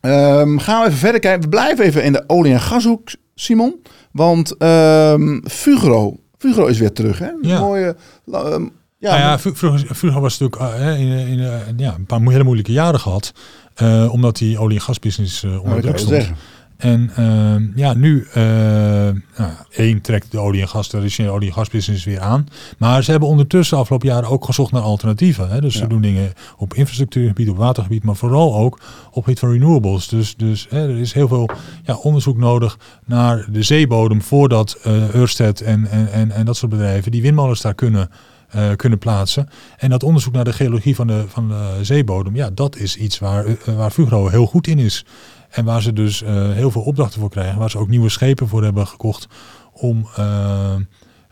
Ehm, 0.00 0.58
gaan 0.58 0.80
we 0.80 0.86
even 0.86 0.98
verder 0.98 1.20
kijken. 1.20 1.42
We 1.42 1.48
blijven 1.48 1.84
even 1.84 2.02
in 2.04 2.12
de 2.12 2.24
olie- 2.26 2.52
en 2.52 2.60
gashoek, 2.60 3.08
Simon. 3.34 3.82
Want 4.12 4.56
ehm 4.56 5.40
Fugro, 5.48 6.16
Fugro 6.38 6.66
is 6.66 6.78
weer 6.78 6.92
terug, 6.92 7.18
hè? 7.18 7.26
Een 7.28 7.38
Ja. 7.48 7.60
Mooie... 7.60 7.96
ehm, 8.32 8.66
ja, 9.00 9.16
Ja, 9.16 9.18
ja, 9.18 9.38
vro- 9.38 9.54
vroeger, 9.54 9.94
vroeger 9.94 10.20
was 10.20 10.38
het 10.38 10.50
natuurlijk 10.52 10.80
uh, 10.80 11.00
in, 11.00 11.28
in, 11.28 11.40
eh, 11.40 11.52
ja, 11.76 11.94
een 11.94 12.06
paar 12.06 12.20
hele 12.20 12.44
moeilijke 12.44 12.72
jaren 12.72 13.00
gehad. 13.00 13.32
eh, 13.74 14.12
omdat 14.12 14.36
die 14.36 14.58
olie- 14.58 14.76
en 14.76 14.82
gasbusiness 14.82 15.42
eh 15.42 15.50
nou, 15.50 15.62
onder 15.62 15.80
druk 15.80 15.98
stond. 15.98 16.14
zeggen. 16.14 16.36
En 16.76 17.10
ehm, 17.16 17.78
ja, 17.78 17.94
nu, 17.94 18.26
eh, 18.32 18.42
nou, 18.42 19.50
één 19.70 20.00
trekt 20.00 20.30
de 20.30 20.38
olie- 20.38 20.60
en 20.60 20.68
gas, 20.68 20.84
de 20.84 20.90
traditionele 20.90 21.34
olie- 21.34 21.48
en 21.48 21.54
gasbusiness 21.54 22.04
weer 22.04 22.20
aan. 22.20 22.46
Maar 22.78 23.02
ze 23.04 23.10
hebben 23.10 23.28
ondertussen 23.28 23.74
de 23.74 23.80
afgelopen 23.82 24.08
jaren 24.08 24.28
ook 24.28 24.44
gezocht 24.44 24.72
naar 24.72 24.82
alternatieven. 24.82 25.48
Hè? 25.48 25.60
Dus 25.60 25.74
Ja. 25.74 25.80
ze 25.80 25.86
doen 25.86 26.00
dingen 26.00 26.32
op 26.56 26.74
infrastructuurgebied, 26.74 27.48
op 27.48 27.56
watergebied, 27.56 28.04
maar 28.04 28.16
vooral 28.16 28.56
ook 28.56 28.74
op 29.10 29.14
het 29.14 29.24
gebied 29.24 29.38
van 29.38 29.50
renewables. 29.50 30.08
Dus, 30.08 30.36
dus 30.36 30.66
hè, 30.70 30.88
er 30.88 30.98
is 30.98 31.12
heel 31.12 31.28
veel 31.28 31.48
ja, 31.84 31.94
onderzoek 31.94 32.36
nodig 32.36 32.78
naar 33.06 33.46
de 33.50 33.62
zeebodem 33.62 34.22
voordat 34.22 34.78
eh 34.82 35.14
Ørsted 35.14 35.60
en, 35.60 35.86
en, 35.90 36.12
en, 36.12 36.30
en 36.30 36.44
dat 36.44 36.56
soort 36.56 36.70
bedrijven 36.72 37.10
die 37.10 37.22
windmolens 37.22 37.60
daar 37.60 37.74
kunnen, 37.74 38.10
eh, 38.50 38.70
kunnen 38.76 38.98
plaatsen. 38.98 39.48
En 39.76 39.90
dat 39.90 40.02
onderzoek 40.02 40.32
naar 40.32 40.44
de 40.44 40.52
geologie 40.52 40.94
van 40.94 41.06
de, 41.06 41.24
van 41.28 41.48
de 41.48 41.78
zeebodem, 41.80 42.36
ja, 42.36 42.50
dat 42.50 42.76
is 42.76 42.96
iets 42.96 43.18
waar, 43.18 43.46
eh, 43.46 43.76
waar 43.76 43.90
Fugro 43.90 44.28
heel 44.28 44.46
goed 44.46 44.66
in 44.66 44.78
is. 44.78 45.04
En 45.50 45.64
waar 45.64 45.82
ze 45.82 45.92
dus 45.92 46.22
eh, 46.22 46.50
heel 46.50 46.70
veel 46.70 46.82
opdrachten 46.82 47.20
voor 47.20 47.30
krijgen. 47.30 47.58
Waar 47.58 47.70
ze 47.70 47.78
ook 47.78 47.88
nieuwe 47.88 48.08
schepen 48.08 48.48
voor 48.48 48.62
hebben 48.62 48.86
gekocht 48.86 49.28
om, 49.72 50.06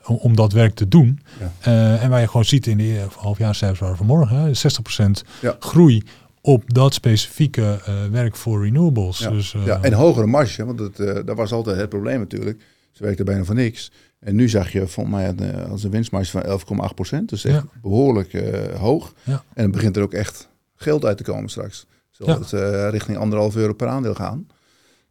om, 0.04 0.36
dat 0.36 0.52
werk 0.52 0.74
te 0.74 0.88
doen. 0.88 1.20
Ja. 1.60 1.98
En 1.98 2.10
waar 2.10 2.20
je 2.20 2.26
gewoon 2.26 2.44
ziet 2.44 2.66
in 2.66 2.76
de 2.76 3.06
halfjaarcijfers 3.16 3.80
waren 3.80 3.96
vanmorgen. 3.96 4.36
Hè, 4.36 4.54
60% 4.54 5.24
Ja. 5.40 5.56
groei 5.58 6.02
op 6.40 6.74
dat 6.74 6.94
specifieke 6.94 7.78
werk 8.10 8.36
voor 8.36 8.64
renewables. 8.64 9.18
Ja. 9.18 9.30
Dus, 9.30 9.54
Ja, 9.64 9.82
en 9.82 9.92
hogere 9.92 10.26
marges, 10.26 10.56
hè, 10.56 10.64
want 10.64 10.78
het, 10.78 10.96
dat 11.26 11.36
was 11.36 11.52
altijd 11.52 11.76
het 11.76 11.88
probleem 11.88 12.18
natuurlijk. 12.18 12.62
Ze 12.92 13.02
werkte 13.04 13.24
bijna 13.24 13.44
voor 13.44 13.54
niks. 13.54 13.90
En 14.20 14.34
nu 14.34 14.48
zag 14.48 14.72
je 14.72 14.86
volgens 14.86 15.16
mij 15.16 15.28
een, 15.28 15.68
als 15.70 15.84
een 15.84 15.90
winstmarge 15.90 16.30
van 16.30 16.44
11,8 16.90 16.94
procent. 16.94 17.28
Dus 17.28 17.44
echt 17.44 17.54
Ja. 17.56 17.80
behoorlijk 17.82 18.32
eh, 18.32 18.74
hoog. 18.80 19.12
Ja. 19.22 19.32
En 19.54 19.62
dan 19.62 19.70
begint 19.70 19.96
er 19.96 20.02
ook 20.02 20.12
echt 20.12 20.48
geld 20.76 21.04
uit 21.04 21.16
te 21.16 21.22
komen 21.22 21.50
straks. 21.50 21.86
Zal 22.10 22.26
Ja. 22.28 22.38
het 22.38 22.52
eh, 22.52 22.88
richting 22.90 23.18
anderhalf 23.18 23.56
euro 23.56 23.72
per 23.72 23.88
aandeel 23.88 24.14
gaan. 24.14 24.46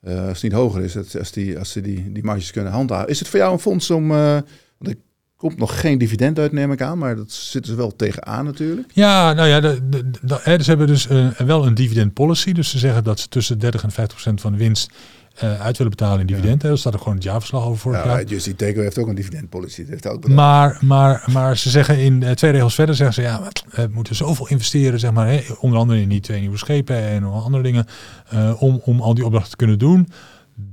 Eh, 0.02 0.17
als 0.20 0.28
het 0.34 0.43
niet 0.43 0.52
hoger 0.52 0.84
is, 0.84 0.93
het- 0.93 1.17
als, 1.20 1.32
die, 1.32 1.60
als 1.60 1.72
ze 1.72 1.82
die, 1.82 2.12
die 2.12 2.24
marges 2.24 2.52
kunnen 2.52 2.72
handhaven. 2.72 3.10
Is 3.10 3.20
het 3.20 3.28
voor 3.28 3.39
jou 3.39 3.54
een 3.54 3.60
fonds 3.60 3.89
om... 3.89 4.08
want 4.08 4.46
ik 4.82 4.98
komt 5.36 5.58
nog 5.58 5.80
geen 5.80 5.98
dividend 5.98 6.39
uit, 6.39 6.52
neem 6.52 6.72
ik 6.72 6.82
aan. 6.82 6.98
Maar 6.98 7.15
dat 7.15 7.32
zitten 7.32 7.72
ze 7.72 7.78
wel 7.78 7.96
tegenaan 7.96 8.46
natuurlijk. 8.46 8.91
Ja, 8.93 9.34
nou 9.34 9.48
ja, 9.48 9.60
de, 9.60 9.89
de, 9.89 10.10
de, 10.22 10.39
hè, 10.41 10.62
ze 10.63 10.70
hebben 10.70 10.88
dus 10.88 11.08
wel 11.38 11.65
een 11.65 11.76
dividend 11.76 12.13
policy. 12.13 12.52
Dus 12.52 12.70
ze 12.70 12.78
zeggen 12.78 13.04
dat 13.04 13.20
ze 13.20 13.28
tussen 13.28 13.60
30 13.60 13.84
en 13.84 13.91
50 13.91 14.13
procent 14.17 14.41
van 14.41 14.52
de 14.52 14.58
winst 14.58 14.91
eh, 15.38 15.62
uit 15.62 15.78
willen 15.78 15.91
betalen 15.91 16.19
in 16.19 16.26
dividend. 16.26 16.62
Hè. 16.62 16.67
Daar 16.67 16.78
staat 16.78 16.93
er 16.93 17.00
gewoon 17.00 17.13
het 17.13 17.23
jaarverslag 17.23 17.65
over 17.65 17.78
vorig 17.78 18.04
Ja, 18.04 18.10
jaar. 18.10 18.23
Justy 18.23 18.56
Taco 18.56 18.82
heeft 18.82 18.97
ook 18.97 19.08
een 19.08 19.15
dividendpolicy. 19.15 19.82
Dat 19.82 19.89
heeft 19.89 20.08
ook 20.08 20.21
bedacht. 20.21 20.36
Maar, 20.36 20.80
maar, 20.82 21.23
maar 21.32 21.58
ze 21.58 21.69
zeggen 21.69 21.97
in 22.00 22.23
eh, 22.23 22.32
twee 22.32 22.52
regels 22.52 22.76
verder, 22.76 22.95
zeggen 22.95 23.15
ze 23.15 23.21
ja, 23.21 23.41
we 23.71 23.89
moeten 23.91 24.15
zoveel 24.15 24.47
investeren, 24.47 25.00
zeg 25.00 25.12
maar, 25.12 25.28
hè, 25.28 25.41
onder 25.60 25.80
andere 25.80 26.02
in 26.02 26.10
die 26.10 26.19
twee 26.19 26.39
nieuwe 26.39 26.58
schepen 26.58 26.95
en 26.95 27.23
andere 27.23 27.63
dingen, 27.63 27.86
eh, 28.30 28.62
om, 28.62 28.82
om 28.84 29.02
al 29.02 29.13
die 29.13 29.26
opdrachten 29.26 29.50
te 29.52 29.58
kunnen 29.58 29.80
doen. 29.80 30.08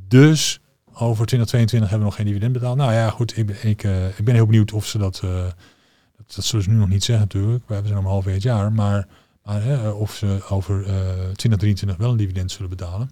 Dus 0.09 0.61
over 0.93 1.27
2022 1.27 1.91
hebben 1.91 1.99
we 1.99 2.05
nog 2.05 2.15
geen 2.15 2.27
dividend 2.27 2.53
betaald. 2.53 2.77
Nou 2.77 2.93
ja, 2.93 3.11
goed, 3.11 3.37
ik 3.37 3.47
ben, 3.47 3.57
ik, 3.63 3.83
ik 4.17 4.25
ben 4.25 4.35
heel 4.35 4.47
benieuwd 4.47 4.73
of 4.73 4.87
ze 4.87 4.99
dat, 4.99 5.21
dat, 5.21 6.35
dat 6.35 6.45
zullen 6.45 6.65
ze 6.65 6.71
nu 6.71 6.77
nog 6.77 6.89
niet 6.89 7.05
zeggen 7.05 7.27
natuurlijk, 7.33 7.65
we 7.67 7.81
zijn 7.85 7.99
om 7.99 8.07
half 8.07 8.25
het 8.25 8.43
jaar, 8.43 8.73
maar, 8.73 9.07
maar 9.45 9.63
hè, 9.63 9.89
of 9.89 10.15
ze 10.15 10.39
over 10.49 10.77
eh 10.77 10.93
2023 11.35 11.97
wel 11.97 12.11
een 12.11 12.17
dividend 12.17 12.51
zullen 12.51 12.71
betalen. 12.71 13.11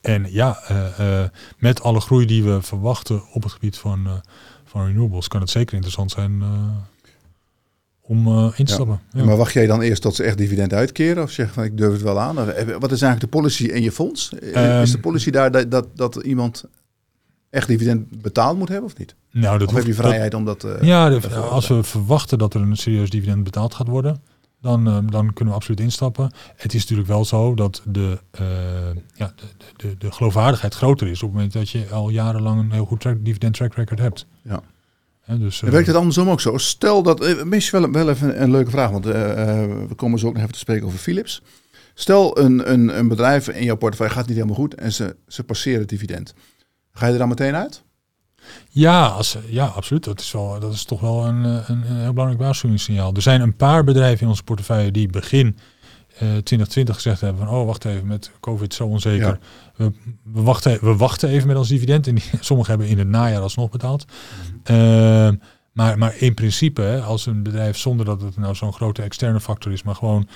En 0.00 0.26
ja, 0.30 0.58
eh, 0.68 1.20
eh, 1.22 1.28
met 1.58 1.82
alle 1.82 2.00
groei 2.00 2.26
die 2.26 2.44
we 2.44 2.62
verwachten 2.62 3.22
op 3.32 3.42
het 3.42 3.52
gebied 3.52 3.76
van, 3.76 4.06
eh, 4.06 4.12
van 4.64 4.86
renewables, 4.86 5.28
kan 5.28 5.40
het 5.40 5.50
zeker 5.50 5.74
interessant 5.74 6.10
zijn 6.10 6.42
om 8.00 8.26
eh, 8.26 8.48
in 8.56 8.64
te 8.64 8.72
stappen. 8.72 9.00
Ja. 9.12 9.24
Maar 9.24 9.36
wacht 9.36 9.52
jij 9.52 9.66
dan 9.66 9.80
eerst 9.80 10.02
tot 10.02 10.14
ze 10.14 10.22
echt 10.22 10.38
dividend 10.38 10.72
uitkeren? 10.72 11.22
Of 11.22 11.30
zeg 11.30 11.52
van 11.52 11.64
ik 11.64 11.76
durf 11.76 11.92
het 11.92 12.02
wel 12.02 12.20
aan? 12.20 12.34
Wat 12.34 12.92
is 12.92 13.02
eigenlijk 13.02 13.20
de 13.20 13.26
policy 13.26 13.64
in 13.64 13.82
je 13.82 13.92
fonds? 13.92 14.32
Is 14.32 14.40
de 14.52 14.52
Ehm, 14.92 15.00
policy 15.00 15.30
daar 15.30 15.50
dat, 15.50 15.70
dat, 15.70 15.86
dat 15.94 16.16
iemand 16.16 16.64
echt 17.50 17.68
dividend 17.68 18.22
betaald 18.22 18.58
moet 18.58 18.68
hebben 18.68 18.86
of 18.90 18.98
niet? 18.98 19.14
nou, 19.30 19.58
dat 19.58 19.68
Of 19.68 19.74
heb 19.74 19.82
je 19.84 19.88
hoeft- 19.92 20.00
vrijheid 20.02 20.34
om 20.34 20.44
dat... 20.44 20.60
dat- 20.60 20.84
ja, 20.84 21.08
de- 21.08 21.28
als 21.36 21.68
we 21.68 21.82
verwachten 21.82 22.38
dat 22.38 22.54
er 22.54 22.60
een 22.60 22.76
serieus 22.76 23.10
dividend 23.10 23.44
betaald 23.44 23.74
gaat 23.74 23.88
worden, 23.88 24.22
dan, 24.60 24.86
eh, 24.86 24.98
dan 25.06 25.32
kunnen 25.32 25.54
we 25.54 25.60
absoluut 25.60 25.80
instappen. 25.80 26.30
Het 26.56 26.74
is 26.74 26.80
natuurlijk 26.80 27.08
wel 27.08 27.24
zo 27.24 27.54
dat 27.54 27.82
de, 27.86 28.18
eh, 28.30 28.44
ja, 29.14 29.32
de, 29.36 29.44
de, 29.76 29.96
de 29.98 30.12
geloofwaardigheid 30.12 30.74
groter 30.74 31.06
is 31.08 31.22
op 31.22 31.28
het 31.28 31.32
moment 31.32 31.52
dat 31.52 31.70
je 31.70 31.86
al 31.90 32.08
jarenlang 32.08 32.60
een 32.60 32.72
heel 32.72 32.84
goed 32.84 33.00
track, 33.00 33.24
dividend 33.24 33.54
track 33.54 33.74
record 33.74 33.98
hebt. 33.98 34.26
Ja. 34.42 34.62
Dus, 35.36 35.58
Dan 35.58 35.68
eh, 35.68 35.74
werkt 35.74 35.88
het 35.88 35.96
andersom 35.96 36.28
ook 36.28 36.40
zo. 36.40 36.58
Stel 36.58 37.02
dat, 37.02 37.24
eh, 37.24 37.42
misschien 37.42 37.80
wel, 37.80 37.90
wel 37.90 38.08
even 38.08 38.42
een 38.42 38.50
leuke 38.50 38.70
vraag, 38.70 38.90
want 38.90 39.06
eh, 39.06 39.62
eh, 39.62 39.70
we 39.88 39.94
komen 39.94 40.18
zo 40.18 40.26
ook 40.26 40.32
nog 40.32 40.42
even 40.42 40.54
te 40.54 40.58
spreken 40.58 40.86
over 40.86 40.98
Philips. 40.98 41.42
Stel 41.94 42.38
een, 42.38 42.72
een, 42.72 42.98
een 42.98 43.08
bedrijf 43.08 43.48
in 43.48 43.64
jouw 43.64 43.76
portefeuille 43.76 44.12
gaat 44.12 44.26
niet 44.26 44.36
helemaal 44.36 44.56
goed 44.56 44.74
en 44.74 44.92
ze, 44.92 45.16
ze 45.26 45.44
passeren 45.44 45.80
het 45.80 45.88
dividend. 45.88 46.34
Ga 46.92 47.06
je 47.06 47.12
er 47.12 47.18
dan 47.18 47.28
meteen 47.28 47.54
uit? 47.54 47.82
Ja, 48.68 49.06
als, 49.06 49.36
ja, 49.46 49.66
absoluut. 49.66 50.04
Dat 50.04 50.20
is, 50.20 50.32
wel, 50.32 50.60
dat 50.60 50.72
is 50.72 50.84
toch 50.84 51.00
wel 51.00 51.26
een, 51.26 51.44
eh, 51.44 51.68
een, 51.68 51.90
een 51.90 51.96
heel 51.96 52.12
belangrijk 52.12 52.42
waarschuwingssignaal. 52.42 53.14
Er 53.14 53.22
zijn 53.22 53.40
een 53.40 53.56
paar 53.56 53.84
bedrijven 53.84 54.22
in 54.22 54.28
onze 54.28 54.42
portefeuille 54.42 54.90
die 54.90 55.08
begin 55.08 55.56
eh 56.18 56.18
2020 56.18 56.94
gezegd 56.94 57.20
hebben 57.20 57.46
van 57.46 57.54
oh 57.54 57.66
wacht 57.66 57.84
even 57.84 58.06
met 58.06 58.30
COVID 58.40 58.74
zo 58.74 58.86
onzeker. 58.86 59.26
Ja. 59.26 59.38
We, 59.76 59.92
we, 60.22 60.42
wachten, 60.42 60.78
we 60.80 60.96
wachten 60.96 61.28
even 61.28 61.48
met 61.48 61.56
ons 61.56 61.68
dividend. 61.68 62.06
En 62.06 62.14
die, 62.14 62.24
sommigen 62.40 62.70
hebben 62.70 62.90
in 62.90 62.98
het 62.98 63.08
najaar 63.08 63.40
alsnog 63.40 63.70
betaald. 63.70 64.04
Ehm, 64.62 65.34
maar, 65.72 65.98
maar 65.98 66.14
in 66.18 66.34
principe, 66.34 67.02
als 67.06 67.26
een 67.26 67.42
bedrijf 67.42 67.76
zonder 67.76 68.06
dat 68.06 68.20
het 68.20 68.36
nou 68.36 68.54
zo'n 68.54 68.72
grote 68.72 69.02
externe 69.02 69.40
factor 69.40 69.72
is, 69.72 69.82
maar 69.82 69.94
gewoon 69.94 70.28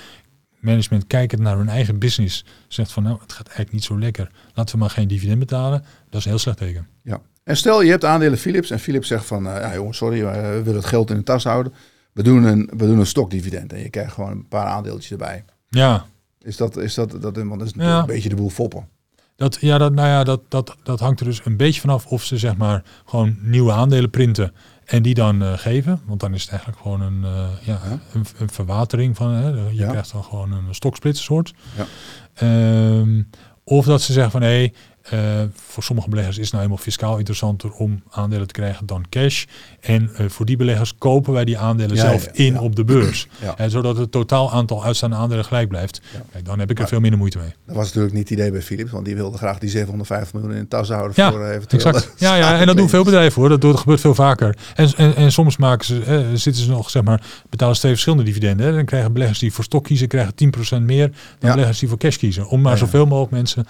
management 0.59 1.07
kijkend 1.07 1.41
naar 1.41 1.57
hun 1.57 1.69
eigen 1.69 1.99
business 1.99 2.45
zegt 2.67 2.91
van 2.91 3.03
nou 3.03 3.17
het 3.21 3.33
gaat 3.33 3.47
eigenlijk 3.47 3.71
niet 3.71 3.83
zo 3.83 3.99
lekker. 3.99 4.31
Laten 4.53 4.75
we 4.75 4.81
maar 4.81 4.89
geen 4.89 5.07
dividend 5.07 5.39
betalen. 5.39 5.79
Dat 6.09 6.19
is 6.19 6.25
een 6.25 6.31
heel 6.31 6.39
slecht 6.39 6.57
teken. 6.57 6.87
Ja. 7.01 7.21
En 7.43 7.57
stel 7.57 7.81
je 7.81 7.89
hebt 7.89 8.05
aandelen 8.05 8.37
Philips 8.37 8.69
en 8.71 8.79
Philips 8.79 9.07
zegt 9.07 9.25
van, 9.25 9.47
eh, 9.47 9.61
ja 9.61 9.73
jongens, 9.73 9.97
sorry, 9.97 10.23
maar 10.23 10.41
we 10.41 10.61
willen 10.63 10.79
het 10.79 10.85
geld 10.89 11.09
in 11.09 11.15
de 11.17 11.23
tas 11.23 11.43
houden. 11.43 11.73
We 12.13 12.23
doen 12.23 12.43
een, 12.43 12.69
we 12.77 12.85
doen 12.85 12.99
een 12.99 13.05
stokdividend 13.05 13.73
en 13.73 13.79
je 13.79 13.89
krijgt 13.89 14.13
gewoon 14.13 14.31
een 14.31 14.47
paar 14.47 14.65
aandeeltjes 14.65 15.11
erbij. 15.11 15.45
Ja, 15.69 16.05
Is 16.41 16.57
dat, 16.57 16.77
is 16.77 16.93
dat, 16.93 17.11
dat, 17.21 17.35
want 17.37 17.59
dat 17.59 17.67
is 17.67 17.73
Ja. 17.77 17.99
een 17.99 18.05
beetje 18.05 18.29
de 18.29 18.35
boel 18.35 18.49
foppen. 18.49 18.87
Dat, 19.35 19.57
ja, 19.61 19.77
dat, 19.77 19.93
nou 19.93 20.07
ja, 20.07 20.23
dat, 20.23 20.41
dat, 20.47 20.75
dat 20.83 20.99
hangt 20.99 21.19
er 21.19 21.25
dus 21.25 21.41
een 21.45 21.57
beetje 21.57 21.81
vanaf 21.81 22.05
of 22.05 22.23
ze 22.23 22.37
zeg 22.37 22.57
maar 22.57 22.83
gewoon 23.05 23.37
nieuwe 23.41 23.71
aandelen 23.71 24.09
printen 24.09 24.53
en 24.85 25.01
die 25.03 25.13
dan 25.13 25.41
eh, 25.43 25.53
geven. 25.57 26.01
Want 26.05 26.19
dan 26.19 26.33
is 26.33 26.41
het 26.41 26.49
eigenlijk 26.49 26.81
gewoon 26.81 27.01
een, 27.01 27.23
eh, 27.23 27.47
ja, 27.61 27.79
Ja. 27.89 27.99
een, 28.13 28.25
een 28.37 28.49
verwatering 28.49 29.15
van, 29.15 29.29
hè, 29.31 29.47
je 29.49 29.69
Ja. 29.75 29.89
krijgt 29.89 30.11
dan 30.11 30.23
gewoon 30.23 30.51
een 30.51 30.75
stoksplitsen 30.75 31.23
soort. 31.25 31.53
Ja. 31.77 31.85
Ehm, 32.33 33.21
of 33.63 33.85
dat 33.85 34.01
ze 34.01 34.13
zeggen 34.13 34.31
van 34.31 34.41
hé, 34.41 34.69
eh, 35.03 35.19
voor 35.55 35.83
sommige 35.83 36.09
beleggers 36.09 36.37
is 36.37 36.43
het 36.43 36.51
nou 36.51 36.63
helemaal 36.63 36.83
fiscaal 36.83 37.17
interessanter 37.17 37.71
om 37.71 38.03
aandelen 38.09 38.47
te 38.47 38.53
krijgen 38.53 38.85
dan 38.85 39.05
cash. 39.09 39.45
En 39.79 40.09
eh, 40.15 40.25
voor 40.29 40.45
die 40.45 40.57
beleggers 40.57 40.97
kopen 40.97 41.33
wij 41.33 41.45
die 41.45 41.57
aandelen 41.57 41.95
Ja, 41.95 42.01
zelf 42.01 42.23
ja, 42.25 42.31
in 42.33 42.59
op 42.59 42.75
de 42.75 42.83
beurs. 42.83 43.27
Eh, 43.57 43.67
zodat 43.67 43.97
het 43.97 44.11
totaal 44.11 44.51
aantal 44.51 44.83
uitstaande 44.83 45.15
aandelen 45.15 45.45
gelijk 45.45 45.67
blijft. 45.67 46.01
Kijk, 46.31 46.45
dan 46.45 46.59
heb 46.59 46.69
ik 46.69 46.75
er 46.75 46.81
Maar- 46.81 46.89
veel 46.91 46.99
minder 46.99 47.19
moeite 47.19 47.37
mee. 47.37 47.53
Dat 47.65 47.75
was 47.75 47.85
natuurlijk 47.85 48.13
niet 48.13 48.29
het 48.29 48.37
idee 48.37 48.51
bij 48.51 48.61
Philips, 48.61 48.91
want 48.91 49.05
die 49.05 49.15
wilde 49.15 49.37
graag 49.37 49.59
die 49.59 49.69
750 49.69 50.33
miljoen 50.33 50.53
in 50.53 50.61
de 50.61 50.67
tas 50.67 50.89
houden 50.89 51.13
Ja, 51.15 51.31
voor 51.31 51.45
eventueel. 51.45 51.83
Exact. 51.85 52.19
Ja, 52.19 52.35
ja, 52.35 52.57
en 52.59 52.65
dat 52.65 52.77
doen 52.77 52.89
veel 52.89 53.03
bedrijven 53.03 53.41
hoor. 53.41 53.49
Dat, 53.49 53.61
dat 53.61 53.77
gebeurt 53.79 53.99
veel 54.01 54.15
vaker. 54.15 54.55
En, 54.75 54.93
en, 54.95 55.15
en 55.15 55.31
soms 55.31 55.57
maken 55.57 55.85
ze, 55.85 56.01
eh, 56.03 56.19
zitten 56.33 56.63
ze 56.63 56.69
nog, 56.69 56.89
zeg 56.89 57.03
maar, 57.03 57.21
betalen 57.49 57.73
ze 57.73 57.79
twee 57.79 57.91
verschillende 57.91 58.23
dividenden. 58.25 58.65
Hè. 58.65 58.73
Dan 58.73 58.85
krijgen 58.85 59.13
beleggers 59.13 59.39
die 59.39 59.53
voor 59.53 59.63
stok 59.63 59.83
kiezen, 59.83 60.07
krijgen 60.07 60.33
10% 60.79 60.81
meer 60.81 61.11
dan 61.39 61.51
beleggers 61.51 61.79
die 61.79 61.89
voor 61.89 61.97
cash 61.97 62.17
kiezen. 62.17 62.47
Om 62.47 62.61
maar 62.61 62.77
zoveel 62.77 63.05
mogelijk 63.05 63.31
mensen 63.31 63.65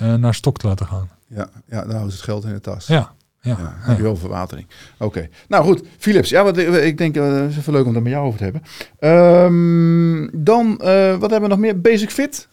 eh, 0.00 0.14
naar 0.14 0.34
stok 0.34 0.58
te 0.58 0.66
laten 0.66 0.86
gaan. 0.86 1.08
Ja, 1.26 1.48
ja, 1.68 1.80
dan 1.80 1.90
houden 1.90 2.10
ze 2.10 2.16
het 2.16 2.24
geld 2.24 2.44
in 2.44 2.52
de 2.52 2.60
tas. 2.60 2.86
Ja, 2.86 3.12
ja. 3.40 3.56
Ja, 3.58 3.74
heb 3.78 3.96
je 3.96 4.02
wel 4.02 4.16
verwatering. 4.16 4.66
Oké. 4.98 5.28
Nou 5.48 5.64
goed, 5.64 5.82
Philips. 5.98 6.28
Ja, 6.28 6.42
wat, 6.44 6.56
ik 6.58 6.98
denk, 6.98 7.16
eh, 7.16 7.32
het 7.34 7.50
is 7.50 7.56
even 7.56 7.72
leuk 7.72 7.86
om 7.86 7.94
het 7.94 8.02
met 8.02 8.12
jou 8.12 8.26
over 8.26 8.38
te 8.38 8.44
hebben. 8.44 8.62
Ehm, 8.98 10.42
dan, 10.44 10.80
eh, 10.80 11.10
wat 11.10 11.30
hebben 11.30 11.42
we 11.42 11.48
nog 11.48 11.58
meer? 11.58 11.80
Basic 11.80 12.10
Fit? 12.10 12.48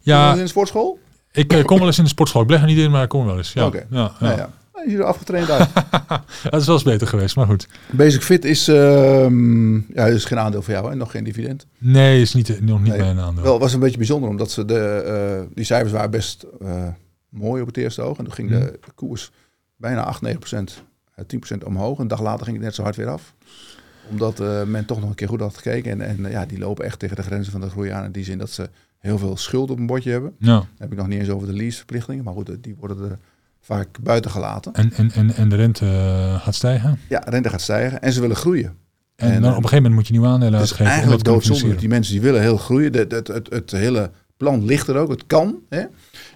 ja 0.00 0.32
In 0.32 0.38
de 0.38 0.46
sportschool? 0.46 0.98
ik 1.32 1.52
eh, 1.52 1.64
kom 1.64 1.78
wel 1.78 1.86
eens 1.86 1.98
in 1.98 2.04
de 2.04 2.10
sportschool. 2.10 2.40
Ik 2.40 2.46
beleg 2.46 2.62
er 2.62 2.68
niet 2.68 2.78
in, 2.78 2.90
maar 2.90 3.02
ik 3.02 3.08
kom 3.08 3.26
wel 3.26 3.36
eens. 3.36 3.52
Ja, 3.52 3.66
Oké. 3.66 3.86
ja, 3.90 3.98
ja. 4.00 4.12
Nou 4.20 4.36
ja, 4.36 4.50
je 4.84 4.90
ziet 4.90 4.98
er 4.98 5.04
afgetraind 5.04 5.50
uit. 5.50 5.68
Dat 6.50 6.60
is 6.60 6.66
wel 6.66 6.74
eens 6.74 6.84
beter 6.84 7.06
geweest, 7.06 7.36
maar 7.36 7.46
goed. 7.46 7.68
Basic 7.90 8.22
Fit 8.22 8.44
is, 8.44 8.68
ehm, 8.68 9.74
ja, 9.76 10.06
is 10.06 10.24
geen 10.24 10.38
aandeel 10.38 10.62
voor 10.62 10.72
jou, 10.74 10.88
hè? 10.90 10.94
nog 10.96 11.10
geen 11.10 11.24
dividend. 11.24 11.66
Nee, 11.78 12.20
is 12.20 12.34
niet, 12.34 12.60
nog 12.60 12.80
niet 12.82 12.88
Nee. 12.92 12.98
mijn 13.00 13.18
aandeel. 13.18 13.42
Wel, 13.44 13.58
was 13.58 13.72
een 13.72 13.80
beetje 13.80 13.96
bijzonder, 13.96 14.30
omdat 14.30 14.50
ze 14.50 14.64
de, 14.64 14.78
eh, 14.80 15.46
die 15.54 15.64
cijfers 15.64 15.92
waren 15.92 16.10
best 16.10 16.46
eh, 16.60 16.86
mooi 17.28 17.60
op 17.60 17.66
het 17.66 17.76
eerste 17.76 18.02
oog. 18.02 18.18
En 18.18 18.24
toen 18.24 18.32
ging 18.32 18.50
Mhm. 18.50 18.60
de 18.60 18.78
koers 18.94 19.30
bijna 19.76 20.02
8, 20.04 20.20
9 20.22 20.38
procent, 20.38 20.82
eh, 21.14 21.24
10 21.26 21.38
procent 21.38 21.64
omhoog. 21.64 21.98
Een 21.98 22.08
dag 22.08 22.22
later 22.22 22.44
ging 22.44 22.56
het 22.56 22.64
net 22.66 22.74
zo 22.74 22.82
hard 22.82 22.96
weer 22.96 23.08
af. 23.08 23.34
Omdat 24.10 24.40
eh, 24.40 24.62
men 24.64 24.84
toch 24.84 25.00
nog 25.00 25.08
een 25.08 25.14
keer 25.14 25.28
goed 25.28 25.40
had 25.40 25.56
gekeken. 25.56 25.90
En, 25.90 26.00
en 26.00 26.26
eh, 26.26 26.32
ja, 26.32 26.46
die 26.46 26.58
lopen 26.58 26.84
echt 26.84 26.98
tegen 26.98 27.16
de 27.16 27.22
grenzen 27.22 27.52
van 27.52 27.60
de 27.60 27.68
groei 27.70 27.90
aan. 27.90 28.04
In 28.04 28.12
die 28.12 28.24
zin 28.24 28.38
dat 28.38 28.50
ze 28.50 28.68
heel 28.98 29.18
veel 29.18 29.36
schuld 29.36 29.70
op 29.70 29.78
een 29.78 29.86
bordje 29.86 30.10
hebben. 30.10 30.34
Ja. 30.38 30.46
Dan 30.56 30.66
heb 30.78 30.92
ik 30.92 30.98
nog 30.98 31.06
niet 31.06 31.18
eens 31.18 31.28
over 31.30 31.46
de 31.46 31.52
leaseverplichtingen. 31.54 32.24
Maar 32.24 32.34
goed, 32.34 32.48
eh, 32.48 32.56
die 32.60 32.74
worden 32.78 33.10
er 33.10 33.18
vaak 33.68 33.88
buiten 34.02 34.30
gelaten. 34.30 34.72
En, 34.72 34.92
en, 34.92 35.10
en, 35.10 35.34
en 35.34 35.48
de 35.48 35.56
rente 35.56 35.86
eh, 35.86 36.40
gaat 36.42 36.54
stijgen. 36.54 36.98
Ja, 37.08 37.22
rente 37.26 37.48
gaat 37.48 37.60
stijgen 37.60 38.00
en 38.02 38.12
ze 38.12 38.20
willen 38.20 38.36
groeien. 38.36 38.76
En, 39.16 39.30
En, 39.32 39.40
dan 39.42 39.50
eh, 39.50 39.56
op 39.56 39.62
een 39.62 39.68
gegeven 39.68 39.76
moment 39.76 39.94
moet 39.94 40.06
je 40.06 40.12
nieuwe 40.12 40.28
aandelen 40.28 40.52
Het 40.52 40.60
uitgeven. 40.60 40.84
om 40.86 40.90
eigenlijk 40.92 41.24
doodzonde. 41.24 41.74
Die 41.74 41.88
mensen 41.88 42.12
die 42.12 42.22
willen 42.22 42.40
heel 42.40 42.56
groeien. 42.56 42.92
De- 42.92 43.06
Het, 43.08 43.28
het, 43.28 43.50
het, 43.50 43.70
hele 43.70 44.10
plan 44.36 44.64
ligt 44.64 44.88
er 44.88 44.96
ook. 44.96 45.10
Het 45.10 45.26
kan. 45.26 45.58
Hè? 45.68 45.82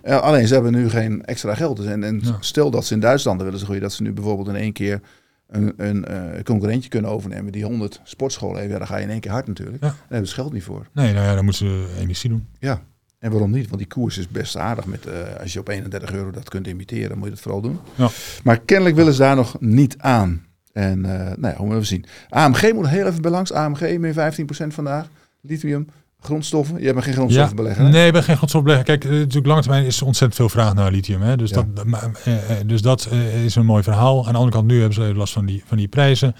Eh, 0.02 0.20
alleen 0.20 0.46
ze 0.46 0.54
hebben 0.54 0.72
nu 0.72 0.88
geen 0.90 1.24
extra 1.24 1.54
geld. 1.54 1.76
Dus 1.76 1.86
en, 1.86 2.04
en 2.04 2.20
Ja. 2.24 2.36
stel 2.40 2.70
dat 2.70 2.84
ze 2.84 2.94
in 2.94 3.00
Duitsland 3.00 3.42
willen 3.42 3.58
ze 3.58 3.64
groeien. 3.64 3.82
Dat 3.82 3.92
ze 3.92 4.02
nu 4.02 4.12
bijvoorbeeld 4.12 4.48
in 4.48 4.56
één 4.56 4.72
keer 4.72 5.00
een, 5.48 5.72
een 5.76 6.04
eh, 6.04 6.42
concurrentje 6.42 6.88
kunnen 6.88 7.10
overnemen. 7.10 7.52
Die 7.52 7.64
100 7.64 8.00
sportscholen 8.04 8.58
heeft. 8.60 8.72
Ja, 8.72 8.78
dan 8.78 8.86
ga 8.86 8.96
je 8.96 9.02
in 9.02 9.10
één 9.10 9.20
keer 9.20 9.30
hard 9.30 9.46
natuurlijk. 9.46 9.82
Ja. 9.82 9.88
Daar 9.88 9.96
hebben 10.08 10.28
ze 10.28 10.34
geld 10.34 10.52
niet 10.52 10.62
voor. 10.64 10.86
Nee, 10.92 11.12
nou 11.12 11.26
ja, 11.26 11.34
dan 11.34 11.44
moeten 11.44 11.66
ze 11.66 11.96
emissie 12.00 12.30
doen. 12.30 12.46
Ja. 12.58 12.80
En 13.22 13.30
waarom 13.30 13.50
niet? 13.50 13.66
Want 13.66 13.78
die 13.78 13.86
koers 13.86 14.18
is 14.18 14.28
best 14.28 14.56
aardig. 14.56 14.84
Met, 14.86 15.06
eh, 15.06 15.40
als 15.40 15.52
je 15.52 15.58
op 15.58 15.68
31 15.68 16.12
euro 16.12 16.30
dat 16.30 16.48
kunt 16.48 16.66
imiteren, 16.66 17.16
moet 17.18 17.24
je 17.24 17.30
dat 17.34 17.40
vooral 17.40 17.60
doen. 17.60 17.78
Ja. 17.94 18.08
Maar 18.44 18.58
kennelijk 18.60 18.96
willen 18.96 19.12
ze 19.12 19.18
daar 19.20 19.36
nog 19.36 19.56
niet 19.60 19.98
aan. 19.98 20.44
En 20.72 21.04
eh 21.04 21.36
nou 21.36 21.54
ja, 21.54 21.56
hoe 21.56 21.68
we 21.68 21.74
even 21.74 21.86
zien. 21.86 22.04
AMG 22.28 22.72
moet 22.72 22.88
heel 22.88 23.06
even 23.06 23.22
bij 23.22 23.30
langs. 23.30 23.52
AMG 23.52 23.98
meer 23.98 24.12
15% 24.14 24.74
vandaag. 24.74 25.06
Lithium, 25.40 25.86
grondstoffen. 26.20 26.80
Je 26.80 26.86
hebt 26.86 27.02
geen 27.02 27.12
grondstoffen 27.14 27.56
beleggen. 27.56 27.84
hè? 27.84 27.90
Nee, 27.90 28.06
ik 28.06 28.12
ben 28.12 28.22
geen 28.22 28.36
grondstofbelegger. 28.36 28.84
Kijk, 28.84 29.04
eh, 29.04 29.10
natuurlijk 29.10 29.46
lange 29.46 29.60
termijn 29.62 29.84
is 29.84 30.00
er 30.00 30.06
ontzettend 30.06 30.38
veel 30.40 30.48
vraag 30.48 30.74
naar 30.74 30.90
lithium. 30.90 31.20
Hè? 31.22 31.36
Dus, 31.36 31.50
Ja. 31.50 31.64
dat, 31.74 31.84
maar, 31.86 32.10
eh, 32.24 32.34
dus 32.66 32.82
dat 32.82 33.08
eh, 33.10 33.44
is 33.44 33.54
een 33.54 33.66
mooi 33.66 33.82
verhaal. 33.82 34.18
Aan 34.26 34.32
de 34.32 34.38
andere 34.38 34.56
kant, 34.56 34.66
nu 34.66 34.76
hebben 34.78 34.94
ze 34.94 35.14
last 35.14 35.32
van 35.32 35.46
die, 35.46 35.62
van 35.66 35.76
die 35.76 35.88
prijzen. 35.88 36.34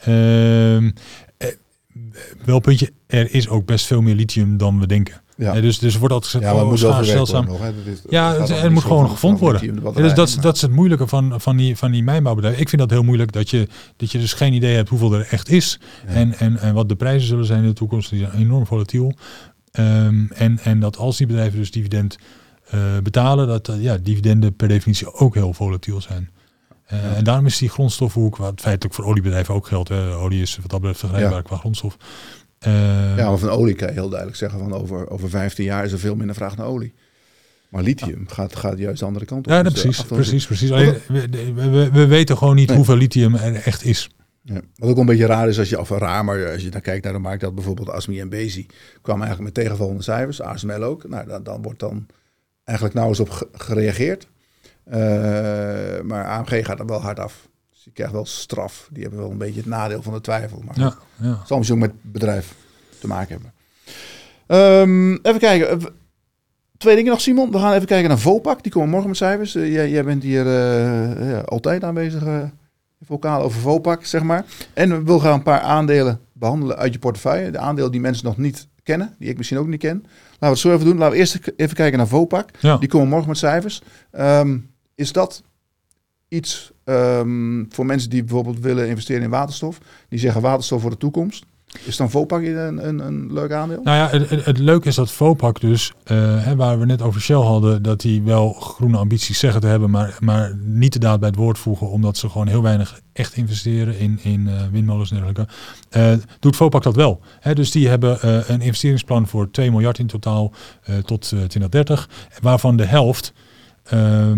Eh, 0.00 1.46
wel 2.44 2.58
puntje, 2.60 2.90
er 3.06 3.34
is 3.34 3.48
ook 3.48 3.66
best 3.66 3.86
veel 3.86 4.00
meer 4.02 4.14
lithium 4.14 4.56
dan 4.56 4.80
we 4.80 4.86
denken. 4.86 5.20
Ja. 5.36 5.54
Eh, 5.54 5.62
dus, 5.62 5.78
dus 5.78 5.96
wordt 5.96 6.14
altijd 6.14 6.32
gezegd, 6.32 6.52
Ja, 6.52 6.58
het 6.58 6.82
oh, 6.84 6.98
moet 6.98 7.06
zeldzaam. 7.06 7.46
nog. 7.46 7.60
Hè. 7.60 7.72
Dat 7.84 7.92
is- 7.94 8.00
Ja, 8.08 8.34
het, 8.46 8.70
moet 8.70 8.82
gewoon 8.82 9.10
gevonden 9.10 9.40
worden. 9.40 9.74
Ja, 9.74 9.90
dus 10.02 10.14
dat, 10.14 10.28
is- 10.28 10.34
dat 10.36 10.54
is 10.54 10.60
het 10.62 10.70
moeilijke 10.70 11.06
van, 11.06 11.40
van, 11.40 11.56
die, 11.56 11.76
van 11.76 11.90
die 11.90 12.02
mijnbouwbedrijven. 12.02 12.62
Ik 12.62 12.68
vind 12.68 12.80
dat 12.80 12.90
heel 12.90 13.02
moeilijk 13.02 13.32
dat 13.32 13.50
je, 13.50 13.68
dat 13.96 14.12
je 14.12 14.18
dus 14.18 14.32
geen 14.32 14.52
idee 14.52 14.74
hebt 14.74 14.88
hoeveel 14.88 15.12
er 15.14 15.26
echt 15.30 15.48
is. 15.48 15.80
Ja. 16.06 16.12
En, 16.14 16.38
en, 16.38 16.58
en 16.58 16.74
wat 16.74 16.88
de 16.88 16.96
prijzen 16.96 17.28
zullen 17.28 17.46
zijn 17.46 17.62
in 17.62 17.68
de 17.68 17.74
toekomst. 17.74 18.10
Die 18.10 18.18
zijn 18.18 18.32
enorm 18.40 18.66
volatiel. 18.66 19.12
Ehm, 19.72 20.26
en, 20.34 20.58
en 20.58 20.80
dat 20.80 20.96
als 20.96 21.16
die 21.16 21.26
bedrijven 21.26 21.58
dus 21.58 21.70
dividend 21.70 22.16
eh, 22.70 22.80
betalen, 23.02 23.46
dat 23.46 23.68
eh, 23.68 23.82
ja, 23.82 23.96
dividenden 24.02 24.54
per 24.56 24.68
definitie 24.68 25.12
ook 25.14 25.34
heel 25.34 25.52
volatiel 25.52 26.00
zijn. 26.00 26.30
En 26.86 27.24
daarom 27.24 27.46
is 27.46 27.58
die 27.58 27.68
grondstofhoek, 27.68 28.36
wat 28.36 28.60
feitelijk 28.60 28.94
voor 28.94 29.04
oliebedrijven 29.04 29.54
ook 29.54 29.66
geldt. 29.66 29.88
Hè. 29.88 30.14
Olie 30.16 30.42
is 30.42 30.56
wat 30.56 30.70
dat 30.70 30.78
betreft 30.80 31.00
vergelijkbaar 31.00 31.42
qua 31.42 31.56
grondstof. 31.56 31.96
Ja, 33.16 33.28
maar 33.28 33.38
van 33.38 33.48
olie 33.48 33.74
kan 33.74 33.88
je 33.88 33.92
heel 33.92 34.08
duidelijk 34.08 34.38
zeggen 34.38 34.58
van 34.58 34.72
over, 34.74 35.10
over 35.10 35.28
15 35.28 35.64
jaar 35.64 35.84
is 35.84 35.92
er 35.92 35.98
veel 35.98 36.16
minder 36.16 36.34
vraag 36.34 36.56
naar 36.56 36.66
olie. 36.66 36.94
Maar 37.68 37.82
lithium 37.82 38.28
gaat, 38.28 38.56
gaat 38.56 38.78
juist 38.78 38.98
de 38.98 39.06
andere 39.06 39.24
kant 39.24 39.46
op. 39.46 39.52
Ja, 39.52 39.62
dus 39.62 39.72
precies, 39.72 40.04
precies, 40.04 40.46
precies. 40.46 40.70
We, 40.70 41.00
we, 41.54 41.90
we, 41.92 42.06
weten 42.06 42.36
gewoon 42.36 42.54
niet 42.54 42.70
hoeveel 42.70 42.96
lithium 42.96 43.34
er 43.34 43.54
echt 43.54 43.84
is. 43.84 44.10
Ja. 44.42 44.60
Wat 44.76 44.90
ook 44.90 44.96
een 44.96 45.06
beetje 45.06 45.26
raar 45.26 45.48
is 45.48 45.58
als 45.58 45.68
je, 45.68 45.80
of 45.80 45.90
raar, 45.90 46.24
maar 46.24 46.52
als 46.52 46.62
je 46.62 46.68
dan 46.68 46.80
kijkt 46.80 47.04
naar 47.04 47.12
de 47.12 47.18
markt, 47.18 47.40
dat 47.40 47.54
bijvoorbeeld 47.54 47.90
Asmi 47.90 48.20
en 48.20 48.28
Bezi 48.28 48.66
kwamen 49.02 49.26
eigenlijk 49.26 49.54
met 49.54 49.64
tegenvallende 49.64 50.02
cijfers, 50.02 50.42
ASML 50.42 50.82
ook. 50.82 51.08
Nou, 51.08 51.26
dan, 51.26 51.42
dan 51.42 51.62
wordt 51.62 51.78
dan 51.78 52.06
eigenlijk 52.64 52.96
nauwelijks 52.96 53.30
op 53.30 53.48
gereageerd. 53.52 54.28
Uh, 54.88 54.94
maar 56.02 56.26
AMG 56.26 56.66
gaat 56.66 56.78
er 56.78 56.86
wel 56.86 57.00
hard 57.00 57.20
af. 57.20 57.48
Je 57.86 57.92
krijgt 57.92 58.12
wel 58.12 58.26
straf. 58.26 58.88
Die 58.92 59.02
hebben 59.02 59.20
wel 59.20 59.30
een 59.30 59.38
beetje 59.38 59.60
het 59.60 59.68
nadeel 59.68 60.02
van 60.02 60.12
de 60.12 60.20
twijfel. 60.20 60.62
Maar 60.64 60.78
ja, 60.78 60.94
ja. 61.20 61.38
het 61.38 61.46
zal 61.46 61.56
misschien 61.56 61.82
ook 61.82 61.86
met 61.88 61.96
het 62.02 62.12
bedrijf 62.12 62.54
te 62.98 63.06
maken 63.06 63.40
hebben. 63.40 63.52
Um, 64.80 65.18
even 65.22 65.40
kijken. 65.40 65.94
Twee 66.76 66.96
dingen 66.96 67.10
nog, 67.10 67.20
Simon. 67.20 67.50
We 67.50 67.58
gaan 67.58 67.72
even 67.72 67.86
kijken 67.86 68.08
naar 68.08 68.18
Vopak. 68.18 68.62
Die 68.62 68.72
komen 68.72 68.88
morgen 68.88 69.08
met 69.08 69.18
cijfers. 69.18 69.56
Uh, 69.56 69.72
jij, 69.72 69.90
jij, 69.90 70.04
bent 70.04 70.22
hier 70.22 70.46
uh, 70.46 71.30
ja, 71.30 71.40
altijd 71.40 71.84
aanwezig 71.84 72.50
vocaal 73.00 73.42
over 73.42 73.60
Vopak, 73.60 74.04
zeg 74.04 74.22
maar. 74.22 74.44
En 74.74 74.90
we 74.90 75.02
willen 75.02 75.20
gaan 75.20 75.32
een 75.32 75.42
paar 75.42 75.60
aandelen 75.60 76.20
behandelen 76.32 76.76
uit 76.76 76.92
je 76.92 76.98
portefeuille. 76.98 77.50
De 77.50 77.58
aandelen 77.58 77.90
die 77.90 78.00
mensen 78.00 78.24
nog 78.24 78.36
niet 78.36 78.68
kennen, 78.82 79.14
die 79.18 79.28
ik 79.28 79.36
misschien 79.36 79.58
ook 79.58 79.66
niet 79.66 79.80
ken. 79.80 80.02
Laten 80.02 80.38
we 80.38 80.46
het 80.46 80.58
zo 80.58 80.72
even 80.72 80.84
doen. 80.84 80.96
Laten 80.96 81.12
we 81.12 81.18
eerst 81.18 81.40
even 81.56 81.76
kijken 81.76 81.98
naar 81.98 82.08
Vopak. 82.08 82.50
Die 82.80 82.88
komen 82.88 83.08
morgen 83.08 83.28
met 83.28 83.38
cijfers. 83.38 83.82
Um, 84.12 84.70
is 84.94 85.12
dat 85.12 85.42
um, 86.84 87.66
voor 87.70 87.86
mensen 87.86 88.10
die 88.10 88.24
bijvoorbeeld 88.24 88.60
willen 88.60 88.88
investeren 88.88 89.22
in 89.22 89.30
waterstof? 89.30 89.78
Die 90.08 90.18
zeggen 90.18 90.40
waterstof 90.40 90.80
voor 90.80 90.90
de 90.90 90.96
toekomst. 90.96 91.44
Is 91.84 91.96
dan 91.96 92.10
Vopak 92.10 92.42
een, 92.42 92.88
een, 92.88 92.98
een 92.98 93.32
leuk 93.32 93.52
aandeel? 93.52 93.80
Nou 93.82 93.96
ja, 93.96 94.18
het, 94.18 94.44
het, 94.44 94.58
leuke 94.58 94.88
is 94.88 94.94
dat 94.94 95.10
Vopak 95.12 95.60
dus, 95.60 95.92
uh, 96.12 96.52
waar 96.52 96.78
we 96.78 96.86
net 96.86 97.02
over 97.02 97.20
Shell 97.20 97.36
hadden, 97.36 97.82
dat 97.82 98.00
die 98.00 98.22
wel 98.22 98.52
groene 98.52 98.96
ambities 98.96 99.38
zeggen 99.38 99.60
te 99.60 99.66
hebben, 99.66 99.90
maar, 99.90 100.16
maar 100.20 100.56
niet 100.60 100.92
de 100.92 100.98
daad 100.98 101.20
bij 101.20 101.28
het 101.28 101.38
woord 101.38 101.58
voegen, 101.58 101.90
omdat 101.90 102.16
ze 102.16 102.28
gewoon 102.28 102.46
heel 102.46 102.62
weinig 102.62 103.00
echt 103.12 103.34
investeren 103.34 103.98
in, 103.98 104.18
in 104.22 104.40
uh, 104.40 104.52
windmolens 104.72 105.10
en 105.10 105.16
dergelijke. 105.16 105.52
Uh, 105.96 106.12
doet 106.40 106.56
Vopak 106.56 106.82
dat 106.82 106.96
wel. 106.96 107.20
Hè? 107.40 107.54
Dus 107.54 107.70
die 107.70 107.88
hebben 107.88 108.18
een 108.52 108.60
investeringsplan 108.60 109.26
voor 109.26 109.50
2 109.50 109.70
miljard 109.70 109.98
in 109.98 110.06
totaal 110.06 110.52
tot 111.04 111.20
2030, 111.28 112.08
waarvan 112.40 112.76
de 112.76 112.84
helft 112.84 113.32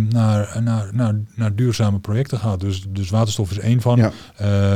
naar, 0.09 0.63
naar, 0.63 0.89
naar, 0.93 1.15
naar 1.35 1.55
duurzame 1.55 1.99
projecten 1.99 2.39
gaat. 2.39 2.61
Dus, 2.61 2.87
dus 2.89 3.11
waterstof 3.11 3.51
is 3.51 3.59
één 3.59 3.81
van. 3.81 3.97
Ja. 3.97 4.13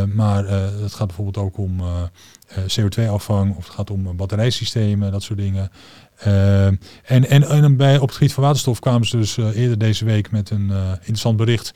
maar 0.06 0.44
het 0.82 0.94
gaat 0.94 1.06
bijvoorbeeld 1.06 1.46
ook 1.46 1.58
om 1.58 1.80
eh, 1.80 2.62
CO2-afvang 2.80 3.56
of 3.56 3.64
het 3.64 3.74
gaat 3.74 3.90
om 3.90 4.16
batterijsystemen, 4.16 5.12
dat 5.12 5.22
soort 5.22 5.38
dingen. 5.38 5.70
Uh, 6.26 6.66
en, 6.66 6.80
en, 7.04 7.42
en 7.42 7.76
bij, 7.76 7.98
op 7.98 8.06
het 8.06 8.16
gebied 8.16 8.32
van 8.32 8.42
waterstof 8.42 8.78
kwamen 8.78 9.06
ze 9.06 9.16
dus 9.16 9.36
eerder 9.36 9.78
deze 9.78 10.04
week 10.04 10.30
met 10.30 10.50
een 10.50 10.72
interessant 10.98 11.36
bericht. 11.36 11.72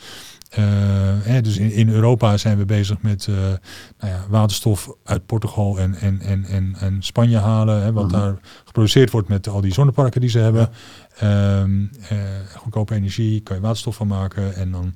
Hè, 1.22 1.40
dus 1.40 1.56
in, 1.56 1.72
in, 1.72 1.88
Europa 1.88 2.36
zijn 2.36 2.58
we 2.58 2.64
bezig 2.64 3.02
met 3.02 3.26
nou 3.98 4.12
ja, 4.12 4.24
waterstof 4.28 4.90
uit 5.04 5.26
Portugal 5.26 5.78
en, 5.78 5.94
en, 5.94 6.20
en, 6.20 6.44
en, 6.44 6.76
en 6.80 7.02
Spanje 7.02 7.38
halen. 7.38 7.82
Hè, 7.82 7.92
wat 7.92 8.10
mhm. 8.10 8.20
daar 8.20 8.38
geproduceerd 8.64 9.10
wordt 9.10 9.28
met 9.28 9.48
al 9.48 9.60
die 9.60 9.72
zonneparken 9.72 10.20
die 10.20 10.30
ze 10.30 10.38
hebben. 10.38 10.70
Ja. 11.20 11.60
Um, 11.60 11.90
goedkope 12.56 12.94
energie, 12.94 13.40
kan 13.40 13.56
je 13.56 13.62
waterstof 13.62 13.96
van 13.96 14.06
maken. 14.06 14.54
En 14.54 14.70
dan 14.70 14.94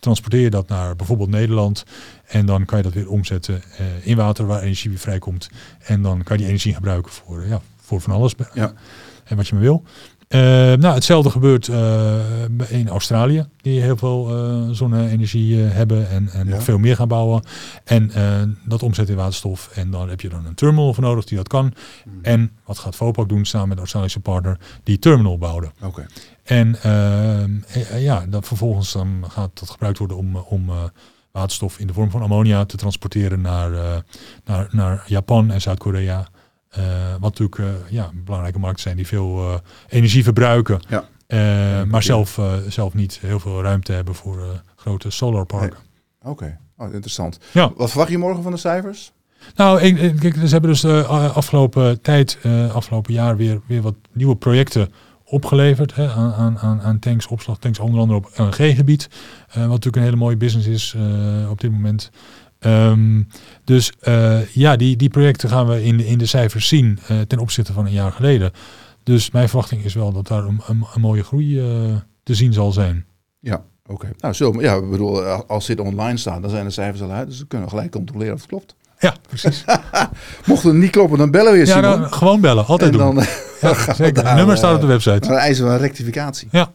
transporteer 0.00 0.40
je 0.40 0.50
dat 0.50 0.68
naar 0.68 0.96
bijvoorbeeld 0.96 1.30
Nederland. 1.30 1.84
En 2.26 2.46
dan 2.46 2.64
kan 2.64 2.78
je 2.78 2.84
dat 2.84 2.92
weer 2.92 3.08
omzetten 3.08 3.62
in 4.02 4.16
water 4.16 4.46
waar 4.46 4.62
energie 4.62 4.90
weer 4.90 4.98
vrijkomt. 4.98 5.50
En 5.78 6.02
dan 6.02 6.22
kan 6.22 6.36
je 6.36 6.42
die 6.42 6.46
energie 6.46 6.74
gebruiken 6.74 7.12
voor, 7.12 7.46
ja, 7.46 7.60
voor 7.76 8.00
van 8.00 8.12
alles. 8.12 8.34
Ja. 8.54 8.72
En 9.24 9.36
wat 9.36 9.48
je 9.48 9.54
maar 9.54 9.62
wil. 9.62 9.84
Uh, 10.28 10.40
nou, 10.74 10.94
hetzelfde 10.94 11.30
gebeurt 11.30 11.68
in 12.68 12.88
Australië, 12.88 13.46
die 13.56 13.80
heel 13.80 13.96
veel 13.96 14.28
zonne-energie 14.74 15.56
hebben 15.56 16.10
en, 16.10 16.28
en 16.28 16.46
ja. 16.46 16.54
nog 16.54 16.62
veel 16.62 16.78
meer 16.78 16.96
gaan 16.96 17.08
bouwen. 17.08 17.42
En 17.84 18.10
dat 18.64 18.82
omzetten 18.82 19.14
in 19.14 19.20
waterstof. 19.20 19.70
En 19.74 19.90
dan 19.90 20.08
heb 20.08 20.20
je 20.20 20.28
dan 20.28 20.46
een 20.46 20.54
terminal 20.54 20.94
voor 20.94 21.04
nodig 21.04 21.24
die 21.24 21.36
dat 21.36 21.48
kan. 21.48 21.64
Mm. 22.04 22.18
En 22.22 22.50
wat 22.64 22.78
gaat 22.78 22.96
Vopak 22.96 23.28
doen 23.28 23.44
samen 23.44 23.68
met 23.68 23.76
de 23.76 23.82
Australische 23.82 24.20
partner? 24.20 24.58
Die 24.82 24.98
terminal 24.98 25.38
bouwen. 25.38 25.72
Oké. 25.82 26.06
En 26.44 26.76
ja, 27.96 28.24
dat 28.28 28.46
vervolgens 28.46 28.92
dan 28.92 29.24
gaat 29.28 29.50
dat 29.58 29.70
gebruikt 29.70 29.98
worden 29.98 30.16
om, 30.16 30.36
om 30.36 30.70
waterstof 31.38 31.78
in 31.78 31.86
de 31.86 31.92
vorm 31.92 32.10
van 32.10 32.22
ammonia 32.22 32.64
te 32.64 32.76
transporteren 32.76 33.40
naar, 33.40 33.70
uh, 33.70 33.96
naar, 34.44 34.68
naar 34.70 35.04
Japan 35.06 35.50
en 35.50 35.60
Zuid-Korea. 35.60 36.28
Uh, 36.78 37.10
wat 37.10 37.38
natuurlijk 37.38 37.58
uh, 37.58 37.90
ja, 37.90 38.10
belangrijke 38.14 38.58
markten 38.58 38.82
zijn 38.82 38.96
die 38.96 39.06
veel 39.06 39.60
energie 39.88 40.22
verbruiken. 40.22 40.80
Ja. 40.88 41.04
maar 41.84 42.02
zelf, 42.02 42.40
zelf 42.68 42.94
niet 42.94 43.18
heel 43.20 43.40
veel 43.40 43.62
ruimte 43.62 43.92
hebben 43.92 44.14
voor 44.14 44.62
grote 44.76 45.10
solarparken. 45.10 45.68
Nee. 45.68 46.32
Oké, 46.32 46.44
okay. 46.44 46.58
oh, 46.76 46.92
interessant. 46.92 47.38
Ja. 47.52 47.72
Wat 47.76 47.90
verwacht 47.90 48.10
je 48.10 48.18
morgen 48.18 48.42
van 48.42 48.52
de 48.52 48.58
cijfers? 48.58 49.12
Nou, 49.54 49.80
ik, 49.80 49.98
ik, 50.22 50.34
ze 50.34 50.48
hebben 50.48 50.70
dus 50.70 50.80
de 50.80 51.04
afgelopen 51.34 52.00
tijd, 52.00 52.38
afgelopen 52.72 53.12
jaar 53.12 53.36
weer, 53.36 53.60
weer 53.66 53.82
wat 53.82 53.94
nieuwe 54.12 54.36
projecten 54.36 54.92
opgeleverd 55.24 55.94
hè, 55.94 56.08
aan, 56.08 56.58
aan, 56.58 56.80
aan 56.80 56.98
tanks, 56.98 57.26
opslagtanks, 57.26 57.78
onder 57.78 58.00
andere 58.00 58.18
op 58.18 58.30
LNG-gebied. 58.36 59.08
Wat 59.46 59.66
natuurlijk 59.66 59.96
een 59.96 60.02
hele 60.02 60.16
mooie 60.16 60.36
business 60.36 60.66
is 60.66 60.96
op 61.50 61.60
dit 61.60 61.70
moment. 61.70 62.10
Um, 62.60 63.28
dus 63.64 63.92
uh, 64.02 64.46
ja, 64.54 64.76
die, 64.76 64.96
die 64.96 65.08
projecten 65.08 65.48
gaan 65.48 65.66
we 65.66 65.84
in 65.84 65.96
de, 65.96 66.06
in 66.06 66.18
de 66.18 66.26
cijfers 66.26 66.68
zien 66.68 66.98
ten 67.26 67.38
opzichte 67.38 67.72
van 67.72 67.86
een 67.86 67.92
jaar 67.92 68.12
geleden. 68.12 68.52
Dus 69.02 69.30
mijn 69.30 69.48
verwachting 69.48 69.84
is 69.84 69.94
wel 69.94 70.12
dat 70.12 70.26
daar 70.26 70.44
een, 70.44 70.60
een, 70.66 70.86
een 70.94 71.00
mooie 71.00 71.24
groei 71.24 71.54
te 72.22 72.34
zien 72.34 72.52
zal 72.52 72.72
zijn. 72.72 73.04
Ja, 73.40 73.54
oké. 73.82 73.92
Okay. 73.92 74.10
Nou, 74.18 74.34
zo, 74.34 74.60
ja, 74.60 74.74
ik 74.74 74.90
bedoel, 74.90 75.22
als 75.24 75.66
dit 75.66 75.80
online 75.80 76.16
staat, 76.16 76.42
dan 76.42 76.50
zijn 76.50 76.64
de 76.64 76.70
cijfers 76.70 77.02
al 77.02 77.10
uit. 77.10 77.28
Dus 77.28 77.38
we 77.38 77.46
kunnen 77.46 77.68
gelijk 77.68 77.90
controleren 77.90 78.34
of 78.34 78.40
het 78.40 78.48
klopt. 78.48 78.74
Ja, 78.98 79.14
precies. 79.28 79.64
Mocht 80.46 80.62
het 80.62 80.74
niet 80.74 80.90
kloppen, 80.90 81.18
dan 81.18 81.30
bellen 81.30 81.52
we 81.52 81.58
je, 81.58 81.66
Ja, 81.66 81.80
dan, 81.80 82.12
gewoon 82.12 82.40
bellen. 82.40 82.66
Altijd 82.66 82.92
en 82.92 82.98
doen. 82.98 83.14
Dan, 83.14 83.24
ja, 83.60 83.74
zeker. 83.94 84.26
Het 84.26 84.36
nummer 84.36 84.56
staat 84.56 84.74
op 84.74 84.80
de 84.80 84.86
eh, 84.86 84.92
website. 84.92 85.28
Dan 85.28 85.36
eisen 85.36 85.66
we 85.66 85.70
een 85.70 85.78
rectificatie. 85.78 86.48
Ja. 86.50 86.70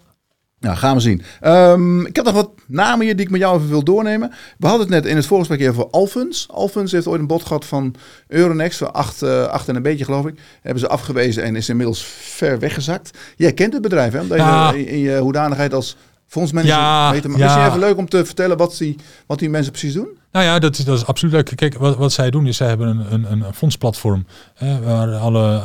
Nou, 0.63 0.77
gaan 0.77 0.95
we 0.95 1.01
zien. 1.01 1.21
Um, 1.41 2.05
ik 2.05 2.15
heb 2.15 2.25
nog 2.25 2.33
wat 2.33 2.49
namen 2.67 3.05
hier 3.05 3.15
die 3.15 3.25
ik 3.25 3.31
met 3.31 3.41
jou 3.41 3.57
even 3.57 3.69
wil 3.69 3.83
doornemen. 3.83 4.31
We 4.57 4.67
hadden 4.67 4.85
het 4.85 4.95
net 4.95 5.05
in 5.05 5.15
het 5.15 5.25
voorgesprek 5.25 5.59
even 5.59 5.73
over 5.73 5.89
Alphons. 5.89 6.47
Alphons 6.51 6.91
heeft 6.91 7.07
ooit 7.07 7.19
een 7.19 7.27
bod 7.27 7.45
gehad 7.45 7.65
van 7.65 7.95
Euronext 8.27 8.77
voor 8.77 8.91
acht, 8.91 9.23
uh, 9.23 9.43
acht 9.43 9.67
en 9.67 9.75
een 9.75 9.81
beetje, 9.81 10.05
geloof 10.05 10.25
ik. 10.25 10.39
Hebben 10.61 10.79
ze 10.79 10.87
afgewezen 10.87 11.43
en 11.43 11.55
is 11.55 11.69
inmiddels 11.69 12.03
ver 12.19 12.59
weggezakt. 12.59 13.17
Jij 13.35 13.53
kent 13.53 13.73
het 13.73 13.81
bedrijf, 13.81 14.13
hè? 14.13 14.19
Omdat 14.19 14.37
ja. 14.37 14.71
je 14.71 14.85
in 14.85 14.99
je 14.99 15.17
hoedanigheid 15.17 15.73
als 15.73 15.97
fondsmanager 16.27 16.75
ja, 16.75 17.11
weet. 17.11 17.23
Ja. 17.23 17.45
Is 17.45 17.53
het 17.53 17.67
even 17.67 17.79
leuk 17.79 17.97
om 17.97 18.09
te 18.09 18.25
vertellen 18.25 18.57
wat 18.57 18.77
die, 18.77 18.95
wat 19.25 19.39
die 19.39 19.49
mensen 19.49 19.71
precies 19.71 19.93
doen? 19.93 20.17
Nou 20.31 20.45
ja, 20.45 20.59
dat 20.59 20.77
is, 20.77 20.85
dat 20.85 20.97
is 20.97 21.05
absoluut 21.05 21.33
leuk. 21.33 21.51
Kijk, 21.55 21.77
wat, 21.77 21.97
wat 21.97 22.11
zij 22.11 22.29
doen 22.29 22.47
is, 22.47 22.57
zij 22.57 22.67
hebben 22.67 22.87
een, 22.87 23.13
een, 23.13 23.31
een 23.31 23.53
fondsplatform 23.53 24.25
hè, 24.53 24.81
waar 24.81 25.15
alle 25.15 25.61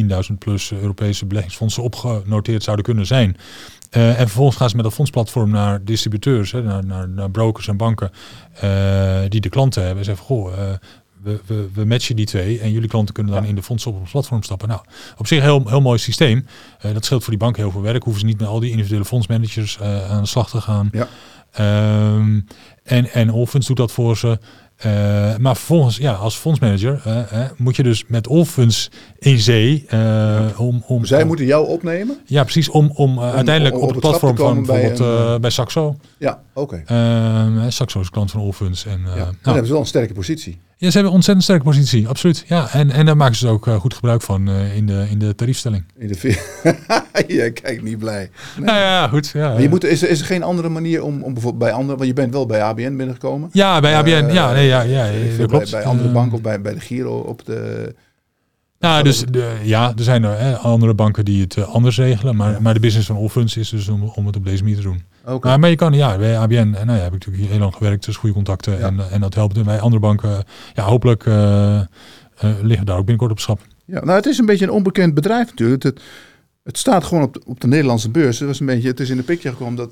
uh, 0.00 0.20
10.000 0.30 0.38
plus 0.38 0.72
Europese 0.72 1.26
beleggingsfondsen 1.26 1.82
opgenoteerd 1.82 2.62
zouden 2.62 2.84
kunnen 2.84 3.06
zijn. 3.06 3.36
Uh, 3.96 4.08
en 4.08 4.26
vervolgens 4.26 4.56
gaan 4.56 4.68
ze 4.68 4.76
met 4.76 4.84
dat 4.84 4.94
fondsplatform 4.94 5.50
naar 5.50 5.84
distributeurs, 5.84 6.52
hè, 6.52 6.62
naar, 6.62 6.84
naar, 6.86 7.08
naar, 7.08 7.30
brokers 7.30 7.68
en 7.68 7.76
banken 7.76 8.10
uh, 8.64 9.20
die 9.28 9.40
de 9.40 9.48
klanten 9.48 9.82
hebben. 9.82 9.98
En 9.98 10.04
zeggen, 10.04 10.24
goh, 10.24 10.52
uh, 10.52 10.58
we, 11.22 11.40
we, 11.46 11.68
we, 11.74 11.84
matchen 11.84 12.16
die 12.16 12.26
twee 12.26 12.60
en 12.60 12.72
jullie 12.72 12.88
klanten 12.88 13.14
kunnen 13.14 13.32
dan 13.32 13.42
ja. 13.42 13.48
in 13.48 13.54
de 13.54 13.62
fondsen 13.62 13.90
op 13.90 14.00
ons 14.00 14.10
platform 14.10 14.42
stappen. 14.42 14.68
Nou, 14.68 14.80
op 15.16 15.26
zich 15.26 15.38
een 15.38 15.44
heel, 15.44 15.62
heel 15.66 15.80
mooi 15.80 15.98
systeem. 15.98 16.46
dat 16.92 17.04
scheelt 17.04 17.22
voor 17.22 17.30
die 17.30 17.42
banken 17.42 17.62
heel 17.62 17.70
veel 17.70 17.82
werk. 17.82 18.02
Hoeven 18.02 18.20
ze 18.20 18.26
niet 18.26 18.38
met 18.40 18.48
al 18.48 18.60
die 18.60 18.70
individuele 18.70 19.04
fondsmanagers 19.04 19.80
aan 19.80 20.22
de 20.22 20.28
slag 20.28 20.50
te 20.50 20.60
gaan. 20.60 20.90
Ja. 20.92 21.08
Um, 22.14 22.46
en, 22.82 23.10
en 23.12 23.30
Allfunds 23.30 23.66
doet 23.66 23.76
dat 23.76 23.92
voor 23.92 24.16
ze. 24.16 24.38
Uh, 24.86 25.36
maar 25.36 25.56
vervolgens, 25.56 25.96
ja, 25.96 26.12
als 26.12 26.36
fondsmanager 26.36 27.02
uh, 27.06 27.22
moet 27.56 27.76
je 27.76 27.82
dus 27.82 28.04
met 28.06 28.28
Allfunds 28.28 28.90
in 29.18 29.38
zee. 29.38 29.86
Om, 30.56 30.82
om, 30.86 31.04
Zij 31.04 31.24
moeten 31.24 31.46
jou 31.46 31.66
opnemen? 31.66 32.16
Ja, 32.26 32.42
precies. 32.42 32.68
Om, 32.68 32.90
om, 32.94 33.20
uiteindelijk 33.20 33.80
op, 33.80 33.88
het 33.88 34.00
platform 34.00 34.36
van 34.36 34.66
bijvoorbeeld 34.66 34.98
bij, 34.98 35.40
bij 35.40 35.50
Saxo. 35.50 35.96
Ja, 36.18 36.42
oké. 36.54 36.82
Okay. 36.84 37.70
Saxo 37.70 38.00
is 38.00 38.10
klant 38.10 38.30
van 38.30 38.40
Allfunds. 38.40 38.86
En, 38.86 39.00
ja. 39.00 39.14
nou, 39.14 39.34
hebben 39.42 39.66
ze 39.66 39.72
wel 39.72 39.80
een 39.80 39.86
sterke 39.86 40.12
positie. 40.12 40.60
Ja, 40.76 40.86
ze 40.90 40.92
hebben 40.92 41.04
een 41.04 41.16
ontzettend 41.16 41.44
sterke 41.44 41.64
positie, 41.64 42.08
absoluut. 42.08 42.44
Ja, 42.46 42.72
en, 42.72 42.90
en 42.90 43.06
daar 43.06 43.16
maken 43.16 43.36
ze 43.36 43.48
ook 43.48 43.66
uh, 43.66 43.74
goed 43.74 43.94
gebruik 43.94 44.22
van 44.22 44.48
uh, 44.48 44.76
in, 44.76 44.86
de, 44.86 45.06
in 45.10 45.18
de 45.18 45.34
tariefstelling. 45.34 45.84
In 45.98 46.08
de 46.08 46.16
ja, 47.26 47.50
kijk, 47.50 47.82
niet 47.82 47.98
blij. 47.98 48.30
Nee. 48.56 48.64
Nou 48.66 48.78
ja, 48.78 49.08
goed. 49.08 49.28
Ja, 49.28 49.48
maar 49.48 49.62
je 49.62 49.68
moet, 49.68 49.84
is, 49.84 50.02
er, 50.02 50.08
is 50.08 50.20
er 50.20 50.26
geen 50.26 50.42
andere 50.42 50.68
manier 50.68 51.02
om, 51.02 51.22
om 51.22 51.32
bijvoorbeeld 51.32 51.62
bij 51.64 51.72
andere, 51.72 51.96
want 51.96 52.08
je 52.08 52.14
bent 52.14 52.32
wel 52.32 52.46
bij 52.46 52.62
ABN 52.62 52.96
binnengekomen. 52.96 53.48
Ja, 53.52 53.80
bij 53.80 53.96
ABN, 53.96 54.08
uh, 54.08 54.34
ja, 54.34 54.52
nee, 54.52 54.66
ja, 54.66 54.80
ja, 54.80 55.10
dat 55.38 55.48
klopt. 55.48 55.70
Bij, 55.70 55.80
bij 55.80 55.90
andere 55.90 56.08
banken 56.08 56.34
of 56.34 56.40
bij, 56.40 56.60
bij 56.60 56.74
de 56.74 56.80
Giro 56.80 57.18
op 57.18 57.44
de 57.44 57.94
Nou, 58.84 59.02
dus 59.02 59.24
de, 59.30 59.56
ja, 59.62 59.92
er 59.96 60.02
zijn 60.04 60.24
er, 60.24 60.38
hè, 60.38 60.56
andere 60.56 60.94
banken 60.94 61.24
die 61.24 61.40
het 61.40 61.56
eh, 61.56 61.64
anders 61.64 61.96
regelen. 61.96 62.36
Maar, 62.36 62.62
maar 62.62 62.74
de 62.74 62.80
business 62.80 63.06
van 63.06 63.16
Allfunds 63.16 63.56
is 63.56 63.68
dus 63.68 63.88
om, 63.88 64.02
om 64.02 64.26
het 64.26 64.36
op 64.36 64.44
deze 64.44 64.62
manier 64.62 64.76
te 64.76 64.82
doen. 64.82 65.02
Oké. 65.26 65.46
Maar, 65.46 65.60
maar 65.60 65.70
je 65.70 65.76
kan, 65.76 65.92
ja, 65.92 66.18
bij 66.18 66.38
ABN, 66.38 66.54
en 66.54 66.70
nou 66.70 66.98
ja, 66.98 67.04
heb 67.04 67.14
ik 67.14 67.26
natuurlijk 67.26 67.50
heel 67.50 67.58
lang 67.58 67.74
gewerkt, 67.74 68.04
dus 68.04 68.16
goede 68.16 68.34
contacten. 68.34 68.78
Ja. 68.78 68.86
En, 68.86 69.10
en 69.10 69.20
dat 69.20 69.34
helpt. 69.34 69.56
En 69.56 69.64
bij 69.64 69.80
andere 69.80 70.00
banken, 70.00 70.44
ja, 70.74 70.84
hopelijk 70.84 71.26
eh, 71.26 71.78
eh, 71.78 71.84
liggen 72.62 72.86
daar 72.86 72.96
ook 72.96 73.06
binnenkort 73.06 73.30
op 73.30 73.40
schap. 73.40 73.60
Ja, 73.84 74.04
nou, 74.04 74.16
het 74.16 74.26
is 74.26 74.38
een 74.38 74.46
beetje 74.46 74.64
een 74.64 74.70
onbekend 74.70 75.14
bedrijf 75.14 75.48
natuurlijk. 75.48 75.82
Het, 75.82 76.00
het 76.62 76.78
staat 76.78 77.04
gewoon 77.04 77.22
op 77.22 77.34
de, 77.34 77.40
op 77.46 77.60
de 77.60 77.66
Nederlandse 77.66 78.10
beurs. 78.10 78.38
Het, 78.38 78.48
was 78.48 78.60
een 78.60 78.66
beetje, 78.66 78.88
het 78.88 79.00
is 79.00 79.10
in 79.10 79.16
de 79.16 79.22
picture 79.22 79.54
gekomen 79.54 79.76
dat, 79.76 79.90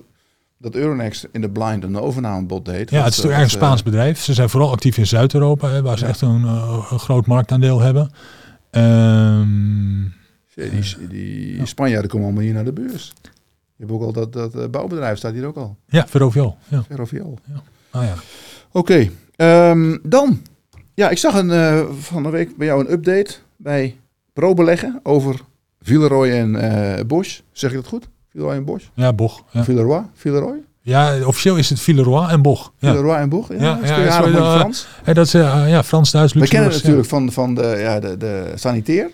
dat 0.59 0.75
Euronext 0.75 1.29
in 1.33 1.41
de 1.41 1.51
blind 1.51 1.85
een 1.85 1.99
overnamebod 1.99 2.65
deed. 2.65 2.91
Ja, 2.91 3.03
het 3.05 3.13
is 3.13 3.19
eh, 3.19 3.25
natuurlijk 3.25 3.35
eigenlijk 3.35 3.53
een 3.53 3.59
Spaans 3.59 3.83
bedrijf. 3.83 4.21
Ze 4.21 4.35
zijn 4.35 4.49
vooral 4.49 4.71
actief 4.71 4.97
in 4.99 5.07
Zuid-Europa, 5.07 5.83
waar 5.83 5.99
ze 5.99 6.05
Ja. 6.05 6.11
echt 6.11 6.21
een, 6.21 6.45
eh, 6.45 6.87
een 6.91 6.99
groot 6.99 7.27
marktaandeel 7.27 7.81
hebben. 7.81 8.11
Eh, 8.73 9.41
Die, 10.55 11.07
die 11.09 11.67
Spanjaarden 11.67 12.11
komen 12.11 12.27
allemaal 12.27 12.45
hier 12.45 12.55
naar 12.55 12.65
de 12.65 12.73
beurs. 12.73 13.13
Je 13.77 13.89
hebt 13.89 13.91
ook 13.91 14.03
al 14.03 14.13
dat, 14.13 14.33
dat 14.33 14.55
eh, 14.55 14.69
bouwbedrijf 14.69 15.19
staat 15.19 15.33
hier 15.33 15.45
ook 15.47 15.57
al. 15.57 15.77
ja, 15.87 16.07
Ferrovial. 16.07 16.59
Ja. 16.69 16.83
Ferrovial. 16.83 17.39
Ah, 17.91 18.03
ja. 18.05 18.15
Oké, 18.73 19.09
ehm, 19.37 19.99
dan. 20.03 20.43
Ja, 20.95 21.11
ik 21.11 21.19
zag 21.19 21.35
een, 21.35 21.51
eh, 21.51 21.85
van 21.99 22.23
de 22.23 22.29
week 22.31 22.57
bij 22.57 22.67
jou 22.67 22.81
een 22.85 22.93
update 22.93 23.35
bij 23.57 23.97
ProBeleggen 24.33 25.01
over 25.03 25.41
Villeroy 25.81 26.29
en 26.31 26.57
eh 26.57 27.05
Bosch. 27.05 27.41
Zeg 27.53 27.71
ik 27.71 27.77
dat 27.77 27.87
goed? 27.87 28.09
Villeroy 28.31 28.55
en 28.55 28.65
Bosch? 28.65 28.87
ja, 28.95 29.13
Boch. 29.13 29.45
Ja. 29.51 29.65
Villeroy? 29.65 30.03
Villeroy? 30.15 30.57
Ja, 30.83 31.25
officieel 31.25 31.57
is 31.57 31.69
het 31.69 31.81
Villeroy 31.81 32.27
en 32.29 32.43
Boch. 32.43 32.73
Ja. 32.79 32.89
Villeroy 32.91 33.15
en 33.17 33.29
Bosch? 33.29 33.49
Ja, 33.51 33.57
Ja, 33.59 33.75
dat 33.75 33.89
ja, 33.89 33.97
ja, 33.99 34.25
is 34.25 34.35
eh, 34.35 34.55
Frans. 34.57 34.87
En 35.05 35.15
dat 35.15 35.27
is 35.27 35.35
eh, 35.35 35.65
ja, 35.69 35.83
Frans, 35.85 36.11
Duits, 36.11 36.33
We 36.33 36.39
Luxemburg. 36.39 36.49
kennen 36.51 36.71
het 36.71 36.83
natuurlijk 36.83 37.09
van, 37.09 37.33
van 37.33 37.55
de, 37.55 37.77
ja, 37.81 38.01
de, 38.01 38.17
de 38.17 38.53
sanitair, 38.55 39.11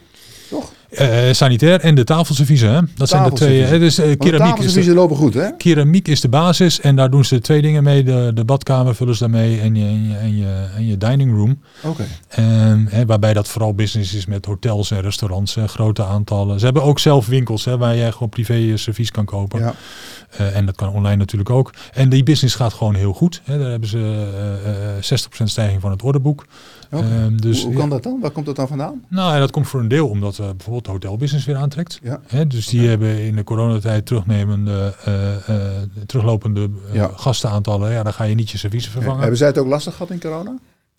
Eh, 0.89 1.33
sanitair 1.33 1.81
en 1.81 1.95
de 1.95 2.05
tafelserviezen. 2.05 2.75
Hè? 2.75 2.81
Dat 2.97 3.09
zijn 3.09 3.25
de 3.25 3.33
twee. 3.33 3.63
Het 3.63 3.83
is, 3.83 3.99
eh, 3.99 4.17
keramiek, 4.19 4.59
is 4.59 4.73
de, 4.73 4.95
lopen 4.95 5.17
goed, 5.17 5.35
hè? 5.35 5.57
keramiek 5.57 6.09
is 6.09 6.21
de 6.21 6.29
basis 6.29 6.81
en 6.81 6.97
daar 6.97 7.11
doen 7.11 7.25
ze 7.25 7.41
twee 7.41 7.63
dingen 7.63 7.83
mee. 7.83 8.03
De, 8.03 8.31
de 8.35 8.45
badkamer 8.45 8.95
vullen 8.95 9.15
ze 9.15 9.21
daarmee 9.21 9.61
en 9.61 9.75
je, 9.75 9.87
en 9.87 10.09
je, 10.09 10.17
en 10.17 10.37
je, 10.37 10.67
en 10.77 10.87
je 10.87 10.97
dining 10.97 11.37
room. 11.37 11.61
Oké. 11.83 12.05
Ehm, 12.29 12.85
hè, 12.87 13.07
waarbij 13.07 13.35
dat 13.35 13.49
vooral 13.49 13.75
business 13.75 14.15
is 14.15 14.27
met 14.27 14.45
hotels 14.45 14.91
en 14.91 15.01
restaurants, 15.01 15.55
hè, 15.55 15.69
grote 15.69 16.05
aantallen. 16.05 16.59
Ze 16.59 16.65
hebben 16.65 16.83
ook 16.83 16.99
zelf 16.99 17.27
winkels 17.27 17.65
hè, 17.65 17.79
waar 17.79 17.95
je 17.95 18.13
gewoon 18.13 18.29
privé 18.29 18.77
servies 18.77 19.11
kan 19.11 19.25
kopen. 19.25 19.61
Ja. 19.61 19.75
Eh, 20.29 20.57
en 20.57 20.67
dat 20.67 20.77
kan 20.77 20.89
online 20.89 21.17
natuurlijk 21.17 21.51
ook. 21.51 21.73
En 21.93 22.09
die 22.09 22.23
business 22.23 22.55
gaat 22.55 22.73
gewoon 22.73 22.95
heel 22.95 23.13
goed. 23.13 23.41
Hè. 23.45 23.59
Daar 23.59 23.71
hebben 23.71 23.89
ze 23.89 24.29
eh, 24.65 24.97
eh, 24.97 25.03
60% 25.03 25.51
stijging 25.51 25.81
van 25.81 25.91
het 25.91 26.03
orderboek. 26.03 26.47
Ehm, 26.91 27.37
dus, 27.37 27.59
hoe, 27.63 27.71
hoe 27.71 27.81
kan 27.81 27.89
dat 27.89 28.03
dan? 28.03 28.21
Waar 28.21 28.31
komt 28.31 28.47
dat 28.47 28.57
dan 28.57 28.69
vandaan? 28.69 29.05
Nou, 29.09 29.33
ja, 29.33 29.39
dat 29.39 29.51
komt 29.51 29.69
voor 29.69 29.81
een 29.81 29.89
deel 29.89 30.09
omdat 30.09 30.39
eh, 30.39 30.47
bijvoorbeeld 30.47 30.85
de 30.85 30.91
hotelbusiness 30.91 31.47
weer 31.47 31.57
aantrekt. 31.57 32.01
Ja. 32.03 32.21
Hè, 32.27 32.47
dus 32.47 32.67
die 32.67 32.89
hebben 32.89 33.21
in 33.23 33.37
de 33.37 33.45
coronatijd 33.45 34.07
terugnemende, 34.07 34.95
eh, 35.05 35.49
eh, 35.49 35.83
teruglopende 36.07 36.71
Ja. 36.93 37.11
gastenaantallen. 37.17 37.93
Ja, 37.93 38.03
dan 38.03 38.13
ga 38.13 38.25
je 38.25 38.35
niet 38.35 38.51
je 38.51 38.59
servies 38.59 38.89
vervangen. 38.89 39.19
Hebben 39.21 39.39
zij 39.39 39.47
het 39.47 39.59
ook 39.59 39.67
lastig 39.67 39.93
gehad 39.93 40.11
in 40.11 40.21
corona? 40.21 40.55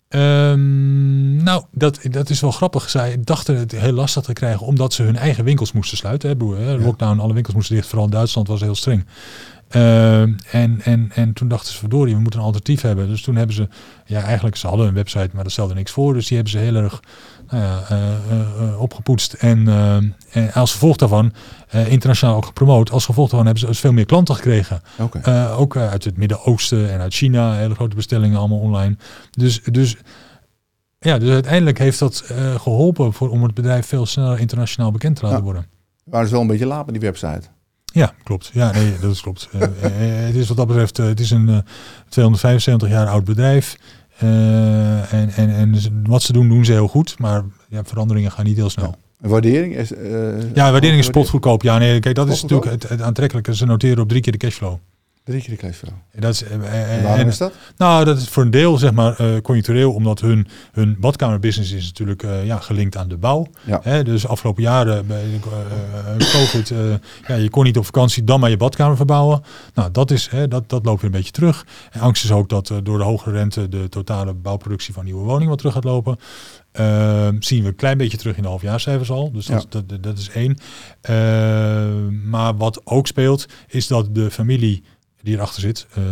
Ehm, 0.08 1.42
nou, 1.42 1.64
dat, 1.72 1.98
dat 2.10 2.30
is 2.30 2.40
wel 2.40 2.50
grappig. 2.50 2.90
Zij 2.90 3.16
dachten 3.24 3.56
het 3.56 3.72
heel 3.72 3.92
lastig 3.92 4.22
te 4.22 4.32
krijgen 4.32 4.66
omdat 4.66 4.92
ze 4.92 5.02
hun 5.02 5.16
eigen 5.16 5.44
winkels 5.44 5.72
moesten 5.72 5.96
sluiten. 5.96 6.28
Hè, 6.28 6.36
broer, 6.36 6.58
hè. 6.58 6.78
Lockdown, 6.78 7.18
alle 7.18 7.34
winkels 7.34 7.54
moesten 7.54 7.74
dicht. 7.74 7.88
Vooral 7.88 8.04
in 8.04 8.12
Duitsland 8.12 8.48
was 8.48 8.60
heel 8.60 8.74
streng. 8.74 9.04
Ehm, 9.70 10.32
en, 10.50 10.80
en, 10.84 11.10
en 11.14 11.32
toen 11.32 11.48
dachten 11.48 11.72
ze, 11.72 11.78
verdorie, 11.78 12.14
we 12.14 12.20
moeten 12.20 12.40
een 12.40 12.46
alternatief 12.46 12.80
hebben. 12.82 13.08
Dus 13.08 13.22
toen 13.22 13.36
hebben 13.36 13.54
ze, 13.54 13.68
ja 14.04 14.22
eigenlijk, 14.22 14.56
ze 14.56 14.66
hadden 14.66 14.86
een 14.86 14.94
website, 14.94 15.28
maar 15.32 15.42
dat 15.42 15.52
stelde 15.52 15.74
niks 15.74 15.90
voor. 15.92 16.12
Dus 16.14 16.26
die 16.26 16.36
hebben 16.36 16.52
ze 16.52 16.58
heel 16.64 16.74
erg 16.74 17.00
nou 17.50 17.62
ja, 17.64 17.80
eh, 17.88 18.12
eh, 18.12 18.40
eh, 18.68 18.80
opgepoetst. 18.80 19.32
En, 19.32 19.68
en 20.32 20.52
als 20.52 20.72
gevolg 20.72 20.96
daarvan, 20.96 21.32
eh, 21.68 21.92
internationaal 21.92 22.36
ook 22.36 22.44
gepromoot. 22.46 22.90
Als 22.90 23.04
gevolg 23.04 23.26
daarvan 23.28 23.44
hebben 23.46 23.62
ze 23.64 23.68
dus 23.70 23.80
veel 23.80 23.92
meer 23.92 24.06
klanten 24.06 24.34
gekregen. 24.34 24.82
Eh, 25.22 25.60
ook 25.60 25.76
eh, 25.76 25.90
uit 25.90 26.04
het 26.04 26.16
Midden-Oosten 26.16 26.90
en 26.92 27.00
uit 27.00 27.14
China, 27.14 27.54
hele 27.54 27.74
grote 27.74 27.96
bestellingen 27.96 28.38
allemaal 28.38 28.58
online. 28.58 28.96
Dus, 29.30 29.62
dus, 29.62 29.96
ja, 30.98 31.18
dus 31.18 31.30
uiteindelijk 31.30 31.78
heeft 31.78 31.98
dat 31.98 32.24
eh, 32.28 32.54
geholpen 32.60 33.12
voor, 33.12 33.28
om 33.30 33.42
het 33.42 33.54
bedrijf 33.54 33.86
veel 33.86 34.06
sneller 34.06 34.38
internationaal 34.38 34.90
bekend 34.90 35.16
te 35.16 35.22
laten 35.22 35.38
Ja. 35.38 35.44
worden. 35.44 35.66
Waren 36.04 36.26
ze 36.26 36.32
wel 36.32 36.42
een 36.42 36.48
beetje 36.48 36.66
laat 36.66 36.84
met 36.86 36.94
die 36.94 37.10
website? 37.10 37.42
Ja, 37.92 38.14
klopt. 38.22 38.50
Ja, 38.52 38.72
nee, 38.72 38.98
dat 39.00 39.12
is 39.12 39.20
klopt. 39.20 39.48
Eh, 39.52 39.62
eh, 39.62 40.26
het 40.26 40.34
is 40.34 40.48
wat 40.48 40.56
dat 40.56 40.66
betreft, 40.66 40.98
eh, 40.98 41.06
het 41.06 41.20
is 41.20 41.30
een 41.30 41.48
eh, 41.48 41.58
275 42.08 42.88
jaar 42.88 43.06
oud 43.06 43.24
bedrijf. 43.24 43.76
En, 44.18 45.30
en, 45.36 45.50
en 45.50 45.76
wat 46.06 46.22
ze 46.22 46.32
doen, 46.32 46.48
doen 46.48 46.64
ze 46.64 46.72
heel 46.72 46.88
goed. 46.88 47.18
Maar 47.18 47.44
ja, 47.68 47.84
veranderingen 47.84 48.30
gaan 48.30 48.44
niet 48.44 48.56
heel 48.56 48.70
snel. 48.70 48.94
Een 49.20 49.30
waardering 49.30 49.76
is... 49.76 49.92
Ja, 50.54 50.70
waardering 50.70 51.00
is 51.00 51.06
spotgoedkoop. 51.06 51.62
Ja, 51.62 51.78
nee, 51.78 52.00
kijk, 52.00 52.14
dat 52.14 52.28
is 52.28 52.42
natuurlijk 52.42 52.70
het, 52.70 52.88
het 52.88 53.02
aantrekkelijke. 53.02 53.56
Ze 53.56 53.66
noteren 53.66 54.02
op 54.02 54.08
drie 54.08 54.20
keer 54.20 54.32
de 54.32 54.38
cashflow. 54.38 54.78
Drie 55.24 55.42
keer 55.42 55.58
de. 55.58 55.86
En 56.10 56.20
Dat 56.20 56.32
is, 56.34 56.42
eh, 56.44 56.54
eh, 56.54 56.96
En 56.96 57.02
waarom 57.02 57.20
en- 57.20 57.26
is 57.26 57.38
dat? 57.38 57.52
Nou, 57.76 58.04
dat 58.04 58.18
is 58.18 58.28
voor 58.28 58.42
een 58.42 58.50
deel 58.50 58.78
zeg 58.78 58.92
maar 58.92 59.16
eh, 59.20 59.40
conjunctureel, 59.42 59.92
omdat 59.92 60.20
hun, 60.20 60.46
hun 60.72 60.96
badkamerbusiness 61.00 61.72
is 61.72 61.86
natuurlijk 61.86 62.22
eh, 62.22 62.46
ja, 62.46 62.56
gelinkt 62.58 62.96
aan 62.96 63.08
de 63.08 63.16
bouw. 63.16 63.46
Ja. 63.66 63.80
Hè, 63.82 64.04
dus 64.04 64.26
afgelopen 64.26 64.62
jaren 64.62 65.06
bij 65.06 65.22
eh, 65.22 65.34
eh, 65.34 66.32
COVID, 66.32 66.70
eh, 66.70 66.78
ja, 67.28 67.34
je 67.34 67.50
kon 67.50 67.64
niet 67.64 67.76
op 67.78 67.84
vakantie, 67.84 68.24
dan 68.24 68.40
maar 68.40 68.50
je 68.50 68.56
badkamer 68.56 68.96
verbouwen. 68.96 69.42
Nou, 69.74 69.90
dat, 69.90 70.10
is, 70.10 70.28
hè, 70.28 70.48
dat, 70.48 70.68
dat 70.68 70.84
loopt 70.84 71.00
weer 71.02 71.10
een 71.10 71.16
beetje 71.16 71.32
terug. 71.32 71.66
En 71.90 72.00
angst 72.00 72.24
is 72.24 72.30
ook 72.32 72.48
dat 72.48 72.70
eh, 72.70 72.76
door 72.82 72.98
de 72.98 73.04
hogere 73.04 73.36
rente 73.36 73.68
de 73.68 73.88
totale 73.88 74.34
bouwproductie 74.34 74.94
van 74.94 75.04
nieuwe 75.04 75.24
woningen 75.24 75.48
wat 75.48 75.58
terug 75.58 75.72
gaat 75.74 75.84
lopen. 75.84 76.16
Ehm, 76.72 77.36
zien 77.40 77.62
we 77.62 77.68
een 77.68 77.74
klein 77.74 77.98
beetje 77.98 78.16
terug 78.18 78.36
in 78.36 78.42
de 78.42 78.48
halfjaarcijfers 78.48 79.10
al. 79.10 79.32
Dus 79.32 79.46
dat, 79.46 79.62
Ja. 79.62 79.66
dat, 79.70 79.88
dat, 79.88 80.02
dat 80.02 80.18
is 80.18 80.28
één. 80.30 80.56
Ehm, 81.00 82.28
maar 82.30 82.56
wat 82.56 82.80
ook 82.84 83.06
speelt, 83.06 83.46
is 83.68 83.86
dat 83.86 84.14
de 84.14 84.30
familie 84.30 84.82
die 85.22 85.34
erachter 85.34 85.60
zit. 85.60 85.86
ehm, 85.94 86.04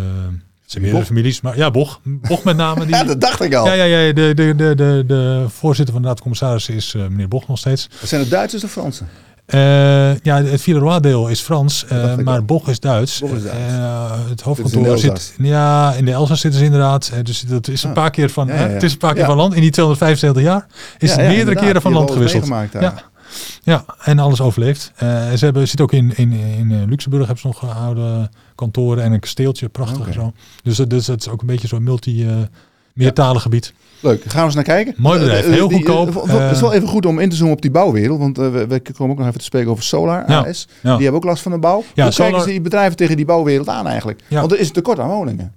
het 0.63 0.71
zijn 0.77 0.83
meerdere 0.83 1.05
families, 1.07 1.41
maar 1.41 1.57
ja, 1.57 1.71
Boch. 1.71 2.01
Boch 2.05 2.45
met 2.45 2.57
name. 2.57 2.87
Die, 2.87 2.95
Ja, 2.97 3.05
dat 3.05 3.21
dacht 3.21 3.43
ik 3.43 3.55
al. 3.55 3.67
ja, 3.67 3.73
ja, 3.73 3.85
ja 3.85 4.13
de, 4.13 4.33
de, 4.35 4.55
de, 4.57 4.75
de, 4.75 5.05
de 5.07 5.45
voorzitter 5.49 5.93
van 5.95 6.03
de 6.03 6.09
Raad 6.09 6.17
van 6.19 6.27
Commissarissen 6.33 6.75
is 6.75 6.95
eh, 6.95 7.03
meneer 7.07 7.29
Boch 7.29 7.49
nog 7.49 7.59
steeds. 7.59 7.89
Zijn 8.05 8.21
het 8.21 8.31
Duitsers 8.31 8.65
of 8.65 8.71
Fransen? 8.71 9.09
Eh, 9.47 10.19
ja, 10.21 10.43
het 10.43 10.61
Villeroy-deel 10.61 11.29
is 11.29 11.41
Frans, 11.41 11.85
eh, 11.87 12.17
maar. 12.17 12.45
Boch 12.45 12.69
is 12.69 12.81
Duits. 12.81 13.19
Boch 13.21 13.31
is 13.31 13.43
Duits. 13.43 13.59
Eh, 13.73 14.11
het 14.29 14.41
hoofdkantoor 14.41 14.99
zit, 14.99 15.35
ja, 15.39 15.93
in 15.95 16.05
de 16.05 16.13
Elzas 16.13 16.41
zitten 16.41 16.59
ze 16.61 16.67
inderdaad. 16.67 17.11
Eh, 17.15 17.19
dus 17.25 17.41
dat 17.41 17.69
is 17.69 17.83
een 17.83 17.89
Ah. 17.89 17.95
paar 17.95 18.11
keer 18.11 18.31
van, 18.31 18.47
Ja, 18.47 18.53
hè, 18.53 18.61
ja, 18.61 18.67
ja. 18.67 18.73
het 18.73 18.83
is 18.83 18.93
een 18.93 18.99
paar 18.99 19.15
keer 19.15 19.25
van 19.25 19.37
land. 19.37 19.55
In 19.55 19.61
die 19.61 19.71
275 19.71 20.43
jaar 20.43 20.67
is 20.99 21.11
het 21.11 21.27
meerdere 21.27 21.57
keren 21.57 21.83
van 21.83 21.93
land 21.93 22.11
gewisseld. 22.11 22.47
Ja. 22.81 22.95
Ja, 23.63 23.85
en 24.03 24.19
alles 24.19 24.41
overleeft. 24.41 24.93
Eh, 24.97 25.09
ze 25.33 25.45
hebben, 25.45 25.67
zitten 25.69 25.85
ook 25.85 25.93
in, 25.93 26.13
in, 26.17 26.33
in 26.33 26.73
eh, 26.73 26.79
Luxemburg 26.89 27.27
hebben 27.27 27.41
ze 27.43 27.47
nog 27.47 27.77
oude 27.77 28.31
kantoren 28.55 29.05
en 29.05 29.13
een 29.13 29.21
kasteeltje, 29.21 29.69
prachtig 29.69 30.07
en 30.07 30.13
zo. 30.13 30.33
Dus, 30.63 30.77
dat- 30.77 30.91
dus 30.91 31.07
dat 31.07 31.21
is 31.21 31.29
ook 31.29 31.41
een 31.41 31.47
beetje 31.47 31.69
zo'n 31.69 31.83
multi, 31.83 32.27
eh 32.29 32.37
meertalig 32.95 33.43
gebied. 33.43 33.73
Leuk, 34.01 34.23
gaan 34.27 34.39
we 34.41 34.45
eens 34.47 34.55
naar 34.55 34.65
kijken. 34.65 34.95
Mooi 34.97 35.19
bedrijf, 35.19 35.47
heel 35.47 35.69
goedkoop. 35.71 36.27
Het 36.29 36.53
is 36.55 36.61
wel 36.61 36.73
even 36.73 36.89
goed 36.89 37.07
om 37.07 37.19
in 37.19 37.29
te 37.29 37.37
zoomen 37.37 37.55
op 37.57 37.63
die 37.63 37.71
bouwwereld. 37.71 38.19
Want 38.19 38.37
we, 38.37 38.51
we 38.69 38.83
komen 38.97 39.13
ook 39.13 39.19
nog 39.19 39.27
even 39.27 39.39
te 39.39 39.45
spreken 39.45 39.71
over 39.71 39.85
Solar 39.85 40.25
AS. 40.25 40.69
ja. 40.83 40.95
Die 40.95 41.03
hebben 41.03 41.15
ook 41.15 41.25
last 41.25 41.43
van 41.43 41.53
de 41.53 41.59
bouw. 41.59 41.85
Ja, 41.95 42.03
Hoe 42.03 42.13
Solar- 42.13 42.31
kijken 42.31 42.47
ze 42.49 42.53
die 42.55 42.61
bedrijven 42.61 42.97
tegen 42.97 43.17
die 43.17 43.25
bouwwereld 43.25 43.69
aan 43.69 43.87
eigenlijk? 43.87 44.21
Ja. 44.29 44.41
Want 44.41 44.53
er 44.53 44.59
is 44.59 44.67
een 44.67 44.73
tekort 44.73 44.99
aan 44.99 45.09
woningen. 45.09 45.53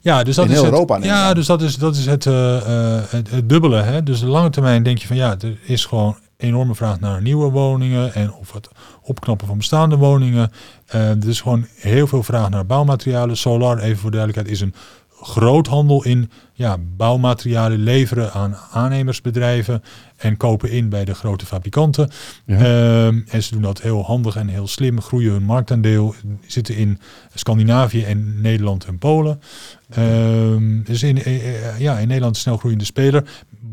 Ja, 0.00 0.22
dus 0.24 0.34
dat 0.36 0.44
In 0.44 0.50
is 0.50 0.56
heel 0.56 0.64
het, 0.64 0.72
Europa, 0.72 0.98
Ja, 1.02 1.34
dus 1.34 1.46
dat 1.46 1.62
is, 1.62 1.76
dat 1.76 1.96
is 1.96 2.06
het, 2.06 2.24
het, 2.24 3.30
het 3.30 3.48
dubbele. 3.48 3.82
Hè? 3.82 4.02
Dus 4.02 4.20
de 4.20 4.26
lange 4.26 4.50
termijn 4.50 4.82
denk 4.82 4.98
je 4.98 5.06
van 5.06 5.16
ja, 5.16 5.36
er 5.40 5.58
is 5.66 5.84
gewoon 5.84 6.16
enorme 6.38 6.74
vraag 6.74 7.00
naar 7.00 7.22
nieuwe 7.22 7.50
woningen 7.50 8.14
en 8.14 8.32
of 8.32 8.52
het 8.52 8.68
opknappen 9.02 9.46
van 9.46 9.56
bestaande 9.56 9.96
woningen. 9.96 10.50
Eh, 10.86 11.10
er 11.10 11.28
is 11.28 11.40
gewoon 11.40 11.66
heel 11.74 12.06
veel 12.06 12.22
vraag 12.22 12.50
naar 12.50 12.66
bouwmaterialen. 12.66 13.36
Solar, 13.36 13.78
even 13.78 13.98
voor 13.98 14.10
duidelijkheid, 14.10 14.54
is 14.54 14.60
een 14.60 14.74
groothandel 15.20 16.04
in 16.04 16.30
ja, 16.52 16.76
bouwmaterialen 16.96 17.78
leveren 17.78 18.32
aan 18.32 18.56
aannemersbedrijven 18.70 19.82
en 20.16 20.36
kopen 20.36 20.70
in 20.70 20.88
bij 20.88 21.04
de 21.04 21.14
grote 21.14 21.46
fabrikanten. 21.46 22.10
Ja. 22.44 22.56
Ehm, 22.56 23.20
en 23.28 23.42
ze 23.42 23.52
doen 23.52 23.62
dat 23.62 23.80
heel 23.80 24.04
handig 24.04 24.36
en 24.36 24.48
heel 24.48 24.66
slim, 24.66 25.00
groeien 25.00 25.32
hun 25.32 25.42
marktaandeel, 25.42 26.14
zitten 26.46 26.76
in 26.76 27.00
Scandinavië 27.34 28.04
en 28.04 28.40
Nederland 28.40 28.84
en 28.84 28.98
Polen. 28.98 29.40
Ehm, 29.88 30.82
dus 30.82 31.02
in, 31.02 31.22
eh, 31.22 31.68
eh, 31.68 31.78
ja, 31.78 31.98
in 31.98 32.08
Nederland 32.08 32.34
een 32.34 32.40
snel 32.40 32.56
groeiende 32.56 32.84
speler. 32.84 33.24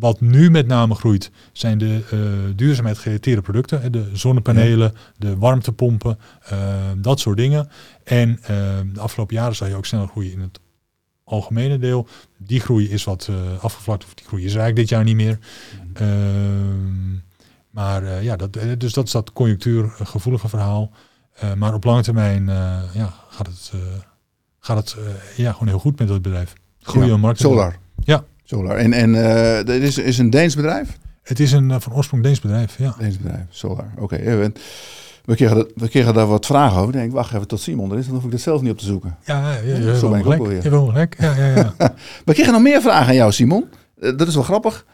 Wat 0.05 0.21
nu 0.21 0.51
met 0.51 0.67
name 0.67 0.95
groeit, 0.95 1.31
zijn 1.51 1.77
de 1.77 2.01
uh, 2.13 2.55
duurzaamheid 2.55 2.97
gerelateerde 2.97 3.41
producten. 3.41 3.91
De 3.91 4.09
zonnepanelen, 4.13 4.93
de 5.17 5.37
warmtepompen, 5.37 6.19
uh, 6.51 6.59
dat 6.97 7.19
soort 7.19 7.37
dingen. 7.37 7.69
En 8.03 8.29
uh, 8.29 8.47
de 8.93 8.99
afgelopen 8.99 9.35
jaren 9.35 9.55
zag 9.55 9.67
je 9.67 9.75
ook 9.75 9.85
snel 9.85 10.07
groeien 10.07 10.31
in 10.31 10.41
het 10.41 10.59
algemene 11.23 11.79
deel. 11.79 12.07
Die 12.37 12.59
groei 12.59 12.89
is 12.89 13.03
wat 13.03 13.29
afgevlakt, 13.59 14.03
of 14.03 14.13
die 14.13 14.25
groei 14.25 14.43
is 14.43 14.55
eigenlijk 14.55 14.75
dit 14.75 14.89
jaar 14.89 15.03
niet 15.03 15.15
meer. 15.15 15.39
Mm. 15.99 17.21
maar 17.69 18.03
uh, 18.03 18.23
ja, 18.23 18.35
dat, 18.35 18.53
dus 18.77 18.93
dat 18.93 19.05
is 19.05 19.11
dat 19.11 19.33
conjunctuurgevoelige 19.33 20.49
verhaal. 20.49 20.91
Maar 21.55 21.73
op 21.73 21.83
lange 21.83 22.03
termijn 22.03 22.45
ja, 22.93 23.13
gaat 23.29 23.47
het, 23.47 23.71
gaat 24.59 24.77
het 24.77 24.97
ja, 25.35 25.51
gewoon 25.51 25.67
heel 25.67 25.79
goed 25.79 25.99
met 25.99 26.07
dat 26.07 26.21
bedrijf. 26.21 26.53
Groeien 26.81 27.09
ja, 27.09 27.17
markt. 27.17 27.39
Solar. 27.39 27.77
Ja. 28.03 28.23
Solar. 28.45 28.77
En, 28.77 28.93
en 28.93 29.13
uh, 29.13 29.57
dit 29.63 29.81
is, 29.81 29.97
is 29.97 30.17
een 30.17 30.29
Deens 30.29 30.55
bedrijf? 30.55 30.97
Het 31.23 31.39
is 31.39 31.51
een 31.51 31.81
van 31.81 31.93
oorsprong 31.93 32.23
Deens 32.23 32.39
bedrijf, 32.39 32.77
ja. 32.77 32.95
Deens 32.99 33.17
bedrijf, 33.17 33.45
Solar. 33.49 33.87
Oké, 33.97 34.03
okay. 34.03 34.51
we, 35.25 35.35
kregen, 35.35 35.67
we 35.75 35.89
kregen 35.89 36.13
daar 36.13 36.27
wat 36.27 36.45
vragen 36.45 36.77
over. 36.77 36.93
Ik 36.93 36.99
denk, 36.99 37.11
wacht 37.11 37.33
even 37.33 37.47
tot 37.47 37.59
Simon 37.59 37.91
er 37.91 37.97
is, 37.97 38.05
dan 38.05 38.15
hoef 38.15 38.23
ik 38.23 38.31
dat 38.31 38.39
zelf 38.39 38.61
niet 38.61 38.71
op 38.71 38.77
te 38.77 38.85
zoeken. 38.85 39.17
Ja, 39.25 39.51
ja, 39.51 39.59
ja, 39.63 39.77
ja 39.77 39.95
zo 39.95 40.09
ben 40.09 40.19
ik 40.19 40.25
ook 40.25 40.37
alweer. 40.37 40.63
Je 40.63 40.69
gelijk, 40.69 41.15
ja, 41.19 41.35
ja, 41.35 41.47
ja. 41.55 41.73
we 42.25 42.33
kregen 42.33 42.53
nog 42.53 42.61
meer 42.61 42.81
vragen 42.81 43.07
aan 43.07 43.15
jou, 43.15 43.31
Simon. 43.31 43.65
dat 43.95 44.27
is 44.27 44.33
wel 44.33 44.43
grappig. 44.43 44.85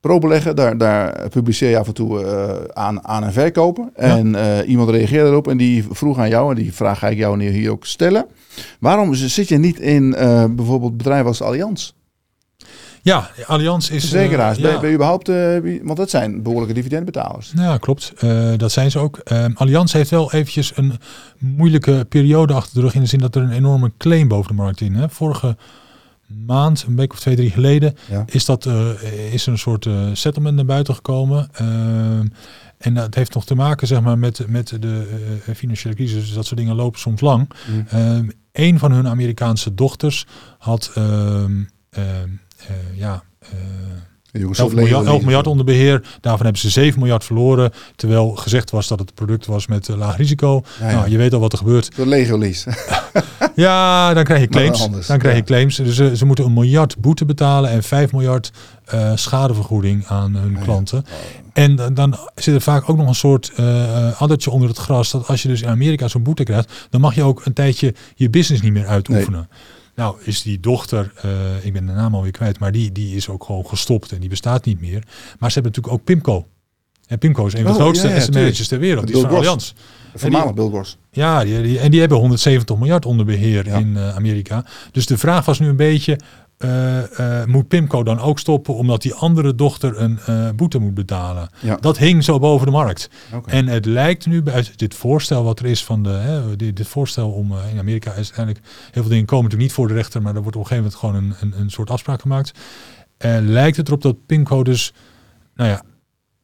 Pro-beleggen, 0.00 0.56
daar, 0.56 0.78
daar 0.78 1.28
publiceer 1.28 1.70
je 1.70 1.78
af 1.78 1.86
en 1.86 1.94
toe 1.94 2.24
uh, 2.24 2.54
aan, 2.72 3.04
aan 3.04 3.24
en 3.24 3.32
verkopen. 3.32 3.90
En 3.94 4.34
uh, 4.34 4.58
iemand 4.66 4.90
reageerde 4.90 5.30
erop 5.30 5.48
en 5.48 5.56
die 5.56 5.86
vroeg 5.90 6.18
aan 6.18 6.28
jou, 6.28 6.50
en 6.50 6.56
die 6.56 6.74
vraag 6.74 6.98
ga 6.98 7.08
ik 7.08 7.18
jou 7.18 7.36
nu 7.36 7.48
hier 7.48 7.70
ook 7.70 7.86
stellen. 7.86 8.26
Waarom 8.78 9.14
zit 9.14 9.48
je 9.48 9.58
niet 9.58 9.78
in 9.78 10.14
uh, 10.18 10.44
bijvoorbeeld 10.50 10.96
bedrijven 10.96 11.26
als 11.26 11.42
Allianz? 11.42 11.92
Ja, 13.02 13.30
Allianz 13.46 13.90
is... 13.90 14.08
Verzekeraars, 14.08 14.58
ja. 14.58 14.62
ben, 14.62 14.80
ben, 14.80 14.88
je 14.88 14.94
überhaupt... 14.94 15.28
want 15.82 15.96
dat 15.96 16.10
zijn 16.10 16.42
behoorlijke 16.42 16.74
dividendbetalers. 16.74 17.52
Ja, 17.56 17.76
klopt. 17.76 18.12
dat 18.56 18.72
zijn 18.72 18.90
ze 18.90 18.98
ook. 18.98 19.18
Ehm, 19.18 19.50
Allianz 19.54 19.92
heeft 19.92 20.10
wel 20.10 20.32
eventjes 20.32 20.72
een 20.76 20.92
moeilijke 21.38 22.06
periode 22.08 22.52
achter 22.52 22.74
de 22.74 22.80
rug... 22.80 22.94
in 22.94 23.00
de 23.00 23.06
zin 23.06 23.18
dat 23.18 23.34
er 23.34 23.42
een 23.42 23.52
enorme 23.52 23.92
claim 23.98 24.28
boven 24.28 24.56
de 24.56 24.62
markt 24.62 24.80
in. 24.80 24.94
Hè. 24.94 25.08
Vorige 25.08 25.56
maand, 26.46 26.84
een 26.88 26.96
week 26.96 27.12
of 27.12 27.20
twee, 27.20 27.36
drie 27.36 27.50
geleden, 27.50 27.94
is, 28.26 28.44
dat, 28.44 28.64
uh, 28.64 29.02
is 29.32 29.46
er 29.46 29.52
een 29.52 29.58
soort 29.58 29.84
uh, 29.84 30.08
settlement 30.12 30.56
naar 30.56 30.64
buiten 30.64 30.94
gekomen. 30.94 31.48
Uh, 31.60 31.68
en 32.78 32.94
dat 32.94 33.14
heeft 33.14 33.34
nog 33.34 33.44
te 33.44 33.54
maken 33.54 33.86
zeg 33.86 34.00
maar, 34.00 34.18
met, 34.18 34.44
met 34.48 34.76
de 34.80 35.20
uh, 35.48 35.54
financiële 35.54 35.94
crisis. 35.94 36.24
Dus 36.24 36.34
dat 36.34 36.46
soort 36.46 36.60
dingen 36.60 36.74
lopen 36.74 37.00
soms 37.00 37.20
lang. 37.20 37.50
Mm. 37.90 38.30
een 38.52 38.78
van 38.78 38.92
hun 38.92 39.08
Amerikaanse 39.08 39.74
dochters 39.74 40.26
had 40.58 40.90
ehm, 40.94 41.62
ehm, 41.90 42.28
ja, 42.94 43.22
11 44.32 44.74
miljard, 44.74 45.06
11 45.06 45.22
miljard, 45.22 45.46
onder 45.46 45.64
beheer. 45.64 46.02
Daarvan 46.20 46.44
hebben 46.44 46.62
ze 46.62 46.70
7 46.70 46.98
miljard 46.98 47.24
verloren. 47.24 47.72
Terwijl 47.96 48.30
gezegd 48.30 48.70
was 48.70 48.88
dat 48.88 48.98
het 48.98 49.14
product 49.14 49.46
was 49.46 49.66
met 49.66 49.88
uh, 49.88 49.96
laag 49.96 50.16
risico. 50.16 50.62
Ja, 50.80 50.92
Nou, 50.92 51.10
je 51.10 51.16
weet 51.16 51.32
al 51.32 51.40
wat 51.40 51.52
er 51.52 51.58
gebeurt. 51.58 51.96
Door 51.96 52.06
Lego 52.06 52.38
lease. 52.38 52.70
ja, 53.54 54.14
dan 54.14 54.24
krijg 54.24 54.40
je 54.40 54.48
claims. 54.48 55.06
Dan 55.06 55.18
krijg 55.18 55.36
je 55.36 55.42
claims. 55.42 55.76
Dus 55.76 55.94
ze, 55.94 56.16
ze 56.16 56.26
moeten 56.26 56.44
een 56.44 56.52
miljard 56.52 56.98
boete 56.98 57.24
betalen 57.24 57.70
en 57.70 57.82
5 57.82 58.12
miljard 58.12 58.52
uh, 58.94 59.12
schadevergoeding 59.14 60.06
aan 60.06 60.34
hun 60.34 60.58
klanten. 60.62 60.98
Oh. 60.98 61.14
En 61.52 61.76
dan, 61.76 61.94
dan 61.94 62.18
zit 62.34 62.54
er 62.54 62.60
vaak 62.60 62.88
ook 62.88 62.96
nog 62.96 63.08
een 63.08 63.14
soort 63.14 63.52
uh, 63.60 64.20
addertje 64.20 64.50
onder 64.50 64.68
het 64.68 64.78
gras. 64.78 65.10
Dat 65.10 65.26
als 65.26 65.42
je 65.42 65.48
dus 65.48 65.62
in 65.62 65.68
Amerika 65.68 66.08
zo'n 66.08 66.22
boete 66.22 66.42
krijgt, 66.42 66.72
dan 66.90 67.00
mag 67.00 67.14
je 67.14 67.22
ook 67.22 67.44
een 67.44 67.52
tijdje 67.52 67.94
je 68.14 68.30
business 68.30 68.62
niet 68.62 68.72
meer 68.72 68.86
uitoefenen. 68.86 69.48
Nee. 69.50 69.78
Nou, 69.94 70.16
is 70.22 70.42
die 70.42 70.60
dochter, 70.60 71.12
uh, 71.24 71.64
ik 71.64 71.72
ben 71.72 71.86
de 71.86 71.92
naam 71.92 72.14
alweer 72.14 72.30
kwijt, 72.30 72.58
maar 72.58 72.72
die, 72.72 72.92
die 72.92 73.16
is 73.16 73.28
ook 73.28 73.44
gewoon 73.44 73.66
gestopt 73.66 74.12
en 74.12 74.20
die 74.20 74.28
bestaat 74.28 74.64
niet 74.64 74.80
meer. 74.80 75.02
Maar 75.38 75.50
ze 75.50 75.60
hebben 75.60 75.72
natuurlijk 75.72 75.94
ook 75.94 76.04
Pimco. 76.04 76.46
En 77.06 77.18
Pimco 77.18 77.46
is 77.46 77.52
een 77.52 77.62
van 77.62 77.72
de 77.72 77.78
oh, 77.78 77.82
grootste 77.84 78.08
ja, 78.08 78.14
ja, 78.14 78.26
managers 78.32 78.68
ter 78.68 78.78
wereld. 78.78 79.06
Die 79.06 79.16
is 79.16 79.22
van 79.22 79.30
Allianz. 79.30 79.72
Voormalig 80.14 80.54
Bill. 80.54 80.84
Ja, 81.10 81.44
die, 81.44 81.62
die, 81.62 81.78
en 81.78 81.90
die 81.90 82.00
hebben 82.00 82.18
170 82.18 82.76
miljard 82.76 83.06
onder 83.06 83.26
beheer 83.26 83.66
in 83.66 83.88
uh, 83.88 84.14
Amerika. 84.14 84.64
Dus 84.92 85.06
de 85.06 85.18
vraag 85.18 85.44
was 85.44 85.58
nu 85.58 85.68
een 85.68 85.76
beetje, 85.76 86.18
uh, 86.64 86.96
uh, 87.20 87.44
moet 87.44 87.68
Pimco 87.68 88.02
dan 88.02 88.20
ook 88.20 88.38
stoppen 88.38 88.74
omdat 88.74 89.02
die 89.02 89.14
andere 89.14 89.54
dochter 89.54 90.00
een 90.00 90.18
uh, 90.28 90.48
boete 90.56 90.78
moet 90.78 90.94
betalen. 90.94 91.48
Ja. 91.60 91.76
Dat 91.76 91.98
hing 91.98 92.24
zo 92.24 92.38
boven 92.38 92.66
de 92.66 92.72
markt. 92.72 93.10
Okay. 93.34 93.54
En 93.54 93.66
het 93.66 93.86
lijkt 93.86 94.26
nu 94.26 94.42
bij 94.42 94.66
dit 94.76 94.94
voorstel 94.94 95.44
wat 95.44 95.58
er 95.58 95.66
is 95.66 95.84
van 95.84 96.02
de, 96.02 96.08
hè, 96.08 96.56
dit, 96.56 96.76
dit, 96.76 96.88
voorstel 96.88 97.30
om 97.30 97.52
in 97.72 97.78
Amerika 97.78 98.10
is 98.10 98.16
uiteindelijk 98.16 98.66
heel 98.66 99.02
veel 99.02 99.10
dingen 99.10 99.26
komen 99.26 99.44
natuurlijk 99.44 99.70
niet 99.70 99.78
voor 99.78 99.88
de 99.88 99.94
rechter, 99.94 100.22
maar 100.22 100.34
er 100.34 100.42
wordt 100.42 100.56
op 100.56 100.62
een 100.62 100.68
gegeven 100.68 100.92
moment 100.92 101.22
gewoon 101.30 101.40
een, 101.40 101.52
een, 101.54 101.60
een 101.60 101.70
soort 101.70 101.90
afspraak 101.90 102.20
gemaakt. 102.20 102.52
lijkt 103.42 103.76
het 103.76 103.88
erop 103.88 104.02
dat 104.02 104.26
Pimco 104.26 104.62
dus, 104.62 104.92
nou 105.54 105.70
ja, 105.70 105.82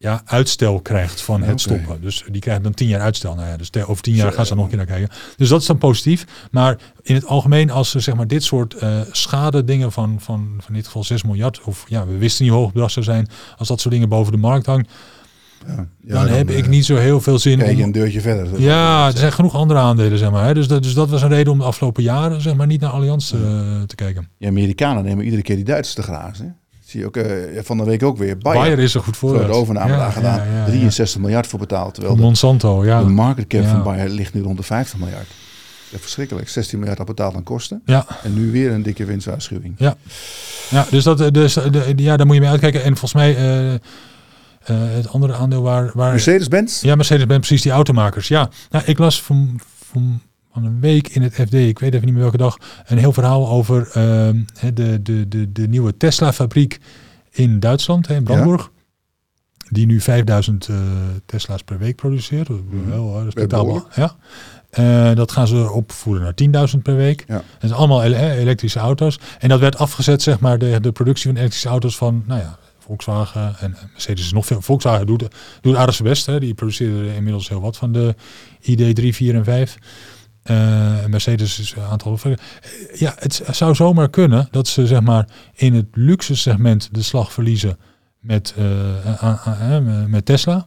ja, 0.06 0.22
uitstel 0.24 0.80
krijgt 0.80 1.20
van 1.20 1.42
het 1.42 1.60
stoppen. 1.60 2.00
Dus 2.00 2.24
die 2.30 2.40
krijgen 2.40 2.62
dan 2.62 2.74
tien 2.74 2.88
jaar 2.88 3.00
uitstel. 3.00 3.34
Nou 3.34 3.48
ja, 3.48 3.56
dus 3.56 3.84
over 3.86 4.02
tien 4.02 4.14
jaar 4.14 4.32
gaan 4.32 4.46
ze 4.46 4.54
dan 4.54 4.56
nog 4.56 4.72
een 4.72 4.76
keer 4.76 4.86
naar 4.86 4.96
kijken. 4.98 5.16
Dus 5.36 5.48
dat 5.48 5.60
is 5.60 5.66
dan 5.66 5.78
positief. 5.78 6.26
Maar 6.50 6.78
in 7.02 7.14
het 7.14 7.26
algemeen, 7.26 7.70
als 7.70 7.90
ze 7.90 8.00
zeg 8.00 8.14
maar 8.14 8.26
dit 8.26 8.44
soort 8.44 8.76
uh, 8.82 9.00
schade 9.10 9.64
dingen 9.64 9.92
van, 9.92 10.16
van, 10.20 10.54
van 10.58 10.68
in 10.68 10.74
dit 10.74 10.86
geval 10.86 11.04
6 11.04 11.22
miljard, 11.22 11.60
of 11.64 11.84
ja, 11.88 12.06
we 12.06 12.18
wisten 12.18 12.44
niet 12.44 12.52
hoe 12.52 12.62
hoog 12.62 12.72
bedrag 12.72 12.90
zou 12.90 13.04
zijn, 13.04 13.28
als 13.56 13.68
dat 13.68 13.80
soort 13.80 13.94
dingen 13.94 14.08
boven 14.08 14.32
de 14.32 14.38
markt 14.38 14.66
hangt, 14.66 14.90
ja, 15.66 15.86
ja, 16.00 16.24
dan, 16.24 16.34
heb 16.34 16.50
ik 16.50 16.68
niet 16.68 16.84
zo 16.84 16.96
heel 16.96 17.20
veel 17.20 17.38
zin. 17.38 17.58
Kijk 17.58 17.76
je 17.76 17.82
een 17.82 17.92
deurtje 17.92 18.20
verder. 18.20 18.60
Ja, 18.60 19.06
er 19.06 19.18
zijn 19.18 19.32
genoeg 19.32 19.54
andere 19.54 19.80
aandelen, 19.80 20.18
zeg 20.18 20.30
maar. 20.30 20.46
Hè. 20.46 20.54
Dus, 20.54 20.68
dat, 20.68 20.82
dus 20.82 20.94
dat 20.94 21.10
was 21.10 21.22
een 21.22 21.28
reden 21.28 21.52
om 21.52 21.58
de 21.58 21.64
afgelopen 21.64 22.02
jaren 22.02 22.40
zeg 22.40 22.54
maar, 22.54 22.66
niet 22.66 22.80
naar 22.80 22.90
Allianz 22.90 23.32
uh, 23.32 23.40
te 23.86 23.94
kijken. 23.94 24.28
Ja, 24.38 24.48
Amerikanen 24.48 25.04
nemen 25.04 25.24
iedere 25.24 25.42
keer 25.42 25.56
die 25.56 25.64
Duitsers 25.64 25.94
te 25.94 26.12
grazen. 26.12 26.56
Zie 26.86 27.00
je 27.00 27.06
ook 27.06 27.16
uh, 27.16 27.24
van 27.62 27.76
de 27.76 27.84
week 27.84 28.02
ook 28.02 28.16
weer. 28.16 28.38
Bayer, 28.38 28.60
Bayer 28.60 28.78
is 28.78 28.94
er 28.94 29.02
goed 29.02 29.16
voor. 29.16 29.32
De 29.32 29.52
overname 29.52 29.92
ja, 29.92 30.10
gedaan. 30.10 30.48
Ja, 30.48 30.56
ja, 30.56 30.64
63 30.64 31.20
miljard 31.20 31.46
voor 31.46 31.58
betaald. 31.58 31.94
Terwijl 31.94 32.16
Monsanto, 32.16 32.84
ja. 32.84 33.02
De 33.02 33.08
market 33.08 33.46
cap 33.46 33.66
van 33.66 33.82
Bayer 33.82 34.08
ligt 34.08 34.34
nu 34.34 34.42
rond 34.42 34.56
de 34.56 34.62
50 34.62 34.98
miljard. 34.98 35.26
Dat 35.90 36.00
verschrikkelijk. 36.00 36.48
16 36.48 36.78
miljard 36.78 36.98
al 36.98 37.04
betaald 37.04 37.34
aan 37.34 37.42
kosten. 37.42 37.82
Ja. 37.84 38.06
En 38.22 38.34
nu 38.34 38.50
weer 38.50 38.72
een 38.72 38.82
dikke 38.82 39.04
winstwaarschuwing. 39.04 39.74
Ja. 39.78 39.96
Ja, 40.70 40.86
dus, 40.90 41.04
dat, 41.04 41.34
dus 41.34 41.54
de, 41.54 41.92
ja, 41.96 42.16
daar 42.16 42.26
moet 42.26 42.34
je 42.34 42.40
mee 42.40 42.50
uitkijken. 42.50 42.82
En 42.82 42.96
volgens 42.96 43.12
mij... 43.12 43.36
Uh, 43.36 43.72
uh, 43.72 43.78
het 44.68 45.08
andere 45.08 45.34
aandeel 45.34 45.62
waar... 45.62 45.90
waar 45.94 46.10
Mercedes-Benz? 46.10 46.82
Ja, 46.82 46.94
Mercedes-Benz, 46.94 47.38
precies, 47.38 47.62
die 47.62 47.72
automakers. 47.72 48.28
Ja, 48.28 48.50
nou, 48.70 48.84
ik 48.84 48.98
las 48.98 49.22
van, 49.22 49.60
van 49.90 50.20
van 50.56 50.64
een 50.64 50.80
week 50.80 51.08
in 51.08 51.22
het 51.22 51.34
FD, 51.34 51.54
ik 51.54 51.78
weet 51.78 51.94
even 51.94 52.04
niet 52.04 52.14
meer 52.14 52.22
welke 52.22 52.36
dag, 52.36 52.58
een 52.86 52.98
heel 52.98 53.12
verhaal 53.12 53.48
over 53.48 53.86
uh, 53.86 53.94
de, 54.74 55.02
de, 55.02 55.28
de, 55.28 55.52
de 55.52 55.68
nieuwe 55.68 55.96
Tesla-fabriek 55.96 56.80
in 57.30 57.60
Duitsland, 57.60 58.10
in 58.10 58.24
Brandenburg. 58.24 58.70
Die 59.70 59.86
nu 59.86 60.00
5000 60.00 60.68
uh, 60.68 60.76
eh, 60.76 60.82
Tesla's 61.26 61.62
per 61.62 61.78
week 61.78 61.96
produceert. 61.96 62.46
Dat 62.46 62.56
is 62.56 62.88
wel 62.88 63.22
respectabel. 63.24 63.86
Ja. 63.94 64.16
Uh, 64.78 65.16
dat 65.16 65.32
gaan 65.32 65.46
ze 65.46 65.70
opvoeren 65.70 66.22
naar 66.50 66.68
10.000 66.76 66.82
per 66.82 66.96
week. 66.96 67.24
Ja. 67.28 67.34
Dat 67.34 67.44
zijn 67.58 67.72
allemaal 67.72 68.02
elektrische 68.02 68.78
auto's. 68.78 69.18
En 69.38 69.48
dat 69.48 69.60
werd 69.60 69.78
afgezet, 69.78 70.22
zeg 70.22 70.40
maar, 70.40 70.58
de, 70.58 70.80
de 70.80 70.92
productie 70.92 71.26
van 71.26 71.36
elektrische 71.36 71.68
auto's 71.68 71.96
van, 71.96 72.22
nou 72.26 72.40
ja, 72.40 72.58
Volkswagen 72.78 73.56
en 73.58 73.76
Mercedes 73.92 74.24
is 74.24 74.32
nog 74.32 74.46
veel. 74.46 74.62
Volkswagen 74.62 75.06
doet, 75.06 75.24
doet 75.60 75.76
aardig 75.76 75.94
zijn 75.94 76.08
best. 76.08 76.26
Hè. 76.26 76.40
Die 76.40 76.54
produceren 76.54 77.14
inmiddels 77.14 77.48
heel 77.48 77.60
wat 77.60 77.76
van 77.76 77.92
de 77.92 78.14
ID3, 78.62 79.08
4 79.08 79.34
en 79.34 79.44
5. 79.44 79.78
Uh, 80.50 81.04
Mercedes 81.06 81.60
is 81.60 81.74
een 81.76 81.82
aantal. 81.82 82.18
Ja, 82.94 83.14
het 83.18 83.42
zou 83.50 83.74
zomaar 83.74 84.10
kunnen 84.10 84.48
dat 84.50 84.68
ze 84.68 84.86
zeg 84.86 85.00
maar 85.00 85.28
in 85.54 85.74
het 85.74 85.86
luxe 85.92 86.36
segment 86.36 86.88
de 86.92 87.02
slag 87.02 87.32
verliezen 87.32 87.78
met, 88.20 88.54
uh, 88.58 90.06
met 90.06 90.24
Tesla. 90.24 90.66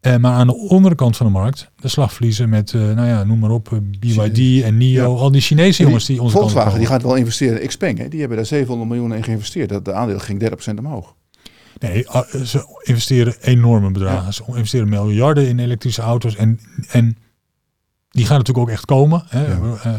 Ja. 0.00 0.18
maar 0.18 0.32
aan 0.32 0.46
de 0.46 0.56
onderkant 0.56 1.16
van 1.16 1.26
de 1.26 1.32
markt 1.32 1.70
de 1.76 1.88
slag 1.88 2.12
verliezen 2.12 2.48
met, 2.48 2.72
nou 2.72 3.06
ja, 3.06 3.24
noem 3.24 3.38
maar 3.38 3.50
op, 3.50 3.80
BYD 3.98 4.62
en 4.62 4.76
NIO, 4.76 5.16
al 5.16 5.30
die 5.30 5.40
Chinese 5.40 5.82
jongens 5.82 6.06
die 6.06 6.22
onze 6.22 6.36
Volkswagen 6.36 6.78
die 6.78 6.86
gaat 6.86 7.02
wel 7.02 7.14
investeren. 7.14 7.66
Xpeng, 7.66 7.98
hè, 7.98 8.08
die 8.08 8.18
hebben 8.18 8.36
daar 8.36 8.46
700 8.46 8.90
miljoen 8.90 9.14
in 9.14 9.22
geïnvesteerd. 9.22 9.68
Dat 9.68 9.84
de 9.84 9.92
aandeel 9.92 10.18
ging 10.18 10.40
30% 10.72 10.78
omhoog. 10.78 11.14
Nee, 11.80 12.06
ze 12.44 12.80
investeren 12.82 13.34
enorme 13.40 13.90
bedragen. 13.90 14.34
Ze 14.34 14.42
investeren 14.46 14.88
miljarden 14.88 15.48
in 15.48 15.58
elektrische 15.58 16.02
auto's 16.02 16.36
en, 16.36 16.60
en 16.90 17.16
die 18.10 18.26
gaan 18.26 18.38
natuurlijk 18.38 18.66
ook 18.66 18.72
echt 18.72 18.84
komen. 18.84 19.22
Hè. 19.26 19.56
Uh, 19.56 19.98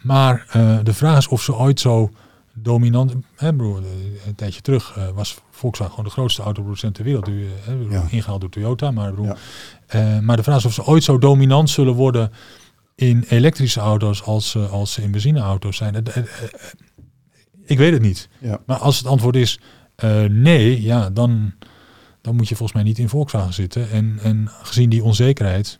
maar 0.00 0.46
uh, 0.56 0.78
de 0.82 0.94
vraag 0.94 1.18
is 1.18 1.28
of 1.28 1.42
ze 1.42 1.56
ooit 1.56 1.80
zo 1.80 2.10
dominant... 2.54 3.14
Hè, 3.36 3.54
broer, 3.54 3.82
een 4.26 4.34
tijdje 4.34 4.60
terug 4.60 4.96
uh, 4.96 5.08
was 5.08 5.38
Volkswagen 5.50 5.94
gewoon 5.94 6.08
de 6.08 6.14
grootste 6.14 6.42
autoproducent 6.42 6.94
ter 6.94 7.04
wereld. 7.04 7.28
Ja. 7.90 8.06
Ingehaald 8.10 8.40
door 8.40 8.50
Toyota. 8.50 8.90
Maar, 8.90 9.12
broer, 9.12 9.36
ja. 9.88 10.20
maar 10.20 10.36
de 10.36 10.42
vraag 10.42 10.56
is 10.56 10.64
of 10.64 10.72
ze 10.72 10.84
ooit 10.84 11.04
zo 11.04 11.18
dominant 11.18 11.70
zullen 11.70 11.94
worden 11.94 12.32
in 12.94 13.24
elektrische 13.28 13.80
auto's 13.80 14.22
als, 14.22 14.56
als 14.56 14.92
ze 14.92 15.02
in 15.02 15.10
benzineauto's 15.10 15.76
zijn. 15.76 16.04
ik 17.64 17.78
weet 17.78 17.92
het 17.92 18.02
niet. 18.02 18.28
Maar 18.66 18.78
als 18.78 18.98
het 18.98 19.06
antwoord 19.06 19.36
is 19.36 19.60
nee, 20.28 20.82
ja, 20.82 21.10
dan, 21.10 21.52
dan 22.20 22.36
moet 22.36 22.48
je 22.48 22.56
volgens 22.56 22.78
mij 22.78 22.86
niet 22.86 22.98
in 22.98 23.08
Volkswagen 23.08 23.54
zitten. 23.54 23.90
En, 23.90 24.18
en 24.22 24.48
gezien 24.62 24.90
die 24.90 25.04
onzekerheid 25.04 25.79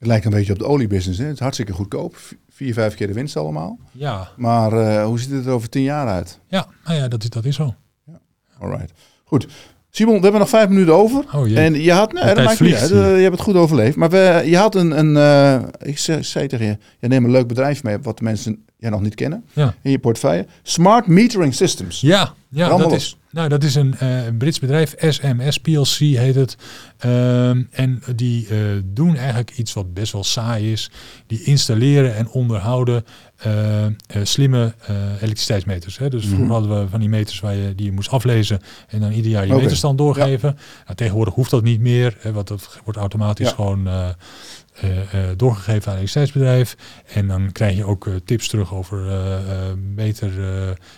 het 0.00 0.08
lijkt 0.08 0.24
een 0.24 0.30
beetje 0.30 0.52
op 0.52 0.58
de 0.58 0.66
oliebusiness. 0.66 1.18
Hè? 1.18 1.24
Het 1.24 1.34
is 1.34 1.40
hartstikke 1.40 1.72
goedkoop. 1.72 2.16
Vier, 2.48 2.74
vijf 2.74 2.94
keer 2.94 3.06
de 3.06 3.12
winst 3.12 3.36
allemaal. 3.36 3.78
Ja. 3.92 4.28
Maar 4.36 4.72
uh, 4.72 5.04
hoe 5.04 5.20
ziet 5.20 5.30
het 5.30 5.46
er 5.46 5.52
over 5.52 5.68
tien 5.68 5.82
jaar 5.82 6.08
uit? 6.08 6.38
Ja, 6.48 6.66
nou 6.84 6.96
ja, 6.96 7.08
dat 7.08 7.22
is, 7.22 7.30
dat 7.30 7.44
is 7.44 7.56
zo. 7.56 7.74
Ja. 8.06 8.20
Alright. 8.58 8.92
Goed. 9.24 9.46
Simon, 9.90 10.14
we 10.14 10.22
hebben 10.22 10.40
nog 10.40 10.48
vijf 10.48 10.68
minuten 10.68 10.94
over. 10.94 11.24
Oh, 11.34 11.48
jee. 11.48 11.56
En 11.56 11.74
je 11.74 11.92
had, 11.92 12.12
nee, 12.12 12.34
dat 12.34 12.44
maakt 12.44 12.60
niet 12.60 12.74
uit. 12.74 12.88
Je 12.90 12.96
hebt 12.96 13.32
het 13.32 13.40
goed 13.40 13.54
overleefd. 13.54 13.96
Maar 13.96 14.10
we, 14.10 14.42
je 14.44 14.56
had 14.56 14.74
een, 14.74 14.98
een 14.98 15.14
uh, 15.14 15.68
ik 15.78 15.98
zei, 15.98 16.22
zei, 16.22 16.46
tegen 16.46 16.66
je, 16.66 16.78
je 16.98 17.08
neemt 17.08 17.24
een 17.24 17.30
leuk 17.30 17.46
bedrijf 17.46 17.82
mee, 17.82 17.98
wat 17.98 18.18
de 18.18 18.24
mensen 18.24 18.64
jij 18.76 18.90
nog 18.90 19.00
niet 19.00 19.14
kennen, 19.14 19.44
ja. 19.52 19.74
in 19.82 19.90
je 19.90 19.98
portefeuille. 19.98 20.46
Smart 20.62 21.06
Metering 21.06 21.54
Systems. 21.54 22.00
Ja, 22.00 22.34
ja 22.48 22.76
dat 22.76 22.92
is, 22.92 23.18
Nou, 23.32 23.48
dat 23.48 23.64
is 23.64 23.74
een, 23.74 23.94
uh, 24.02 24.20
Brits 24.38 24.58
bedrijf, 24.58 24.94
SMS 24.98 25.58
PLC 25.58 25.96
heet 25.98 26.34
het. 26.34 26.56
Ehm, 26.98 27.62
en 27.70 28.02
die 28.14 28.48
uh, 28.48 28.58
doen 28.84 29.16
eigenlijk 29.16 29.50
iets 29.50 29.72
wat 29.72 29.94
best 29.94 30.12
wel 30.12 30.24
saai 30.24 30.72
is. 30.72 30.90
Die 31.26 31.42
installeren 31.42 32.14
en 32.14 32.28
onderhouden 32.28 33.04
uh, 33.46 33.86
slimme 34.22 34.74
elektriciteitsmeters. 35.14 35.98
Hè. 35.98 36.08
Dus 36.08 36.22
vroeger 36.24 36.44
mhm. 36.44 36.52
hadden 36.52 36.80
we 36.80 36.88
van 36.88 37.00
die 37.00 37.08
meters 37.08 37.40
waar 37.40 37.54
je, 37.54 37.74
die 37.74 37.86
je 37.86 37.92
moest 37.92 38.10
aflezen 38.10 38.60
en 38.88 39.00
dan 39.00 39.12
ieder 39.12 39.30
jaar 39.30 39.46
je 39.46 39.54
meterstand 39.54 39.98
doorgeven. 39.98 40.58
Nou, 40.84 40.96
tegenwoordig 40.96 41.34
hoeft 41.34 41.50
dat 41.50 41.62
niet 41.62 41.80
meer, 41.80 42.16
hè, 42.18 42.32
want 42.32 42.48
dat 42.48 42.78
wordt 42.84 42.98
automatisch 42.98 43.48
ja. 43.48 43.54
gewoon 43.54 43.88
doorgegeven 45.36 45.92
aan 45.92 45.98
een 45.98 46.02
elektriciteitsbedrijf. 46.02 46.76
En 47.14 47.26
dan 47.26 47.52
krijg 47.52 47.76
je 47.76 47.84
ook 47.84 48.08
tips 48.24 48.48
terug 48.48 48.74
over 48.74 49.04
beter 49.94 50.30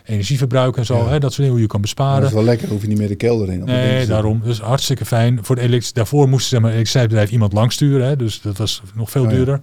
energieverbruik 0.04 0.76
en 0.76 0.86
zo. 0.86 1.08
Hè, 1.08 1.18
dat 1.18 1.20
soort 1.20 1.36
dingen, 1.36 1.52
hoe 1.52 1.60
je 1.60 1.66
kan 1.66 1.80
besparen. 1.80 2.20
Dat 2.20 2.28
is 2.28 2.34
wel 2.34 2.44
lekker, 2.44 2.68
hoef 2.68 2.82
je 2.82 2.88
niet 2.88 2.98
meer 2.98 3.08
de 3.08 3.14
kelder 3.14 3.52
in. 3.52 3.64
Nee, 3.64 4.06
daarom. 4.06 4.40
Dus 4.44 4.60
hartstikke 4.60 5.04
fijn. 5.04 5.44
Voor 5.44 5.56
de 5.56 5.90
daarvoor 5.92 6.28
moesten 6.28 6.48
zeg 6.48 6.60
maar, 6.60 6.68
een 6.68 6.76
elektriciteitsbedrijf 6.76 7.30
iemand 7.30 7.52
langsturen. 7.52 8.06
Hè, 8.06 8.16
dus 8.16 8.40
dat 8.40 8.56
was 8.56 8.82
nog 8.94 9.10
veel 9.10 9.24
oh 9.24 9.28
duurder. 9.28 9.60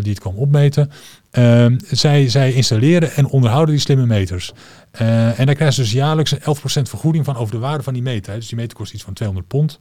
die 0.00 0.10
het 0.10 0.20
kwam 0.20 0.34
opmeten. 0.34 0.90
Ehm, 1.30 1.78
zij, 1.90 2.28
zij 2.28 2.52
installeren 2.52 3.12
en 3.12 3.26
onderhouden 3.26 3.74
die 3.74 3.84
slimme 3.84 4.06
meters. 4.06 4.52
en 4.90 5.46
daar 5.46 5.54
krijgen 5.54 5.72
ze 5.72 5.80
dus 5.80 5.92
jaarlijks 5.92 6.30
een 6.30 6.40
11% 6.40 6.88
vergoeding 6.88 7.24
van 7.24 7.36
over 7.36 7.54
de 7.54 7.60
waarde 7.60 7.82
van 7.82 7.92
die 7.92 8.02
meter. 8.02 8.32
Hè. 8.32 8.38
Dus 8.38 8.48
die 8.48 8.56
meter 8.56 8.76
kost 8.76 8.92
iets 8.92 9.02
van 9.02 9.12
200 9.12 9.48
pond. 9.48 9.78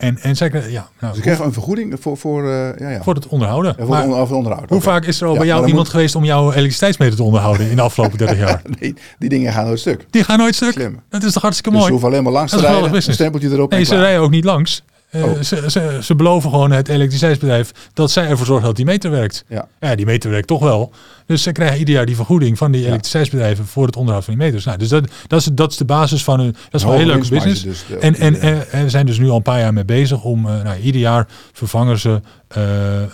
En, 0.00 0.18
en 0.22 0.36
zeker, 0.36 0.70
ja. 0.70 0.88
Nou, 1.00 1.14
Ze 1.14 1.20
krijgen 1.20 1.44
een 1.44 1.52
vergoeding 1.52 1.96
voor, 2.00 2.16
voor, 2.16 2.44
uh, 2.44 2.78
ja, 2.78 2.90
ja. 2.90 3.02
voor 3.02 3.14
het 3.14 3.26
onderhouden. 3.26 3.74
Ja, 3.78 3.84
voor 3.84 3.94
maar, 4.08 4.20
het 4.20 4.30
onderhouden. 4.30 4.68
Hoe 4.68 4.80
vaak 4.80 5.04
is 5.04 5.20
er 5.20 5.26
al 5.26 5.36
bij 5.36 5.46
jou 5.46 5.66
iemand 5.66 5.88
geweest 5.88 6.14
om 6.14 6.24
jouw 6.24 6.50
elektriciteitsmeter 6.50 7.16
te 7.16 7.22
onderhouden 7.22 7.70
in 7.70 7.76
de 7.76 7.82
afgelopen 7.82 8.18
30 8.26 8.38
jaar? 8.38 8.62
nee, 8.80 8.94
die 9.18 9.28
dingen 9.28 9.52
gaan 9.52 9.66
nooit 9.66 9.80
stuk. 9.80 10.06
Die 10.10 10.24
gaan 10.24 10.38
nooit 10.38 10.54
stuk. 10.54 10.72
Slim. 10.72 11.00
Dat 11.08 11.22
is 11.22 11.32
toch 11.32 11.42
hartstikke 11.42 11.70
mooi. 11.70 11.82
Dus 11.82 11.94
je 11.94 12.00
hoeft 12.00 12.12
alleen 12.12 12.24
maar 12.24 12.32
langs 12.32 12.52
te 12.52 12.60
rijden, 12.60 12.94
een 12.94 13.02
stempeltje 13.02 13.50
erop. 13.50 13.70
Nee, 13.70 13.84
ze 13.84 13.96
rijden 13.96 14.20
ook 14.20 14.30
niet 14.30 14.44
langs. 14.44 14.82
Uh, 15.12 15.24
oh. 15.24 15.40
ze, 15.40 15.64
ze, 15.70 15.98
ze, 16.02 16.14
beloven 16.14 16.50
gewoon 16.50 16.70
het 16.70 16.88
elektriciteitsbedrijf 16.88 17.72
dat 17.92 18.10
zij 18.10 18.28
ervoor 18.28 18.46
zorgen 18.46 18.66
dat 18.66 18.76
die 18.76 18.84
meter 18.84 19.10
werkt. 19.10 19.44
Ja. 19.48 19.68
ja, 19.80 19.94
die 19.94 20.06
meter 20.06 20.30
werkt 20.30 20.46
toch 20.46 20.60
wel. 20.60 20.92
Dus 21.26 21.42
ze 21.42 21.52
krijgen 21.52 21.78
ieder 21.78 21.94
jaar 21.94 22.06
die 22.06 22.16
vergoeding 22.16 22.58
van 22.58 22.72
die 22.72 22.86
elektriciteitsbedrijven 22.86 23.66
voor 23.66 23.86
het 23.86 23.96
onderhoud 23.96 24.24
van 24.24 24.34
die 24.34 24.42
meters. 24.42 24.64
Nou, 24.64 24.78
dus 24.78 24.88
dat, 24.88 25.10
dat, 25.26 25.40
is, 25.40 25.48
dat 25.52 25.70
is 25.70 25.76
de 25.76 25.84
basis 25.84 26.24
van 26.24 26.40
een. 26.40 26.56
Dat 26.70 26.80
is 26.80 26.82
een 26.82 26.92
hele 26.92 27.06
leuke 27.06 27.28
business. 27.28 27.62
Dus 27.62 27.84
en 28.00 28.14
en, 28.16 28.40
en, 28.70 28.82
we 28.84 28.90
zijn 28.90 29.06
dus 29.06 29.18
nu 29.18 29.28
al 29.28 29.36
een 29.36 29.42
paar 29.42 29.58
jaar 29.58 29.72
mee 29.72 29.84
bezig 29.84 30.22
om. 30.22 30.46
Uh, 30.46 30.62
nou, 30.62 30.80
ieder 30.80 31.00
jaar 31.00 31.28
vervangen 31.52 31.98
ze 31.98 32.20
uh, 32.56 32.64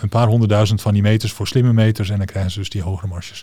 een 0.01 0.09
paar 0.09 0.27
honderdduizend 0.27 0.81
van 0.81 0.93
die 0.93 1.03
meters 1.03 1.33
voor 1.33 1.47
slimme 1.47 1.73
meters. 1.73 2.11
En 2.11 2.17
dan 2.17 2.27
krijgen 2.27 2.51
ze 2.51 2.59
dus 2.59 2.71
die 2.71 2.83
hogere 2.83 3.09
marges. 3.09 3.43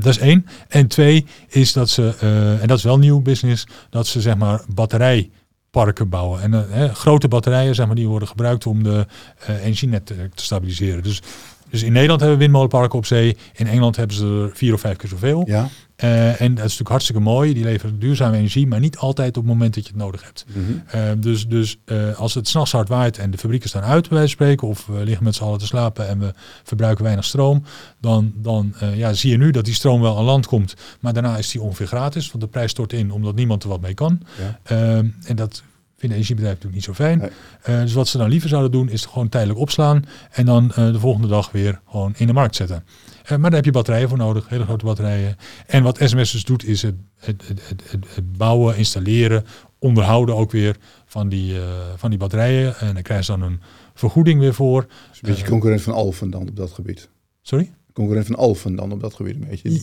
dat 0.00 0.06
is 0.06 0.18
één. 0.18 0.46
En 0.68 0.86
twee 0.86 1.26
is 1.48 1.72
dat 1.72 1.90
ze, 1.90 2.14
en 2.60 2.66
dat 2.66 2.78
is 2.78 2.84
wel 2.84 2.98
nieuw 2.98 3.20
business, 3.20 3.66
dat 3.90 4.06
ze 4.06 4.20
zeg 4.20 4.36
maar 4.36 4.60
batterij 4.74 5.30
parken 5.74 6.08
bouwen. 6.08 6.42
En 6.42 6.52
uh, 6.52 6.94
grote 6.94 7.28
batterijen 7.28 7.74
zeg 7.74 7.86
maar, 7.86 7.94
die 7.94 8.08
worden 8.08 8.28
gebruikt 8.28 8.66
om 8.66 8.82
de 8.82 9.06
uh, 9.48 9.64
energienet 9.64 10.06
te, 10.06 10.28
te 10.34 10.44
stabiliseren. 10.44 11.02
Dus 11.02 11.22
dus 11.70 11.82
in 11.82 11.92
Nederland 11.92 12.20
hebben 12.20 12.38
we 12.38 12.44
windmolenparken 12.44 12.98
op 12.98 13.06
zee. 13.06 13.36
In 13.54 13.66
Engeland 13.66 13.96
hebben 13.96 14.16
ze 14.16 14.48
er 14.50 14.56
vier 14.56 14.74
of 14.74 14.80
vijf 14.80 14.96
keer 14.96 15.08
zoveel. 15.08 15.44
Ja. 15.46 15.68
Uh, 16.04 16.40
en 16.40 16.48
dat 16.48 16.56
is 16.56 16.62
natuurlijk 16.62 16.88
hartstikke 16.88 17.22
mooi. 17.22 17.54
Die 17.54 17.64
leveren 17.64 17.98
duurzame 17.98 18.36
energie, 18.36 18.66
maar 18.66 18.80
niet 18.80 18.96
altijd 18.96 19.28
op 19.28 19.42
het 19.42 19.52
moment 19.52 19.74
dat 19.74 19.84
je 19.84 19.90
het 19.92 19.98
nodig 19.98 20.22
hebt. 20.24 20.44
Mm 20.52 20.82
-hmm. 20.86 21.20
dus 21.20 21.48
dus 21.48 21.78
uh, 21.86 22.18
als 22.18 22.34
het 22.34 22.48
s'nachts 22.48 22.72
hard 22.72 22.88
waait 22.88 23.18
en 23.18 23.30
de 23.30 23.38
fabrieken 23.38 23.68
staan 23.68 23.82
uit, 23.82 24.08
bij 24.08 24.18
wijze 24.18 24.32
spreken, 24.32 24.68
of 24.68 24.86
we 24.86 25.04
liggen 25.04 25.24
met 25.24 25.34
z'n 25.34 25.42
allen 25.42 25.58
te 25.58 25.66
slapen 25.66 26.08
en 26.08 26.18
we 26.18 26.32
verbruiken 26.62 27.04
weinig 27.04 27.24
stroom, 27.24 27.64
dan, 28.00 28.32
dan 28.36 28.74
ja, 28.94 29.12
zie 29.12 29.30
je 29.30 29.36
nu 29.36 29.50
dat 29.50 29.64
die 29.64 29.74
stroom 29.74 30.00
wel 30.00 30.18
aan 30.18 30.24
land 30.24 30.46
komt, 30.46 30.74
maar 31.00 31.12
daarna 31.12 31.36
is 31.36 31.50
die 31.50 31.62
ongeveer 31.62 31.86
gratis, 31.86 32.30
want 32.30 32.44
de 32.44 32.50
prijs 32.50 32.70
stort 32.70 32.92
in 32.92 33.12
omdat 33.12 33.34
niemand 33.34 33.62
er 33.62 33.68
wat 33.68 33.80
mee 33.80 33.94
kan. 33.94 34.20
Ja. 34.38 34.58
Ehm, 34.62 35.08
en 35.24 35.36
dat 35.36 35.62
vinden 36.04 36.18
energiebedrijven 36.18 36.68
natuurlijk 36.68 36.74
niet 36.74 36.84
zo 36.84 37.04
fijn. 37.04 37.32
Uh, 37.68 37.82
dus 37.82 37.92
wat 37.92 38.08
ze 38.08 38.18
dan 38.18 38.28
liever 38.28 38.48
zouden 38.48 38.70
doen, 38.70 38.88
is 38.88 39.04
gewoon 39.04 39.28
tijdelijk 39.28 39.58
opslaan 39.58 40.04
en 40.30 40.46
dan 40.46 40.64
uh, 40.64 40.74
de 40.74 40.98
volgende 40.98 41.28
dag 41.28 41.50
weer 41.50 41.80
gewoon 41.88 42.14
in 42.16 42.26
de 42.26 42.32
markt 42.32 42.56
zetten. 42.56 42.84
Uh, 43.22 43.28
maar 43.28 43.40
daar 43.40 43.52
heb 43.52 43.64
je 43.64 43.70
batterijen 43.70 44.08
voor 44.08 44.18
nodig, 44.18 44.48
hele 44.48 44.64
grote 44.64 44.84
batterijen. 44.84 45.36
En 45.66 45.82
wat 45.82 45.98
SMS 46.02 46.32
dus 46.32 46.44
doet, 46.44 46.64
is 46.64 46.82
het, 46.82 46.94
het, 47.18 47.42
het, 47.48 47.82
het 48.14 48.36
bouwen, 48.36 48.76
installeren, 48.76 49.44
onderhouden 49.78 50.36
ook 50.36 50.50
weer 50.50 50.76
van 51.06 51.28
die, 51.28 51.56
van 51.96 52.10
die 52.10 52.18
batterijen. 52.18 52.78
En 52.78 52.94
dan 52.94 53.02
krijgen 53.02 53.26
ze 53.26 53.32
dan 53.32 53.42
een 53.42 53.60
vergoeding 53.94 54.40
weer 54.40 54.54
voor. 54.54 54.80
Dus 54.80 55.22
een 55.22 55.28
beetje 55.28 55.48
concurrent 55.48 55.82
van 55.82 55.92
Alphen 55.92 56.30
dan 56.30 56.48
op 56.48 56.56
dat 56.56 56.72
gebied. 56.72 57.08
Sorry? 57.42 57.72
Concurrent 57.94 58.26
van 58.26 58.36
Alphen 58.36 58.76
dan 58.76 58.92
op 58.92 59.00
dat 59.00 59.14
gebied 59.14 59.34
een 59.34 59.46
beetje. 59.50 59.80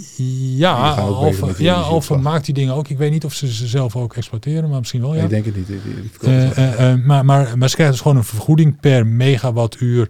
ja, 0.57 0.93
Alphen, 0.93 1.53
ja 1.57 2.17
maakt 2.21 2.45
die 2.45 2.53
dingen 2.53 2.73
ook. 2.73 2.87
Ik 2.87 2.97
weet 2.97 3.11
niet 3.11 3.25
of 3.25 3.33
ze 3.33 3.53
ze 3.53 3.67
zelf 3.67 3.95
ook 3.95 4.15
exploiteren, 4.15 4.69
maar 4.69 4.79
misschien 4.79 5.01
wel. 5.01 5.15
Ja. 5.15 5.23
ik 5.23 5.29
denk 5.29 5.45
het 5.45 5.55
niet. 5.55 5.67
Die, 5.67 5.79
uh, 6.21 6.57
uh, 6.57 6.79
uh, 6.79 7.05
maar, 7.05 7.25
maar, 7.25 7.57
maar 7.57 7.69
ze 7.69 7.75
krijgen 7.75 7.95
dus 7.95 8.01
gewoon 8.01 8.17
een 8.17 8.23
vergoeding 8.23 8.79
per 8.79 9.07
megawattuur 9.07 10.09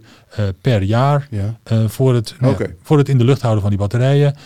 per 0.60 0.82
jaar 0.82 1.28
ja. 1.30 1.58
voor, 1.88 2.14
het, 2.14 2.34
okay. 2.44 2.76
voor 2.82 2.98
het 2.98 3.08
in 3.08 3.18
de 3.18 3.24
lucht 3.24 3.40
houden 3.40 3.62
van 3.62 3.70
die 3.70 3.80
batterijen. 3.80 4.36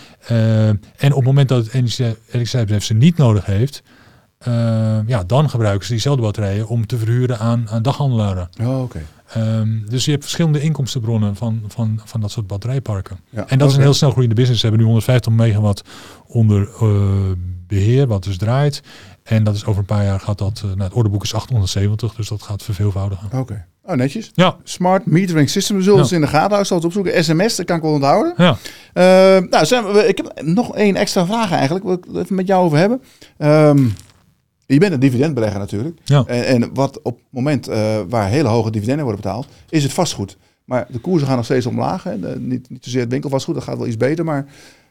en 0.97 1.11
op 1.11 1.17
het 1.17 1.25
moment 1.25 1.49
dat 1.49 1.65
het 1.65 1.75
elektriciteitsbedrijf 1.75 2.85
ze 2.85 2.95
niet 2.95 3.17
nodig 3.17 3.45
heeft, 3.45 3.83
ja, 5.07 5.25
dan 5.27 5.51
gebruiken 5.51 5.87
ze 5.87 5.93
diezelfde 5.93 6.23
batterijen 6.23 6.69
om 6.69 6.87
te 6.87 6.99
verhuren 6.99 7.39
aan, 7.39 7.69
aan 7.71 7.83
daghandelaren. 7.83 8.49
Oh, 8.61 8.83
oké. 8.83 9.03
Um, 9.37 9.85
dus 9.89 10.05
je 10.05 10.11
hebt 10.11 10.23
verschillende 10.23 10.61
inkomstenbronnen 10.61 11.37
van, 11.37 11.63
van, 11.67 12.01
van 12.05 12.21
dat 12.21 12.31
soort 12.31 12.47
batterijparken. 12.47 13.19
Ja, 13.31 13.49
en 13.49 13.59
dat 13.59 13.71
is 13.71 13.77
een 13.77 13.83
heel 13.83 13.95
snel 13.95 14.11
groeiende 14.11 14.35
business. 14.35 14.61
Ze 14.61 14.67
hebben 14.67 14.85
nu 14.85 14.91
150 14.93 15.33
megawatt 15.33 15.83
onder 16.27 16.69
uh, 16.83 16.91
beheer, 17.67 18.07
wat 18.07 18.25
dus 18.25 18.37
draait. 18.37 18.83
En 19.23 19.45
dat 19.45 19.55
is 19.55 19.65
over 19.65 19.81
een 19.81 19.87
paar 19.87 20.05
jaar 20.05 20.21
gaat 20.21 20.39
dat, 20.39 20.63
uh, 20.65 20.71
nou, 20.71 20.83
het 20.83 20.93
orderboek 20.93 21.23
is 21.23 21.35
870, 21.35 22.15
dus 22.15 22.29
dat 22.29 22.43
gaat 22.43 22.63
verveelvoudigen. 22.63 23.27
Oké. 23.27 23.37
Okay. 23.37 23.65
Oh, 23.87 23.95
netjes. 23.95 24.31
Ja. 24.35 24.57
Smart 24.63 25.07
metering 25.07 25.51
system. 25.51 25.77
We 25.77 25.83
zullen 25.83 26.07
ja. 26.09 26.15
in 26.15 26.21
de 26.21 26.27
gaten 26.27 26.47
houden. 26.47 26.67
Zal 26.67 26.77
het 26.77 26.87
opzoeken. 26.87 27.25
SMS, 27.25 27.57
dat 27.57 27.67
kan 27.67 27.77
ik 27.77 27.83
wel 27.83 27.93
onthouden. 27.93 28.35
Ja. 28.37 28.57
Uh, 28.95 29.49
nou, 29.51 29.67
zijn 29.67 29.93
we, 29.93 30.09
ik 30.09 30.17
heb 30.17 30.43
nog 30.43 30.77
één 30.77 30.97
extra 30.97 31.27
vraag 31.27 31.53
eigenlijk. 31.53 31.85
Wil 31.85 31.95
ik 31.95 32.05
even 32.15 32.35
met 32.35 32.47
jou 32.47 32.65
over 32.65 32.79
hebben. 32.79 33.03
Um, 33.39 33.95
je 34.67 34.79
bent 34.79 34.93
een 34.93 35.01
dividendbelegger 35.01 35.59
natuurlijk. 35.59 35.99
Ja. 36.05 36.25
En, 36.27 36.47
en, 36.47 36.71
wat 36.75 37.03
op 37.03 37.15
het 37.17 37.27
moment 37.31 37.69
uh, 37.69 37.99
waar 38.09 38.29
hele 38.29 38.49
hoge 38.49 38.71
dividenden 38.71 39.05
worden 39.05 39.23
betaald, 39.23 39.47
is 39.69 39.83
het 39.83 39.93
vastgoed. 39.93 40.37
Maar 40.65 40.87
de 40.91 40.99
koersen 40.99 41.27
gaan 41.27 41.37
nog 41.37 41.45
steeds 41.45 41.67
omlaag. 41.67 42.03
Hè. 42.03 42.21
De, 42.21 42.37
niet, 42.41 42.71
niet 42.71 42.85
zozeer 42.85 43.01
het 43.01 43.11
winkelvastgoed, 43.11 43.55
dat 43.55 43.65
gaat 43.65 43.79
wel 43.79 43.87
iets 43.87 43.97
beter. 43.97 44.25
Maar 44.25 44.47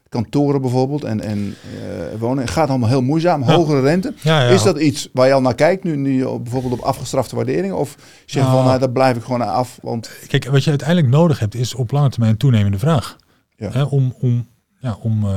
kantoren 0.10 0.62
bijvoorbeeld 0.62 1.04
en, 1.04 1.22
en 1.22 1.38
uh, 1.40 2.20
wonen, 2.20 2.44
het 2.44 2.54
gaat 2.54 2.70
allemaal 2.70 2.90
heel 2.90 3.02
moeizaam. 3.02 3.42
Hogere 3.42 3.82
rente. 3.82 4.14
Ja, 4.22 4.42
ja. 4.44 4.50
Is 4.50 4.64
dat 4.64 4.80
iets 4.80 5.10
waar 5.14 5.28
je 5.28 5.34
al 5.34 5.42
naar 5.42 5.56
kijkt, 5.56 5.84
nu, 5.84 5.96
nu 5.96 6.26
bijvoorbeeld 6.26 6.74
op 6.74 6.80
afgestrafte 6.80 7.36
waarderingen? 7.36 7.78
Of 7.78 7.96
zeg 8.26 8.44
je 8.44 8.50
van, 8.50 8.66
nou, 8.66 8.80
daar 8.80 8.92
blijf 8.92 9.18
ik 9.18 9.24
gewoon 9.24 9.42
af? 9.42 9.80
Want... 9.82 10.10
Kijk, 10.28 10.46
wat 10.46 10.64
je 10.64 10.70
uiteindelijk 10.70 11.10
nodig 11.10 11.40
hebt, 11.40 11.56
is 11.56 11.76
op 11.76 11.92
lange 11.92 12.10
termijn 12.10 12.38
toenemende 12.38 12.80
vraag. 12.80 13.16
Hè, 13.56 13.84
om, 13.84 14.16
om 14.20 14.48
ja, 14.80 14.98
om... 15.02 15.24
Uh, 15.24 15.30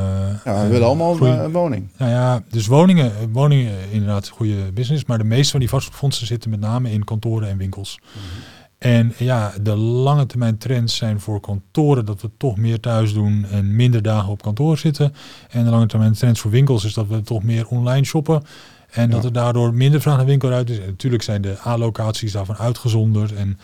ja, 0.44 0.62
we 0.62 0.68
willen 0.68 0.86
allemaal 0.86 1.22
een 1.22 1.52
woning. 1.52 1.88
Nou 1.96 2.10
ja, 2.10 2.42
dus 2.50 2.66
woningen, 2.66 3.32
woningen 3.32 3.90
inderdaad 3.90 4.28
goede 4.28 4.72
business. 4.72 5.04
Maar 5.04 5.18
de 5.18 5.24
meeste 5.24 5.50
van 5.50 5.60
die 5.60 5.68
vastgoedfondsen 5.68 6.26
zitten 6.26 6.50
met 6.50 6.60
name 6.60 6.90
in 6.90 7.04
kantoren 7.04 7.48
en 7.48 7.56
winkels. 7.56 7.98
Mhm. 8.00 8.58
En 8.78 9.14
ja, 9.16 9.52
de 9.60 9.76
lange 9.76 10.26
termijn 10.26 10.58
trends 10.58 10.96
zijn 10.96 11.20
voor 11.20 11.40
kantoren 11.40 12.04
dat 12.04 12.20
we 12.20 12.30
toch 12.36 12.56
meer 12.56 12.80
thuis 12.80 13.12
doen 13.12 13.46
en 13.50 13.76
minder 13.76 14.02
dagen 14.02 14.30
op 14.30 14.42
kantoor 14.42 14.78
zitten. 14.78 15.14
En 15.50 15.64
de 15.64 15.70
lange 15.70 15.86
termijn 15.86 16.12
trends 16.12 16.40
voor 16.40 16.50
winkels 16.50 16.84
is 16.84 16.94
dat 16.94 17.06
we 17.06 17.22
toch 17.22 17.42
meer 17.42 17.66
online 17.66 18.04
shoppen. 18.04 18.42
En 18.90 19.10
dat 19.10 19.24
er 19.24 19.32
daardoor 19.32 19.74
minder 19.74 20.00
vraag 20.00 20.16
naar 20.16 20.26
winkelruit 20.26 20.70
is. 20.70 20.78
En 20.78 20.86
natuurlijk 20.86 21.22
zijn 21.22 21.42
de 21.42 21.58
allocaties 21.58 22.32
daarvan 22.32 22.56
uitgezonderd. 22.56 23.34
En, 23.34 23.58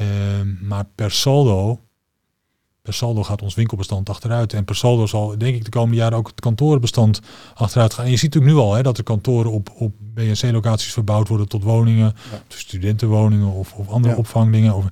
uh, 0.00 0.06
maar 0.60 0.84
per 0.94 1.10
saldo 1.10 1.80
per 2.82 2.94
saldo 2.94 3.22
gaat 3.22 3.42
ons 3.42 3.54
winkelbestand 3.54 4.08
achteruit. 4.08 4.52
En 4.52 4.64
per 4.64 4.76
saldo 4.76 5.06
zal 5.06 5.38
denk 5.38 5.56
ik 5.56 5.64
de 5.64 5.70
komende 5.70 5.96
jaren 5.96 6.18
ook 6.18 6.26
het 6.26 6.40
kantorenbestand 6.40 7.20
achteruit 7.54 7.94
gaan. 7.94 8.04
En 8.04 8.10
je 8.10 8.16
ziet 8.16 8.34
natuurlijk 8.34 8.60
nu 8.60 8.60
al 8.62 8.74
hè, 8.74 8.82
dat 8.82 8.96
de 8.96 9.02
kantoren 9.02 9.50
op, 9.50 9.70
op 9.74 9.92
BNC-locaties 10.14 10.92
verbouwd 10.92 11.28
worden 11.28 11.48
tot 11.48 11.62
woningen. 11.62 12.14
Ja. 12.30 12.42
studentenwoningen 12.48 13.52
of, 13.52 13.72
of 13.72 13.88
andere 13.88 14.14
ja. 14.14 14.20
opvangdingen. 14.20 14.74
Of, 14.74 14.84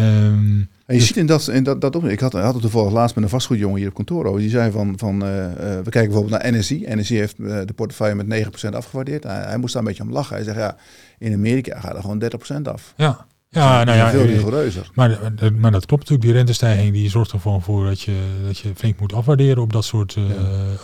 um, 0.00 0.68
en 0.86 0.96
je 0.96 1.02
dus 1.02 1.06
ziet 1.06 1.16
in 1.16 1.26
dat, 1.26 1.48
in 1.48 1.62
dat, 1.62 1.80
dat 1.80 1.96
op, 1.96 2.04
ik 2.04 2.20
had, 2.20 2.32
had 2.32 2.52
het 2.52 2.62
toevallig 2.62 2.92
laatst 2.92 3.14
met 3.14 3.24
een 3.24 3.30
vastgoedjongen 3.30 3.78
hier 3.78 3.88
op 3.88 3.94
kantoor 3.94 4.24
over. 4.24 4.40
Die 4.40 4.50
zei 4.50 4.70
van, 4.70 4.98
van 4.98 5.24
uh, 5.24 5.44
uh, 5.44 5.52
we 5.54 5.90
kijken 5.90 6.10
bijvoorbeeld 6.10 6.42
naar 6.42 6.52
NSI. 6.52 6.84
NSI 6.88 7.16
heeft 7.16 7.38
uh, 7.38 7.60
de 7.64 7.72
portefeuille 7.72 8.24
met 8.24 8.46
9% 8.66 8.74
afgewaardeerd. 8.74 9.24
Hij, 9.24 9.42
hij, 9.42 9.56
moest 9.56 9.72
daar 9.72 9.82
een 9.82 9.88
beetje 9.88 10.02
om 10.02 10.12
lachen. 10.12 10.34
Hij 10.34 10.44
zegt 10.44 10.56
ja, 10.56 10.76
in 11.18 11.34
Amerika 11.34 11.80
gaat 11.80 11.94
er 11.94 12.00
gewoon 12.00 12.22
30% 12.58 12.62
af. 12.62 12.94
Ja. 12.96 13.26
Ja, 13.52 13.84
nou 13.84 13.98
ja, 13.98 14.10
veel 14.10 14.24
rigoureuzer. 14.24 14.90
Maar, 14.94 15.18
maar 15.56 15.70
dat 15.70 15.86
klopt 15.86 16.02
natuurlijk. 16.02 16.22
Die 16.22 16.32
rentestijging 16.32 16.92
die 16.92 17.10
zorgt 17.10 17.32
ervoor 17.32 17.62
voor 17.62 17.84
dat 17.84 18.00
je, 18.00 18.16
dat 18.46 18.58
je 18.58 18.72
flink 18.74 19.00
moet 19.00 19.12
afwaarderen 19.12 19.62
op 19.62 19.72
dat 19.72 19.84
soort, 19.84 20.16
uh, 20.16 20.24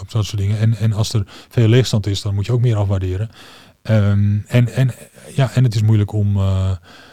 op 0.01 0.11
dat 0.11 0.25
soort 0.25 0.41
dingen. 0.41 0.59
En, 0.59 0.77
en 0.77 0.93
als 0.93 1.13
er 1.13 1.23
veel 1.49 1.69
leegstand 1.69 2.07
is, 2.07 2.23
dan 2.23 2.35
moet 2.35 2.47
je 2.47 2.53
ook 2.53 2.61
meer 2.61 2.77
afwaarderen. 2.77 3.31
Um, 3.83 4.45
en, 4.47 4.69
en, 4.69 4.91
ja, 5.35 5.51
en 5.55 5.65
het 5.65 5.75
is 5.75 5.83
moeilijk 5.83 6.13
om, 6.13 6.37
uh, 6.37 6.71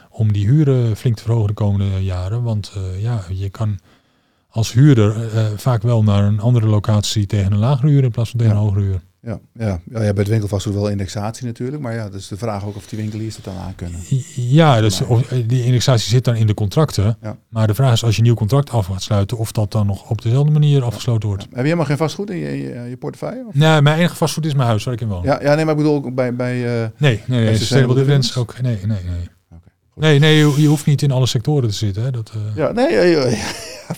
om 0.09 0.33
die 0.33 0.47
huren 0.47 0.95
flink 0.97 1.15
te 1.15 1.23
verhogen 1.23 1.47
de 1.47 1.53
komende 1.53 2.03
jaren. 2.03 2.43
Want 2.43 2.73
uh, 2.77 3.01
ja, 3.01 3.23
je 3.29 3.49
kan 3.49 3.79
als 4.49 4.73
huurder 4.73 5.29
vaak 5.57 5.81
wel 5.81 6.03
naar 6.03 6.23
een 6.23 6.39
andere 6.39 6.67
locatie 6.67 7.25
tegen 7.25 7.51
een 7.51 7.57
lagere 7.57 7.87
huur 7.87 8.03
in 8.03 8.11
plaats 8.11 8.29
van 8.29 8.39
tegen 8.39 8.55
een 8.55 8.61
hogere 8.61 8.81
huur. 8.81 9.01
Ja, 9.25 9.39
ja. 9.53 9.79
ja, 9.89 9.99
bij 9.99 10.11
het 10.15 10.27
winkelvastgoed 10.27 10.73
wel 10.73 10.89
indexatie 10.89 11.45
natuurlijk. 11.45 11.81
Maar 11.81 11.93
ja, 11.93 12.03
dat 12.03 12.19
is 12.19 12.27
de 12.27 12.37
vraag 12.37 12.65
ook 12.65 12.75
of 12.75 12.85
die 12.85 12.99
winkeliers 12.99 13.35
het 13.35 13.45
dan 13.45 13.57
aan 13.57 13.75
kunnen. 13.75 13.99
Ja, 14.35 14.81
dus 14.81 15.01
of, 15.01 15.27
die 15.27 15.63
indexatie 15.63 16.09
zit 16.09 16.23
dan 16.23 16.35
in 16.35 16.47
de 16.47 16.53
contracten. 16.53 17.17
Ja. 17.21 17.37
Maar 17.49 17.67
de 17.67 17.73
vraag 17.73 17.93
is 17.93 18.03
als 18.03 18.11
je 18.13 18.21
een 18.21 18.27
nieuw 18.27 18.35
contract 18.35 18.69
af 18.69 18.85
gaat 18.85 19.01
sluiten, 19.01 19.37
of 19.37 19.51
dat 19.51 19.71
dan 19.71 19.85
nog 19.85 20.09
op 20.09 20.21
dezelfde 20.21 20.51
manier 20.51 20.83
afgesloten 20.83 21.27
wordt. 21.27 21.43
Heb 21.43 21.55
je 21.55 21.61
helemaal 21.61 21.85
geen 21.85 21.97
vastgoed 21.97 22.29
in 22.29 22.37
je, 22.37 22.47
in 22.47 22.57
je, 22.57 22.89
je 22.89 22.97
portefeuille? 22.97 23.45
Of? 23.47 23.53
Nee, 23.53 23.81
mijn 23.81 23.97
enige 23.97 24.15
vastgoed 24.15 24.45
is 24.45 24.53
mijn 24.53 24.67
huis 24.67 24.83
waar 24.83 24.93
ik 24.93 25.01
in 25.01 25.07
woon. 25.07 25.23
Ja, 25.23 25.41
ja, 25.41 25.55
nee, 25.55 25.65
maar 25.65 25.73
ik 25.73 25.79
bedoel 25.79 25.95
ook 25.95 26.15
bij... 26.15 26.35
bij 26.35 26.83
eh, 26.83 26.89
Nee, 26.97 27.21
nee, 27.25 27.43
nee. 27.43 27.55
Sustainable 27.55 27.57
Sustainable 27.57 27.95
dividends 27.95 28.37
ook. 28.37 28.61
Nee, 28.61 28.77
nee, 28.85 29.03
nee. 29.03 29.29
Nee, 29.95 30.19
nee, 30.19 30.37
je, 30.37 30.61
je 30.61 30.67
hoeft 30.67 30.85
niet 30.85 31.01
in 31.01 31.11
alle 31.11 31.25
sectoren 31.25 31.69
te 31.69 31.75
zitten. 31.75 32.03
Hè. 32.03 32.11
Dat, 32.11 32.31
eh, 32.35 32.55
Ja, 32.55 32.71
nee, 32.71 32.91
ja, 32.91 33.01
ja, 33.01 33.27
ja, 33.27 33.51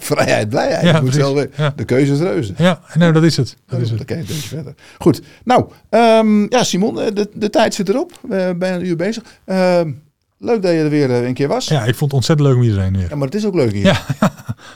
vrijheid, 0.12 0.50
blijheid. 0.50 0.82
Ja, 0.84 0.96
je 0.96 1.02
moet 1.02 1.16
wel 1.16 1.36
weer, 1.36 1.50
Ja. 1.58 1.74
De 1.76 1.86
keuze 1.86 2.14
is 2.14 2.20
reuze. 2.20 2.54
ja, 2.58 2.80
nee, 2.94 3.12
dat 3.12 3.24
is 3.24 3.38
het. 3.38 3.56
Dat 3.68 3.80
is 3.80 3.90
Dan 3.90 3.98
het. 3.98 4.10
ik 4.10 4.18
een 4.18 4.26
beetje 4.26 4.48
verder. 4.48 4.74
Goed, 4.98 5.22
nou, 5.44 5.66
ehm, 5.90 6.42
ja 6.54 6.64
Simon, 6.64 7.02
eh, 7.02 7.08
de, 7.14 7.30
de 7.34 7.50
tijd 7.50 7.74
zit 7.74 7.90
erop. 7.90 8.20
We 8.22 8.36
zijn 8.40 8.58
bijna 8.58 8.76
een 8.76 8.86
uur 8.86 8.96
bezig. 8.96 9.24
Ehm, 9.46 9.92
leuk 10.46 10.62
dat 10.62 10.72
je 10.72 10.78
er 10.78 10.90
weer 10.90 11.12
eh, 11.12 11.28
een 11.28 11.34
keer 11.34 11.48
was. 11.48 11.68
Ja. 11.68 11.76
Ja, 11.76 11.82
ik 11.86 11.96
vond 11.96 12.00
het 12.00 12.14
ontzettend 12.14 12.48
leuk 12.48 12.58
om 12.58 12.64
iedereen 12.64 12.98
weer. 12.98 13.18
maar 13.18 13.28
het 13.28 13.36
is 13.36 13.46
ook 13.46 13.56
leuk 13.56 13.72
hier. 13.72 13.84
Ja, 13.84 14.02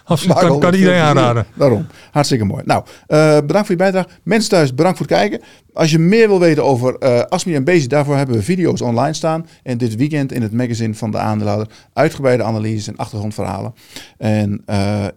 Absoluut. 0.03 0.33
Maak 0.35 0.43
Kan, 0.43 0.51
al 0.51 0.57
kan 0.57 0.73
iedereen 0.73 1.01
aanraden. 1.01 1.45
Daarom. 1.53 1.87
Hartstikke 2.11 2.45
mooi. 2.45 2.63
Nou, 2.65 2.83
eh, 3.07 3.35
bedankt 3.35 3.67
voor 3.67 3.69
je 3.69 3.75
bijdrage. 3.75 4.07
Mensen 4.23 4.49
thuis, 4.49 4.75
bedankt 4.75 4.97
voor 4.97 5.07
het 5.07 5.15
kijken. 5.15 5.41
Als 5.73 5.91
je 5.91 5.99
meer 5.99 6.27
wil 6.27 6.39
weten 6.39 6.63
over 6.63 6.97
eh 6.97 7.21
Asmi 7.21 7.55
en 7.55 7.63
Bezi, 7.63 7.87
daarvoor 7.87 8.15
hebben 8.15 8.35
we 8.35 8.43
video's 8.43 8.81
online 8.81 9.13
staan. 9.13 9.47
En 9.63 9.77
dit 9.77 9.95
weekend 9.95 10.31
in 10.31 10.41
het 10.41 10.51
magazine 10.51 10.93
van 10.93 11.11
de 11.11 11.17
aandeelhouder 11.17 11.67
uitgebreide 11.93 12.43
analyses 12.43 12.87
en 12.87 12.95
achtergrondverhalen. 12.95 13.73
En 14.17 14.61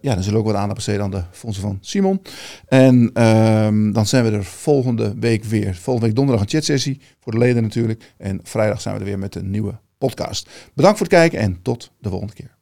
ja, 0.01 0.13
dan 0.13 0.23
zullen 0.23 0.33
we 0.33 0.37
ook 0.37 0.51
wat 0.51 0.55
aandacht 0.55 0.75
besteden 0.75 1.03
aan 1.03 1.11
de 1.11 1.23
fondsen 1.31 1.63
van 1.63 1.77
Simon. 1.81 2.21
En 2.67 3.09
ehm, 3.13 3.91
dan 3.91 4.05
zijn 4.05 4.23
we 4.23 4.31
er 4.31 4.43
volgende 4.43 5.13
week 5.19 5.43
weer. 5.43 5.75
Volgende 5.75 6.07
week 6.07 6.15
donderdag 6.15 6.43
een 6.43 6.51
chatsessie 6.51 6.99
voor 7.19 7.31
de 7.31 7.37
leden 7.37 7.63
natuurlijk. 7.63 8.13
En 8.17 8.39
vrijdag 8.43 8.81
zijn 8.81 8.93
we 8.93 8.99
er 8.99 9.05
weer 9.05 9.19
met 9.19 9.35
een 9.35 9.49
nieuwe 9.49 9.73
podcast. 10.07 10.49
Bedankt 10.73 10.97
voor 10.97 11.07
het 11.07 11.15
kijken 11.15 11.39
en 11.39 11.61
tot 11.61 11.91
de 11.99 12.09
volgende 12.09 12.33
keer. 12.33 12.52